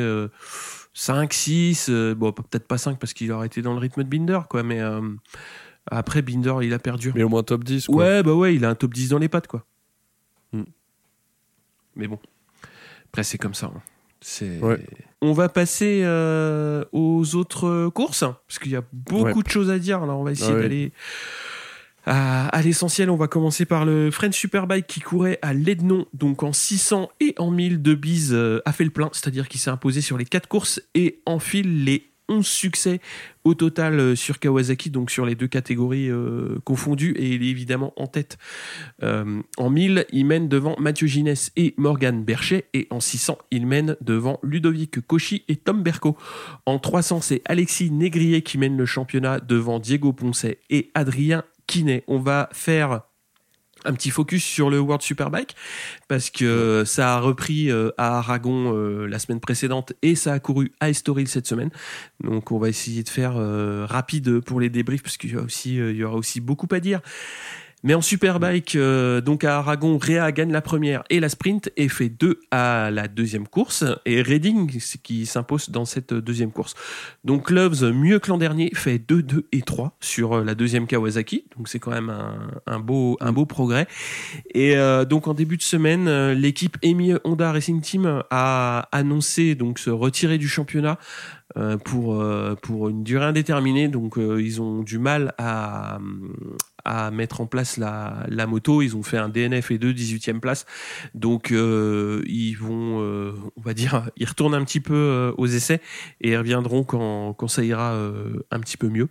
5 0.93 1.31
euh, 1.31 1.33
6 1.33 1.87
euh, 1.89 2.15
bon 2.15 2.31
peut-être 2.31 2.67
pas 2.67 2.77
5 2.77 2.99
parce 2.99 3.13
qu'il 3.13 3.31
aurait 3.31 3.47
été 3.47 3.61
dans 3.61 3.73
le 3.73 3.79
rythme 3.79 4.03
de 4.03 4.09
Binder 4.09 4.41
quoi 4.49 4.61
mais 4.61 4.81
après 5.89 6.21
Binder 6.21 6.55
il 6.61 6.73
a 6.73 6.79
perdu. 6.79 7.11
Mais 7.15 7.23
au 7.23 7.29
moins 7.29 7.43
top 7.43 7.63
10 7.63 7.87
quoi. 7.87 7.95
ouais 7.95 8.23
bah 8.23 8.33
ouais 8.33 8.55
il 8.55 8.65
a 8.65 8.69
un 8.69 8.75
top 8.75 8.93
10 8.93 9.09
dans 9.09 9.17
les 9.17 9.29
pattes 9.29 9.47
quoi. 9.47 9.65
Hmm. 10.51 10.63
mais 11.95 12.07
bon. 12.07 12.19
Après 13.05 13.23
c'est 13.23 13.37
comme 13.37 13.53
ça 13.55 13.71
hein. 13.73 13.81
c'est 14.21 14.59
on 15.21 15.33
va 15.33 15.49
passer 15.49 16.03
aux 16.91 17.35
autres 17.35 17.89
courses 17.89 18.25
parce 18.47 18.59
qu'il 18.59 18.71
y 18.71 18.75
a 18.75 18.83
beaucoup 18.91 19.43
de 19.43 19.49
choses 19.49 19.69
à 19.69 19.79
dire. 19.79 20.03
Alors 20.03 20.19
on 20.19 20.23
va 20.23 20.31
essayer 20.31 20.53
ah 20.53 20.61
d'aller 20.61 20.91
à, 22.05 22.61
l'essentiel, 22.63 23.09
on 23.09 23.15
va 23.15 23.27
commencer 23.27 23.65
par 23.65 23.85
le 23.85 24.09
French 24.09 24.35
Superbike 24.35 24.87
qui 24.87 24.99
courait 24.99 25.39
à 25.41 25.53
Lednon, 25.53 26.05
donc 26.13 26.43
en 26.43 26.53
600 26.53 27.09
et 27.19 27.35
en 27.37 27.51
1000 27.51 27.81
de 27.81 27.93
bise 27.93 28.33
euh, 28.33 28.61
a 28.65 28.71
fait 28.71 28.85
le 28.85 28.89
plein, 28.89 29.09
c'est-à-dire 29.11 29.47
qu'il 29.47 29.59
s'est 29.59 29.69
imposé 29.69 30.01
sur 30.01 30.17
les 30.17 30.25
4 30.25 30.47
courses 30.47 30.81
et 30.95 31.19
enfile 31.25 31.83
les 31.83 32.05
11 32.29 32.45
succès 32.45 33.01
au 33.43 33.53
total 33.53 33.99
euh, 33.99 34.15
sur 34.15 34.39
Kawasaki, 34.39 34.91
donc 34.91 35.11
sur 35.11 35.25
les 35.25 35.35
deux 35.35 35.47
catégories 35.47 36.09
euh, 36.09 36.57
confondues, 36.63 37.13
et 37.17 37.35
il 37.35 37.43
est 37.43 37.49
évidemment 37.49 37.93
en 37.95 38.07
tête. 38.07 38.37
en 39.01 39.69
1000, 39.69 40.05
il 40.11 40.25
mène 40.25 40.47
devant 40.47 40.75
Mathieu 40.79 41.07
Ginès 41.07 41.51
et 41.57 41.73
Morgan 41.77 42.23
Berchet, 42.23 42.65
et 42.73 42.87
en 42.91 43.01
600, 43.01 43.37
il 43.51 43.67
mène 43.67 43.97
devant 44.01 44.39
Ludovic 44.41 45.05
Cauchy 45.05 45.43
et 45.47 45.57
Tom 45.57 45.83
Berco. 45.83 46.17
En 46.65 46.79
300, 46.79 47.21
c'est 47.21 47.41
Alexis 47.45 47.91
Négrier 47.91 48.41
qui 48.41 48.57
mène 48.57 48.77
le 48.77 48.85
championnat 48.85 49.39
devant 49.39 49.79
Diego 49.79 50.13
Poncet 50.13 50.59
et 50.69 50.91
Adrien 50.93 51.43
on 52.07 52.19
va 52.19 52.49
faire 52.51 53.01
un 53.85 53.93
petit 53.93 54.09
focus 54.09 54.43
sur 54.43 54.69
le 54.69 54.79
World 54.79 55.01
Superbike 55.01 55.55
parce 56.07 56.29
que 56.29 56.83
ça 56.85 57.15
a 57.15 57.19
repris 57.19 57.71
euh, 57.71 57.91
à 57.97 58.17
Aragon 58.17 58.75
euh, 58.75 59.07
la 59.07 59.19
semaine 59.19 59.39
précédente 59.39 59.93
et 60.01 60.15
ça 60.15 60.33
a 60.33 60.39
couru 60.39 60.73
à 60.79 60.89
Estoril 60.89 61.27
cette 61.27 61.47
semaine. 61.47 61.69
Donc 62.21 62.51
on 62.51 62.59
va 62.59 62.69
essayer 62.69 63.03
de 63.03 63.09
faire 63.09 63.37
euh, 63.37 63.85
rapide 63.85 64.41
pour 64.41 64.59
les 64.59 64.69
débriefs 64.69 65.03
parce 65.03 65.17
qu'il 65.17 65.31
y 65.31 66.03
aura 66.03 66.17
aussi 66.17 66.41
beaucoup 66.41 66.67
à 66.71 66.79
dire. 66.79 67.01
Mais 67.81 67.93
en 67.93 68.01
Superbike, 68.01 68.75
euh, 68.75 69.21
donc 69.21 69.45
à 69.45 69.57
Aragon, 69.57 69.97
Réa 69.97 70.33
gagne 70.33 70.51
la 70.51 70.61
première 70.61 71.03
et 71.09 71.21
la 71.21 71.29
sprint 71.29 71.71
et 71.77 71.87
fait 71.87 72.09
deux 72.09 72.41
à 72.51 72.91
la 72.91 73.07
deuxième 73.07 73.47
course. 73.47 73.85
Et 74.05 74.21
Redding 74.21 74.81
qui 75.01 75.25
s'impose 75.25 75.69
dans 75.69 75.85
cette 75.85 76.13
deuxième 76.13 76.51
course. 76.51 76.73
Donc 77.23 77.49
Loves, 77.49 77.91
mieux 77.91 78.19
que 78.19 78.29
l'an 78.29 78.37
dernier, 78.37 78.69
fait 78.73 78.99
2, 78.99 79.23
2 79.23 79.47
et 79.53 79.61
3 79.61 79.95
sur 80.01 80.33
euh, 80.33 80.43
la 80.43 80.55
deuxième 80.55 80.87
Kawasaki. 80.87 81.45
Donc 81.57 81.69
c'est 81.69 81.79
quand 81.79 81.91
même 81.91 82.13
un, 82.65 82.79
beau, 82.79 83.17
un 83.21 83.31
beau 83.31 83.45
progrès. 83.45 83.87
Et 84.53 84.75
euh, 84.75 85.05
donc 85.05 85.29
en 85.29 85.33
début 85.33 85.55
de 85.55 85.63
semaine, 85.63 86.33
l'équipe 86.33 86.77
EMI 86.81 87.13
Honda 87.23 87.53
Racing 87.53 87.81
Team 87.81 88.23
a 88.29 88.89
annoncé 88.91 89.55
donc 89.55 89.79
se 89.79 89.89
retirer 89.89 90.37
du 90.37 90.49
championnat 90.49 90.97
pour, 91.83 92.23
pour 92.61 92.89
une 92.89 93.03
durée 93.03 93.25
indéterminée. 93.25 93.87
Donc 93.87 94.17
ils 94.17 94.61
ont 94.61 94.83
du 94.83 94.99
mal 94.99 95.33
à, 95.37 95.99
à 96.85 97.11
mettre 97.11 97.41
en 97.41 97.45
place 97.45 97.77
la, 97.77 98.47
moto. 98.47 98.81
Ils 98.81 98.95
ont 98.95 99.03
fait 99.03 99.17
un 99.17 99.29
DNF 99.29 99.71
et 99.71 99.77
deux 99.77 99.93
18e 99.93 100.39
place. 100.39 100.65
Donc 101.13 101.51
euh, 101.51 102.23
ils 102.27 102.55
vont, 102.55 103.01
euh, 103.01 103.33
on 103.57 103.61
va 103.61 103.73
dire, 103.73 104.09
ils 104.17 104.27
retournent 104.27 104.55
un 104.55 104.63
petit 104.63 104.79
peu 104.79 104.93
euh, 104.93 105.31
aux 105.37 105.47
essais 105.47 105.81
et 106.21 106.31
ils 106.31 106.37
reviendront 106.37 106.83
quand, 106.83 107.33
quand 107.33 107.47
ça 107.47 107.63
ira 107.63 107.97
un 108.51 108.59
petit 108.59 108.77
peu 108.77 108.89
mieux. 108.89 109.09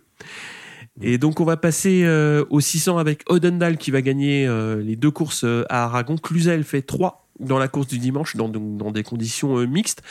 Et 1.01 1.17
donc 1.17 1.39
on 1.39 1.45
va 1.45 1.57
passer 1.57 2.05
au 2.49 2.59
600 2.59 2.97
avec 2.97 3.23
Odendal 3.29 3.77
qui 3.77 3.91
va 3.91 4.01
gagner 4.01 4.47
les 4.81 4.95
deux 4.95 5.11
courses 5.11 5.45
à 5.69 5.85
Aragon. 5.85 6.17
Cluzel 6.17 6.63
fait 6.63 6.81
3 6.81 7.29
dans 7.39 7.57
la 7.57 7.69
course 7.69 7.87
du 7.87 7.99
dimanche 7.99 8.35
dans, 8.35 8.49
dans 8.49 8.91
des 8.91 9.03
conditions 9.03 9.65
mixtes, 9.65 10.01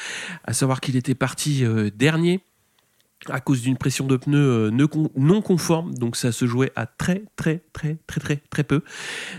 à 0.45 0.55
savoir 0.55 0.81
qu'il 0.81 0.97
était 0.97 1.15
parti 1.15 1.65
dernier 1.95 2.41
à 3.29 3.41
cause 3.41 3.63
d'une 3.63 3.77
pression 3.77 4.07
de 4.07 4.17
pneus 4.17 4.71
euh, 4.71 5.09
non 5.17 5.43
conforme, 5.43 5.95
donc 5.95 6.17
ça 6.17 6.33
se 6.33 6.47
jouait 6.47 6.73
à 6.77 6.87
très 6.87 7.25
très 7.37 7.63
très 7.73 7.97
très 8.07 8.21
très 8.21 8.37
très 8.37 8.65
peu. 8.65 8.83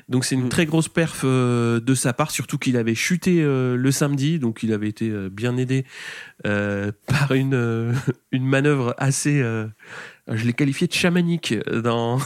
Donc 0.10 0.26
c'est 0.26 0.36
une 0.36 0.46
mm. 0.46 0.50
très 0.50 0.66
grosse 0.66 0.90
perf 0.90 1.22
euh, 1.24 1.80
de 1.80 1.94
sa 1.96 2.14
part, 2.14 2.32
surtout 2.32 2.58
qu'il 2.58 2.78
avait 2.78 2.96
chuté 2.96 3.42
euh, 3.42 3.76
le 3.78 3.92
samedi, 3.92 4.40
donc 4.40 4.64
il 4.64 4.74
avait 4.74 4.90
été 4.90 5.10
bien 5.30 5.58
aidé 5.58 5.86
par 6.44 7.34
une 7.34 7.94
une 8.32 8.46
manœuvre 8.46 8.96
assez, 8.98 9.42
je 9.42 10.46
l'ai 10.46 10.54
qualifié 10.54 10.88
de 10.88 10.94
chamanique 10.94 11.54
dans 11.70 12.20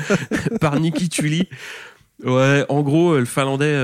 par 0.60 0.80
Niki 0.80 1.08
Tully. 1.08 1.48
Ouais, 2.24 2.64
en 2.68 2.82
gros 2.82 3.16
le 3.16 3.24
Finlandais 3.24 3.76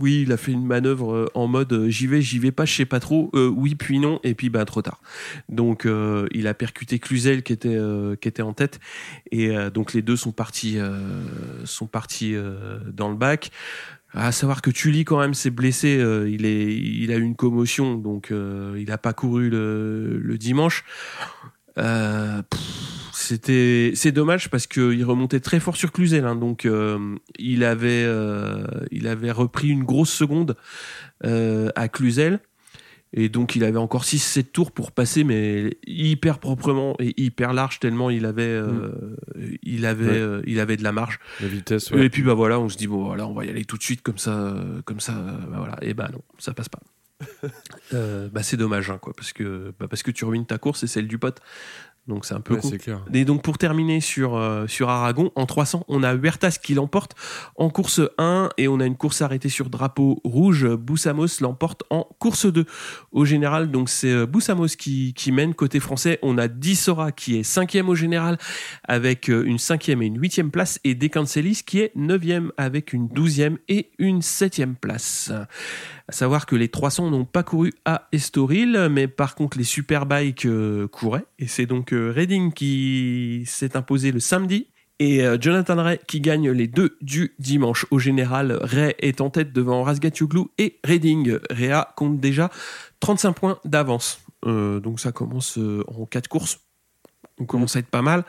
oui, 0.00 0.22
il 0.22 0.32
a 0.32 0.36
fait 0.36 0.52
une 0.52 0.66
manœuvre 0.66 1.12
euh, 1.12 1.26
en 1.34 1.46
mode 1.46 1.72
euh, 1.72 1.88
j'y 1.88 2.06
vais, 2.06 2.22
j'y 2.22 2.38
vais 2.38 2.52
pas, 2.52 2.64
je 2.64 2.74
sais 2.74 2.84
pas 2.84 3.00
trop, 3.00 3.30
euh, 3.34 3.48
oui 3.48 3.74
puis 3.74 3.98
non, 3.98 4.20
et 4.22 4.34
puis 4.34 4.50
bah 4.50 4.64
trop 4.64 4.82
tard. 4.82 5.00
Donc 5.48 5.86
il 6.32 6.46
a 6.46 6.54
percuté 6.54 6.98
Cluzel 6.98 7.42
qui 7.42 7.52
était 7.52 7.78
qui 8.20 8.28
était 8.28 8.42
en 8.42 8.52
tête, 8.52 8.80
et 9.30 9.54
donc 9.72 9.92
les 9.92 10.02
deux 10.02 10.16
sont 10.16 10.32
partis 10.32 10.78
sont 11.64 11.86
partis 11.86 12.34
dans 12.92 13.08
le 13.08 13.16
bac. 13.16 13.50
À 14.12 14.32
savoir 14.32 14.62
que 14.62 14.70
Tully 14.70 15.04
quand 15.04 15.18
même 15.18 15.34
s'est 15.34 15.50
blessé, 15.50 16.02
il 16.28 16.46
est 16.46 16.74
il 16.76 17.12
a 17.12 17.16
eu 17.16 17.22
une 17.22 17.36
commotion, 17.36 17.96
donc 17.96 18.32
il 18.32 18.90
a 18.90 18.98
pas 18.98 19.12
couru 19.12 19.50
le, 19.50 20.36
dimanche. 20.38 20.84
C'était 23.24 23.92
c'est 23.94 24.12
dommage 24.12 24.50
parce 24.50 24.66
qu'il 24.66 25.04
remontait 25.04 25.40
très 25.40 25.60
fort 25.60 25.76
sur 25.76 25.92
Cluzel, 25.92 26.24
hein, 26.24 26.36
donc 26.36 26.64
euh, 26.66 27.16
il 27.38 27.64
avait 27.64 28.04
euh, 28.04 28.64
il 28.90 29.06
avait 29.08 29.30
repris 29.30 29.68
une 29.68 29.84
grosse 29.84 30.12
seconde 30.12 30.56
euh, 31.24 31.70
à 31.74 31.88
Cluzel. 31.88 32.40
Et 33.16 33.28
donc 33.28 33.54
il 33.54 33.62
avait 33.62 33.78
encore 33.78 34.02
6-7 34.02 34.50
tours 34.50 34.72
pour 34.72 34.90
passer, 34.90 35.22
mais 35.22 35.78
hyper 35.86 36.40
proprement 36.40 36.96
et 36.98 37.14
hyper 37.16 37.52
large, 37.52 37.78
tellement 37.78 38.10
il 38.10 38.26
avait, 38.26 38.42
euh, 38.42 38.90
il 39.62 39.86
avait, 39.86 40.20
Ouais. 40.20 40.42
il 40.48 40.58
avait 40.58 40.76
de 40.76 40.82
la 40.82 40.90
marge. 40.90 41.20
La 41.40 41.46
vitesse, 41.46 41.92
ouais. 41.92 42.06
Et 42.06 42.10
puis 42.10 42.22
bah 42.22 42.34
voilà, 42.34 42.58
on 42.58 42.68
se 42.68 42.76
dit 42.76 42.88
bon 42.88 43.04
voilà, 43.04 43.28
on 43.28 43.32
va 43.32 43.44
y 43.44 43.50
aller 43.50 43.64
tout 43.64 43.78
de 43.78 43.84
suite 43.84 44.02
comme 44.02 44.18
ça, 44.18 44.56
comme 44.84 44.98
ça, 44.98 45.12
bah 45.12 45.58
voilà. 45.58 45.76
Et 45.82 45.94
bah 45.94 46.08
non, 46.12 46.22
ça 46.38 46.54
passe 46.54 46.68
pas. 46.68 46.80
Euh, 47.92 48.28
bah 48.32 48.42
c'est 48.42 48.56
dommage 48.56 48.90
hein, 48.90 48.98
quoi, 49.00 49.12
parce 49.14 49.32
que 49.32 49.72
bah, 49.78 49.86
parce 49.88 50.02
que 50.02 50.10
tu 50.10 50.24
ruines 50.24 50.46
ta 50.46 50.58
course 50.58 50.82
et 50.82 50.86
celle 50.88 51.06
du 51.06 51.18
pote. 51.18 51.40
Donc 52.06 52.26
c'est 52.26 52.34
un 52.34 52.40
peu 52.40 52.54
Ouais, 52.54 52.78
clair. 52.78 53.00
Et 53.12 53.24
donc 53.24 53.42
pour 53.42 53.56
terminer 53.56 54.00
sur, 54.00 54.36
euh, 54.36 54.66
sur 54.66 54.90
Aragon, 54.90 55.32
en 55.36 55.46
300, 55.46 55.84
on 55.88 56.02
a 56.02 56.12
Huertas 56.12 56.58
qui 56.62 56.74
l'emporte 56.74 57.14
en 57.56 57.70
course 57.70 58.00
1 58.18 58.50
et 58.58 58.68
on 58.68 58.78
a 58.80 58.86
une 58.86 58.96
course 58.96 59.22
arrêtée 59.22 59.48
sur 59.48 59.70
drapeau 59.70 60.20
rouge. 60.22 60.66
Boussamos 60.66 61.40
l'emporte 61.40 61.82
en 61.88 62.06
course 62.18 62.46
2. 62.46 62.66
Au 63.12 63.24
général, 63.24 63.70
donc 63.70 63.88
c'est 63.88 64.12
euh, 64.12 64.26
Boussamos 64.26 64.76
qui, 64.78 65.14
qui 65.14 65.32
mène. 65.32 65.54
Côté 65.54 65.80
français, 65.80 66.18
on 66.22 66.36
a 66.36 66.46
Dissora 66.46 67.10
qui 67.10 67.38
est 67.38 67.42
cinquième 67.42 67.88
au 67.88 67.94
général 67.94 68.38
avec 68.86 69.30
euh, 69.30 69.44
une 69.44 69.58
cinquième 69.58 70.02
et 70.02 70.06
une 70.06 70.20
huitième 70.20 70.50
place 70.50 70.80
et 70.84 70.94
Decancelis 70.94 71.62
qui 71.64 71.80
est 71.80 71.92
neuvième 71.94 72.52
avec 72.58 72.92
une 72.92 73.08
douzième 73.08 73.58
et 73.68 73.92
une 73.98 74.20
septième 74.20 74.76
place. 74.76 75.32
À 76.06 76.12
savoir 76.12 76.44
que 76.44 76.54
les 76.54 76.68
300 76.68 77.10
n'ont 77.10 77.24
pas 77.24 77.42
couru 77.42 77.72
à 77.86 78.08
Estoril, 78.12 78.88
mais 78.90 79.08
par 79.08 79.34
contre 79.34 79.56
les 79.56 79.64
Superbikes 79.64 80.44
euh, 80.44 80.86
couraient. 80.86 81.24
Et 81.38 81.46
c'est 81.46 81.64
donc 81.64 81.94
euh, 81.94 82.12
Redding 82.14 82.52
qui 82.52 83.44
s'est 83.46 83.74
imposé 83.74 84.12
le 84.12 84.20
samedi. 84.20 84.68
Et 84.98 85.24
euh, 85.24 85.38
Jonathan 85.40 85.82
Ray 85.82 85.98
qui 86.06 86.20
gagne 86.20 86.50
les 86.50 86.68
deux 86.68 86.98
du 87.00 87.34
dimanche. 87.38 87.86
Au 87.90 87.98
général, 87.98 88.58
Ray 88.60 88.94
est 88.98 89.22
en 89.22 89.30
tête 89.30 89.54
devant 89.54 89.82
Razgatioglou 89.82 90.50
et 90.58 90.78
Redding. 90.84 91.38
Réa 91.48 91.94
compte 91.96 92.20
déjà 92.20 92.50
35 93.00 93.32
points 93.32 93.58
d'avance. 93.64 94.20
Donc 94.46 95.00
ça 95.00 95.10
commence 95.10 95.58
en 95.88 96.04
4 96.04 96.28
courses. 96.28 96.63
On 97.40 97.46
commence 97.46 97.74
à 97.74 97.80
être 97.80 97.88
pas 97.88 98.02
mal. 98.02 98.24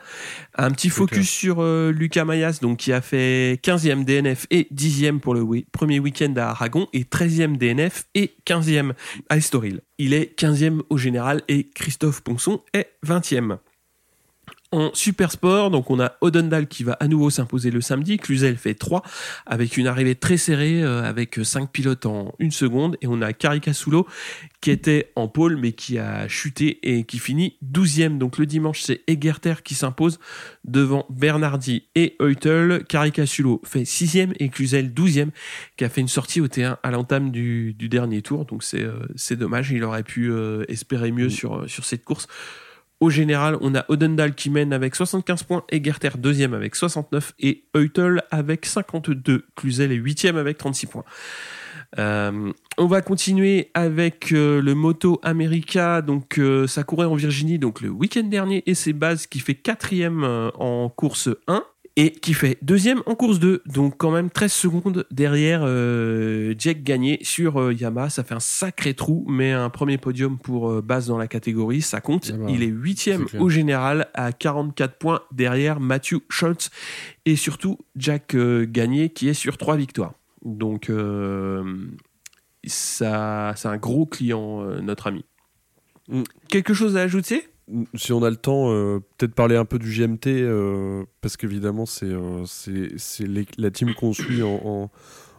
Un 0.56 0.70
petit 0.72 0.90
focus 0.90 1.30
sur 1.30 1.58
euh, 1.60 1.92
Lucas 1.92 2.24
Mayas, 2.24 2.58
donc 2.60 2.78
qui 2.78 2.92
a 2.92 3.00
fait 3.00 3.60
15e 3.62 4.04
DNF 4.04 4.46
et 4.50 4.66
10e 4.74 5.20
pour 5.20 5.34
le 5.34 5.46
premier 5.70 6.00
week-end 6.00 6.34
à 6.36 6.48
Aragon 6.48 6.88
et 6.92 7.04
13e 7.04 7.56
DNF 7.56 8.06
et 8.14 8.34
15e 8.46 8.92
à 9.28 9.36
Estoril. 9.36 9.80
Il 9.98 10.12
est 10.12 10.38
15e 10.38 10.82
au 10.90 10.98
général 10.98 11.42
et 11.48 11.68
Christophe 11.74 12.22
Ponson 12.22 12.60
est 12.74 12.90
20e. 13.06 13.58
En 14.76 14.90
super 14.92 15.32
sport, 15.32 15.70
donc 15.70 15.90
on 15.90 15.98
a 16.00 16.12
Odendal 16.20 16.66
qui 16.66 16.84
va 16.84 16.92
à 17.00 17.08
nouveau 17.08 17.30
s'imposer 17.30 17.70
le 17.70 17.80
samedi. 17.80 18.18
Cluzel 18.18 18.58
fait 18.58 18.74
3 18.74 19.02
avec 19.46 19.78
une 19.78 19.86
arrivée 19.86 20.16
très 20.16 20.36
serrée 20.36 20.82
euh, 20.82 21.02
avec 21.02 21.38
5 21.42 21.72
pilotes 21.72 22.04
en 22.04 22.34
une 22.40 22.50
seconde. 22.50 22.98
Et 23.00 23.06
on 23.06 23.22
a 23.22 23.32
Caricasulo 23.32 24.06
qui 24.60 24.70
était 24.70 25.12
en 25.16 25.28
pôle 25.28 25.56
mais 25.56 25.72
qui 25.72 25.96
a 25.96 26.28
chuté 26.28 26.78
et 26.82 27.04
qui 27.04 27.18
finit 27.18 27.56
12e. 27.64 28.18
Donc 28.18 28.36
le 28.36 28.44
dimanche, 28.44 28.82
c'est 28.82 29.00
Egerter 29.06 29.54
qui 29.64 29.74
s'impose 29.74 30.18
devant 30.64 31.06
Bernardi 31.08 31.84
et 31.94 32.14
Eutel. 32.20 32.84
Caricasulo 32.86 33.62
fait 33.64 33.84
6e 33.84 34.34
et 34.40 34.50
Cluzel 34.50 34.90
12e 34.90 35.30
qui 35.78 35.84
a 35.84 35.88
fait 35.88 36.02
une 36.02 36.08
sortie 36.08 36.42
au 36.42 36.48
T1 36.48 36.76
à 36.82 36.90
l'entame 36.90 37.30
du, 37.30 37.72
du 37.72 37.88
dernier 37.88 38.20
tour. 38.20 38.44
Donc 38.44 38.62
c'est 38.62 38.82
euh, 38.82 39.36
dommage, 39.36 39.70
il 39.70 39.82
aurait 39.84 40.02
pu 40.02 40.30
euh, 40.30 40.66
espérer 40.68 41.12
mieux 41.12 41.30
sur, 41.30 41.60
euh, 41.60 41.66
sur 41.66 41.86
cette 41.86 42.04
course. 42.04 42.28
Au 43.00 43.10
général, 43.10 43.58
on 43.60 43.74
a 43.74 43.84
Odendal 43.88 44.34
qui 44.34 44.48
mène 44.48 44.72
avec 44.72 44.94
75 44.94 45.42
points, 45.42 45.64
Egerter 45.70 46.10
deuxième 46.16 46.54
avec 46.54 46.74
69 46.74 47.34
et 47.38 47.64
Eutel 47.76 48.22
avec 48.30 48.64
52. 48.64 49.44
Cluzel 49.54 49.92
est 49.92 49.96
huitième 49.96 50.36
avec 50.36 50.56
36 50.56 50.86
points. 50.86 51.04
Euh, 51.98 52.52
on 52.78 52.86
va 52.86 53.00
continuer 53.02 53.70
avec 53.74 54.32
euh, 54.32 54.60
le 54.60 54.74
Moto 54.74 55.20
America. 55.22 56.02
Donc, 56.02 56.38
euh, 56.38 56.66
ça 56.66 56.82
courait 56.84 57.06
en 57.06 57.14
Virginie 57.14 57.58
donc 57.58 57.80
le 57.80 57.88
week-end 57.88 58.24
dernier 58.24 58.62
et 58.66 58.74
c'est 58.74 58.92
Baz 58.92 59.26
qui 59.26 59.40
fait 59.40 59.54
quatrième 59.54 60.24
euh, 60.24 60.50
en 60.58 60.88
course 60.88 61.28
1 61.48 61.64
et 61.96 62.12
qui 62.12 62.34
fait 62.34 62.58
deuxième 62.60 63.02
en 63.06 63.14
course 63.14 63.38
2. 63.38 63.62
Donc, 63.64 63.96
quand 63.96 64.10
même 64.10 64.30
13 64.30 64.52
secondes 64.52 65.06
derrière 65.10 65.62
euh, 65.64 66.54
Jack 66.58 66.82
Gagné 66.82 67.18
sur 67.22 67.58
euh, 67.60 67.72
Yamaha. 67.72 68.10
Ça 68.10 68.22
fait 68.22 68.34
un 68.34 68.40
sacré 68.40 68.92
trou, 68.92 69.24
mais 69.28 69.52
un 69.52 69.70
premier 69.70 69.96
podium 69.96 70.38
pour 70.38 70.70
euh, 70.70 70.82
Baz 70.82 71.06
dans 71.06 71.16
la 71.16 71.26
catégorie, 71.26 71.80
ça 71.80 72.02
compte. 72.02 72.30
Ah 72.34 72.36
bah, 72.36 72.46
Il 72.50 72.62
est 72.62 72.66
huitième 72.66 73.26
au 73.38 73.48
général 73.48 74.08
à 74.12 74.32
44 74.32 74.98
points 74.98 75.22
derrière 75.32 75.80
Matthew 75.80 76.16
Schultz 76.28 76.70
et 77.24 77.34
surtout 77.34 77.78
Jack 77.96 78.34
euh, 78.34 78.66
Gagné 78.68 79.08
qui 79.08 79.28
est 79.28 79.34
sur 79.34 79.56
trois 79.56 79.76
victoires. 79.76 80.12
Donc, 80.44 80.92
ça, 82.64 83.52
c'est 83.56 83.68
un 83.68 83.76
gros 83.78 84.06
client, 84.06 84.62
notre 84.80 85.08
ami. 85.08 85.24
Mm. 86.08 86.22
Quelque 86.48 86.72
chose 86.72 86.96
à 86.96 87.00
ajouter? 87.00 87.48
Si 87.94 88.12
on 88.12 88.22
a 88.22 88.30
le 88.30 88.36
temps, 88.36 88.70
euh, 88.70 89.00
peut-être 89.16 89.34
parler 89.34 89.56
un 89.56 89.64
peu 89.64 89.78
du 89.78 89.90
GMT, 89.90 90.28
euh, 90.28 91.04
parce 91.20 91.36
qu'évidemment, 91.36 91.84
c'est 91.84 92.06
euh, 92.06 92.44
la 93.58 93.70
team 93.72 93.92
qu'on 93.94 94.12
suit 94.12 94.42
en, 94.42 94.60
en, 94.64 94.90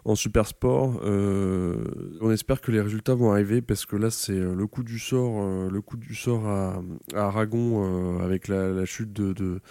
en 0.04 0.16
super 0.16 0.46
sport. 0.46 1.00
Euh, 1.04 1.76
on 2.20 2.30
espère 2.32 2.60
que 2.60 2.72
les 2.72 2.82
résultats 2.82 3.16
vont 3.16 3.32
arriver, 3.32 3.62
parce 3.62 3.86
que 3.86 3.96
là, 3.96 4.10
c'est 4.10 4.34
euh, 4.34 4.56
le 4.56 4.68
coup 4.68 4.84
du 4.84 5.00
sort, 5.00 5.42
euh, 5.42 5.70
le 5.70 5.82
coup 5.82 5.96
du 5.96 6.16
sort 6.16 6.46
à, 6.48 6.82
à 7.14 7.28
Aragon, 7.28 8.20
avec 8.22 8.50
la, 8.50 8.70
la 8.70 8.84
chute 8.86 9.14
de, 9.14 9.32
de, 9.32 9.62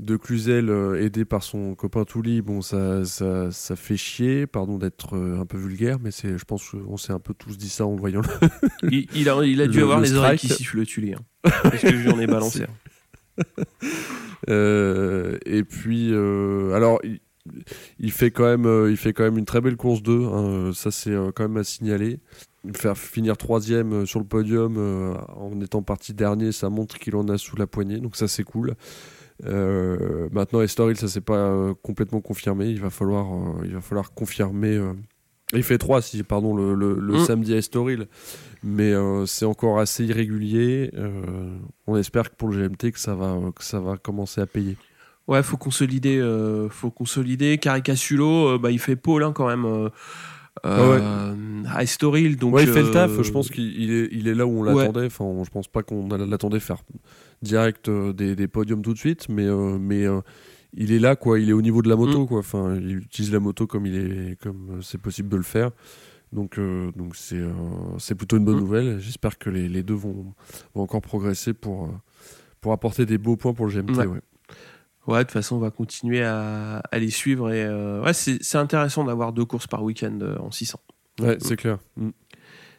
de 0.00 0.16
Cluzel, 0.16 0.70
euh, 0.70 1.00
aidé 1.02 1.24
par 1.24 1.42
son 1.42 1.74
copain 1.74 2.04
Touli. 2.04 2.42
Bon, 2.42 2.60
ça, 2.62 3.04
ça, 3.04 3.50
ça 3.50 3.76
fait 3.76 3.96
chier, 3.96 4.46
pardon 4.46 4.76
d'être 4.78 5.16
euh, 5.16 5.40
un 5.40 5.46
peu 5.46 5.56
vulgaire, 5.56 5.98
mais 6.00 6.10
c'est, 6.10 6.36
je 6.36 6.44
pense 6.44 6.68
qu'on 6.70 6.96
s'est 6.96 7.12
un 7.12 7.18
peu 7.20 7.32
tous 7.34 7.56
dit 7.56 7.68
ça 7.68 7.86
en 7.86 7.94
voyant 7.94 8.20
le, 8.82 8.88
il, 8.90 9.06
il 9.14 9.28
a, 9.28 9.44
il 9.44 9.60
a 9.60 9.66
dû 9.66 9.78
Le- 9.78 9.82
avoir 9.84 9.98
le 10.00 10.04
les 10.04 10.14
oreilles 10.14 10.38
qui 10.38 10.48
sifflent 10.48 10.78
le 10.78 10.86
tulé. 10.86 11.14
Hein, 11.14 11.50
parce 11.62 11.80
que 11.82 11.96
j'en 12.02 12.18
ai 12.18 12.26
balancé. 12.26 12.64
Euh, 14.50 15.38
et 15.46 15.64
puis, 15.64 16.10
euh, 16.12 16.72
alors, 16.74 17.00
il, 17.02 17.20
il 17.98 18.12
fait 18.12 18.30
quand 18.30 18.44
même, 18.44 18.66
euh, 18.66 18.90
il 18.90 18.96
fait 18.98 19.14
quand 19.14 19.22
même 19.24 19.38
une 19.38 19.46
très 19.46 19.62
belle 19.62 19.76
course 19.76 20.02
2. 20.02 20.24
hein, 20.26 20.70
ça, 20.74 20.90
c'est 20.90 21.12
euh, 21.12 21.30
quand 21.34 21.44
même 21.44 21.56
à 21.56 21.64
signaler. 21.64 22.18
Faire 22.74 22.96
finir 22.98 23.36
troisième 23.38 23.92
euh, 23.92 24.06
sur 24.06 24.18
le 24.20 24.26
podium 24.26 24.76
euh, 24.76 25.14
en 25.36 25.58
étant 25.62 25.82
parti 25.82 26.12
dernier, 26.14 26.52
ça 26.52 26.68
montre 26.68 26.98
qu'il 26.98 27.16
en 27.16 27.26
a 27.28 27.38
sous 27.38 27.56
la 27.56 27.66
poignée. 27.66 28.00
Donc 28.00 28.16
ça, 28.16 28.28
c'est 28.28 28.44
cool. 28.44 28.74
Euh, 29.44 30.28
maintenant, 30.32 30.60
Estoril, 30.62 30.96
ça 30.96 31.08
s'est 31.08 31.20
pas 31.20 31.36
euh, 31.38 31.74
complètement 31.82 32.20
confirmé. 32.20 32.66
Il 32.68 32.80
va 32.80 32.90
falloir, 32.90 33.32
euh, 33.34 33.64
il 33.64 33.74
va 33.74 33.80
falloir 33.80 34.12
confirmer. 34.12 34.80
il 35.52 35.62
fait 35.62 35.78
3 35.78 36.02
si, 36.02 36.22
pardon, 36.22 36.54
le, 36.56 36.74
le- 36.74 36.98
le 36.98 37.14
Mm. 37.14 37.24
samedi 37.24 37.54
à 37.54 37.58
Estoril, 37.58 38.06
mais 38.62 38.92
c'est 39.26 39.44
encore 39.44 39.78
assez 39.78 40.04
irrégulier. 40.04 40.90
On 41.86 41.96
espère 41.96 42.30
que 42.30 42.36
pour 42.36 42.48
le 42.48 42.56
GMT 42.56 42.92
que 42.92 42.98
ça 42.98 43.14
va, 43.14 43.38
que 43.54 43.62
ça 43.64 43.80
va 43.80 43.96
commencer 43.96 44.40
à 44.40 44.46
payer. 44.46 44.76
Ouais, 45.26 45.42
faut 45.42 45.56
consolider. 45.56 46.20
faut 46.70 46.90
consolider. 46.90 47.58
Caricasulo, 47.58 48.54
euh, 48.54 48.58
bah, 48.58 48.70
il 48.70 48.78
fait 48.78 48.96
pôle 48.96 49.22
hein, 49.24 49.32
quand 49.32 49.46
même. 49.48 49.64
euh, 49.64 49.88
euh, 50.66 51.62
À 51.68 51.82
Estoril. 51.82 52.36
Donc, 52.36 52.54
ouais, 52.54 52.62
il 52.64 52.68
fait 52.68 52.82
le 52.82 52.90
taf. 52.90 53.20
Je 53.22 53.30
pense 53.32 53.50
qu'il 53.50 53.80
il 53.80 53.92
est, 53.92 54.08
il 54.12 54.28
est 54.28 54.34
là 54.34 54.46
où 54.46 54.60
on 54.60 54.62
Ouais. 54.62 54.74
l'attendait. 54.86 55.06
Enfin, 55.06 55.24
je 55.44 55.50
pense 55.50 55.68
pas 55.68 55.82
qu'on 55.82 56.08
l'attendait 56.08 56.60
faire 56.60 56.78
direct 57.44 57.88
euh, 57.88 58.12
des, 58.12 58.34
des 58.34 58.48
podiums 58.48 58.82
tout 58.82 58.92
de 58.92 58.98
suite, 58.98 59.28
mais, 59.28 59.46
euh, 59.46 59.78
mais 59.78 60.04
euh, 60.04 60.20
il 60.72 60.90
est 60.90 60.98
là, 60.98 61.14
quoi. 61.14 61.38
Il 61.38 61.48
est 61.48 61.52
au 61.52 61.62
niveau 61.62 61.80
de 61.82 61.88
la 61.88 61.94
moto, 61.96 62.24
Mm. 62.24 62.26
quoi. 62.26 62.38
Enfin, 62.40 62.74
il 62.76 62.96
utilise 62.98 63.32
la 63.32 63.38
moto 63.40 63.66
comme 63.68 63.86
il 63.86 63.94
est, 63.96 64.40
comme 64.42 64.80
c'est 64.82 65.00
possible 65.00 65.28
de 65.28 65.36
le 65.36 65.42
faire. 65.44 65.70
Donc, 66.32 66.58
euh, 66.58 66.90
donc 66.96 67.14
c'est, 67.14 67.38
euh, 67.38 67.52
c'est 67.98 68.16
plutôt 68.16 68.36
une 68.38 68.44
bonne 68.44 68.56
Mm. 68.56 68.60
nouvelle. 68.60 68.98
J'espère 68.98 69.38
que 69.38 69.50
les, 69.50 69.68
les 69.68 69.82
deux 69.84 69.94
vont, 69.94 70.34
vont 70.74 70.82
encore 70.82 71.00
progresser 71.02 71.52
pour, 71.54 71.88
pour 72.60 72.72
apporter 72.72 73.06
des 73.06 73.18
beaux 73.18 73.36
points 73.36 73.54
pour 73.54 73.66
le 73.66 73.72
GMT. 73.72 73.96
Ouais. 73.98 74.06
ouais. 74.06 74.20
Ouais, 75.06 75.18
de 75.18 75.22
toute 75.24 75.32
façon, 75.32 75.56
on 75.56 75.60
va 75.60 75.70
continuer 75.70 76.22
à, 76.24 76.78
à 76.90 76.98
les 76.98 77.10
suivre. 77.10 77.52
Et 77.52 77.62
euh, 77.62 78.02
ouais, 78.02 78.14
c'est 78.14 78.42
c'est 78.42 78.56
intéressant 78.56 79.04
d'avoir 79.04 79.32
deux 79.34 79.44
courses 79.44 79.66
par 79.66 79.82
week-end 79.84 80.18
en 80.40 80.50
600. 80.50 80.80
Ouais, 81.20 81.36
c'est 81.40 81.56
clair. 81.56 81.78
Mm. 81.98 82.08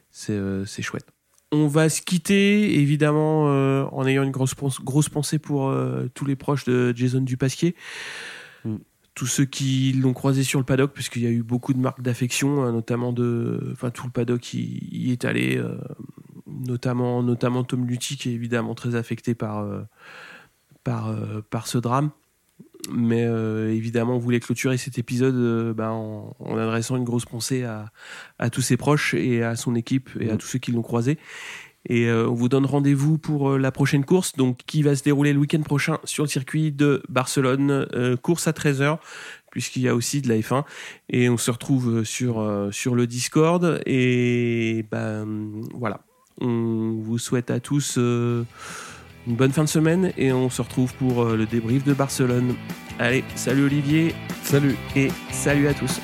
C'est 0.10 0.40
c'est 0.66 0.82
chouette. 0.82 1.06
On 1.52 1.68
va 1.68 1.90
se 1.90 2.02
quitter, 2.02 2.80
évidemment, 2.80 3.50
euh, 3.50 3.86
en 3.92 4.06
ayant 4.06 4.24
une 4.24 4.32
grosse, 4.32 4.56
pens- 4.56 4.82
grosse 4.84 5.10
pensée 5.10 5.40
pour 5.40 5.70
euh, 5.70 6.08
tous 6.14 6.26
les 6.26 6.36
proches 6.36 6.66
de 6.66 6.94
Jason 6.96 7.22
Dupasquier. 7.22 7.76
Mm. 8.66 8.78
tous 9.14 9.28
ceux 9.28 9.46
qui 9.46 9.94
l'ont 9.94 10.14
croisé 10.14 10.44
sur 10.44 10.60
le 10.60 10.66
paddock, 10.66 10.92
puisqu'il 10.92 11.22
y 11.24 11.28
a 11.28 11.30
eu 11.30 11.44
beaucoup 11.44 11.74
de 11.74 11.80
marques 11.80 12.02
d'affection, 12.02 12.64
hein, 12.64 12.72
notamment 12.74 13.14
de, 13.14 13.70
enfin 13.72 13.90
tout 13.90 14.06
le 14.06 14.12
paddock 14.12 14.42
qui 14.42 14.90
y 14.92 15.12
est 15.12 15.24
allé, 15.24 15.58
euh, 15.58 15.78
notamment, 16.48 17.24
notamment 17.24 17.64
Tom 17.64 17.86
Lutti 17.88 18.18
qui 18.18 18.30
est 18.30 18.34
évidemment 18.34 18.76
très 18.76 18.96
affecté 18.96 19.34
par, 19.36 19.66
par, 20.84 21.16
par 21.50 21.68
ce 21.68 21.78
drame. 21.78 22.12
Mais 22.92 23.24
évidemment, 23.24 24.16
on 24.16 24.20
voulait 24.20 24.40
clôturer 24.40 24.78
cet 24.78 24.98
épisode 24.98 25.74
ben, 25.74 25.90
en, 25.90 26.58
adressant 26.58 26.98
une 26.98 27.04
grosse 27.04 27.26
pensée 27.26 27.64
à, 27.64 27.92
à, 28.40 28.50
tous 28.50 28.62
ses 28.62 28.78
proches 28.78 29.14
et 29.14 29.44
à 29.44 29.56
son 29.56 29.76
équipe 29.76 30.10
et 30.20 30.30
à 30.30 30.36
mmh. 30.36 30.38
tous 30.38 30.48
ceux 30.48 30.60
qui 30.60 30.72
l'ont 30.72 30.82
croisé. 30.82 31.18
Et 31.88 32.12
on 32.12 32.34
vous 32.34 32.50
donne 32.50 32.66
rendez-vous 32.66 33.18
pour 33.18 33.58
la 33.58 33.72
prochaine 33.72 34.06
course, 34.06 34.36
donc 34.36 34.60
qui 34.66 34.82
va 34.82 34.96
se 34.96 35.04
dérouler 35.04 35.34
le 35.34 35.40
week-end 35.40 35.62
prochain 35.62 36.00
sur 36.04 36.24
le 36.24 36.30
circuit 36.30 36.72
de 36.72 37.04
Barcelone, 37.10 37.88
course 38.22 38.48
à 38.48 38.52
13h, 38.52 38.98
puisqu'il 39.52 39.84
y 39.84 39.88
a 39.88 39.96
aussi 39.96 40.22
de 40.22 40.30
la 40.30 40.36
F1. 40.38 40.64
Et 41.10 41.30
on 41.30 41.38
se 41.38 41.52
retrouve 41.52 42.04
sur, 42.04 42.70
sur 42.72 42.96
le 42.96 43.06
Discord. 43.06 43.82
Et 43.86 44.86
ben 44.90 45.28
voilà, 45.74 46.02
on 46.42 47.00
vous 47.02 47.18
souhaite 47.18 47.50
à 47.50 47.60
tous 47.60 47.96
euh, 47.98 48.44
une 49.28 49.36
bonne 49.36 49.52
fin 49.52 49.64
de 49.64 49.70
semaine 49.70 50.12
et 50.18 50.32
on 50.32 50.50
se 50.50 50.62
retrouve 50.62 50.94
pour 50.96 51.24
euh, 51.24 51.36
le 51.36 51.46
débrief 51.46 51.84
de 51.84 51.94
Barcelone. 51.94 52.56
Allez, 53.00 53.24
salut 53.36 53.66
Olivier. 53.66 54.14
Salut. 54.44 54.76
Et 54.96 55.10
salut 55.32 55.68
à 55.68 55.74
tous. 55.74 56.00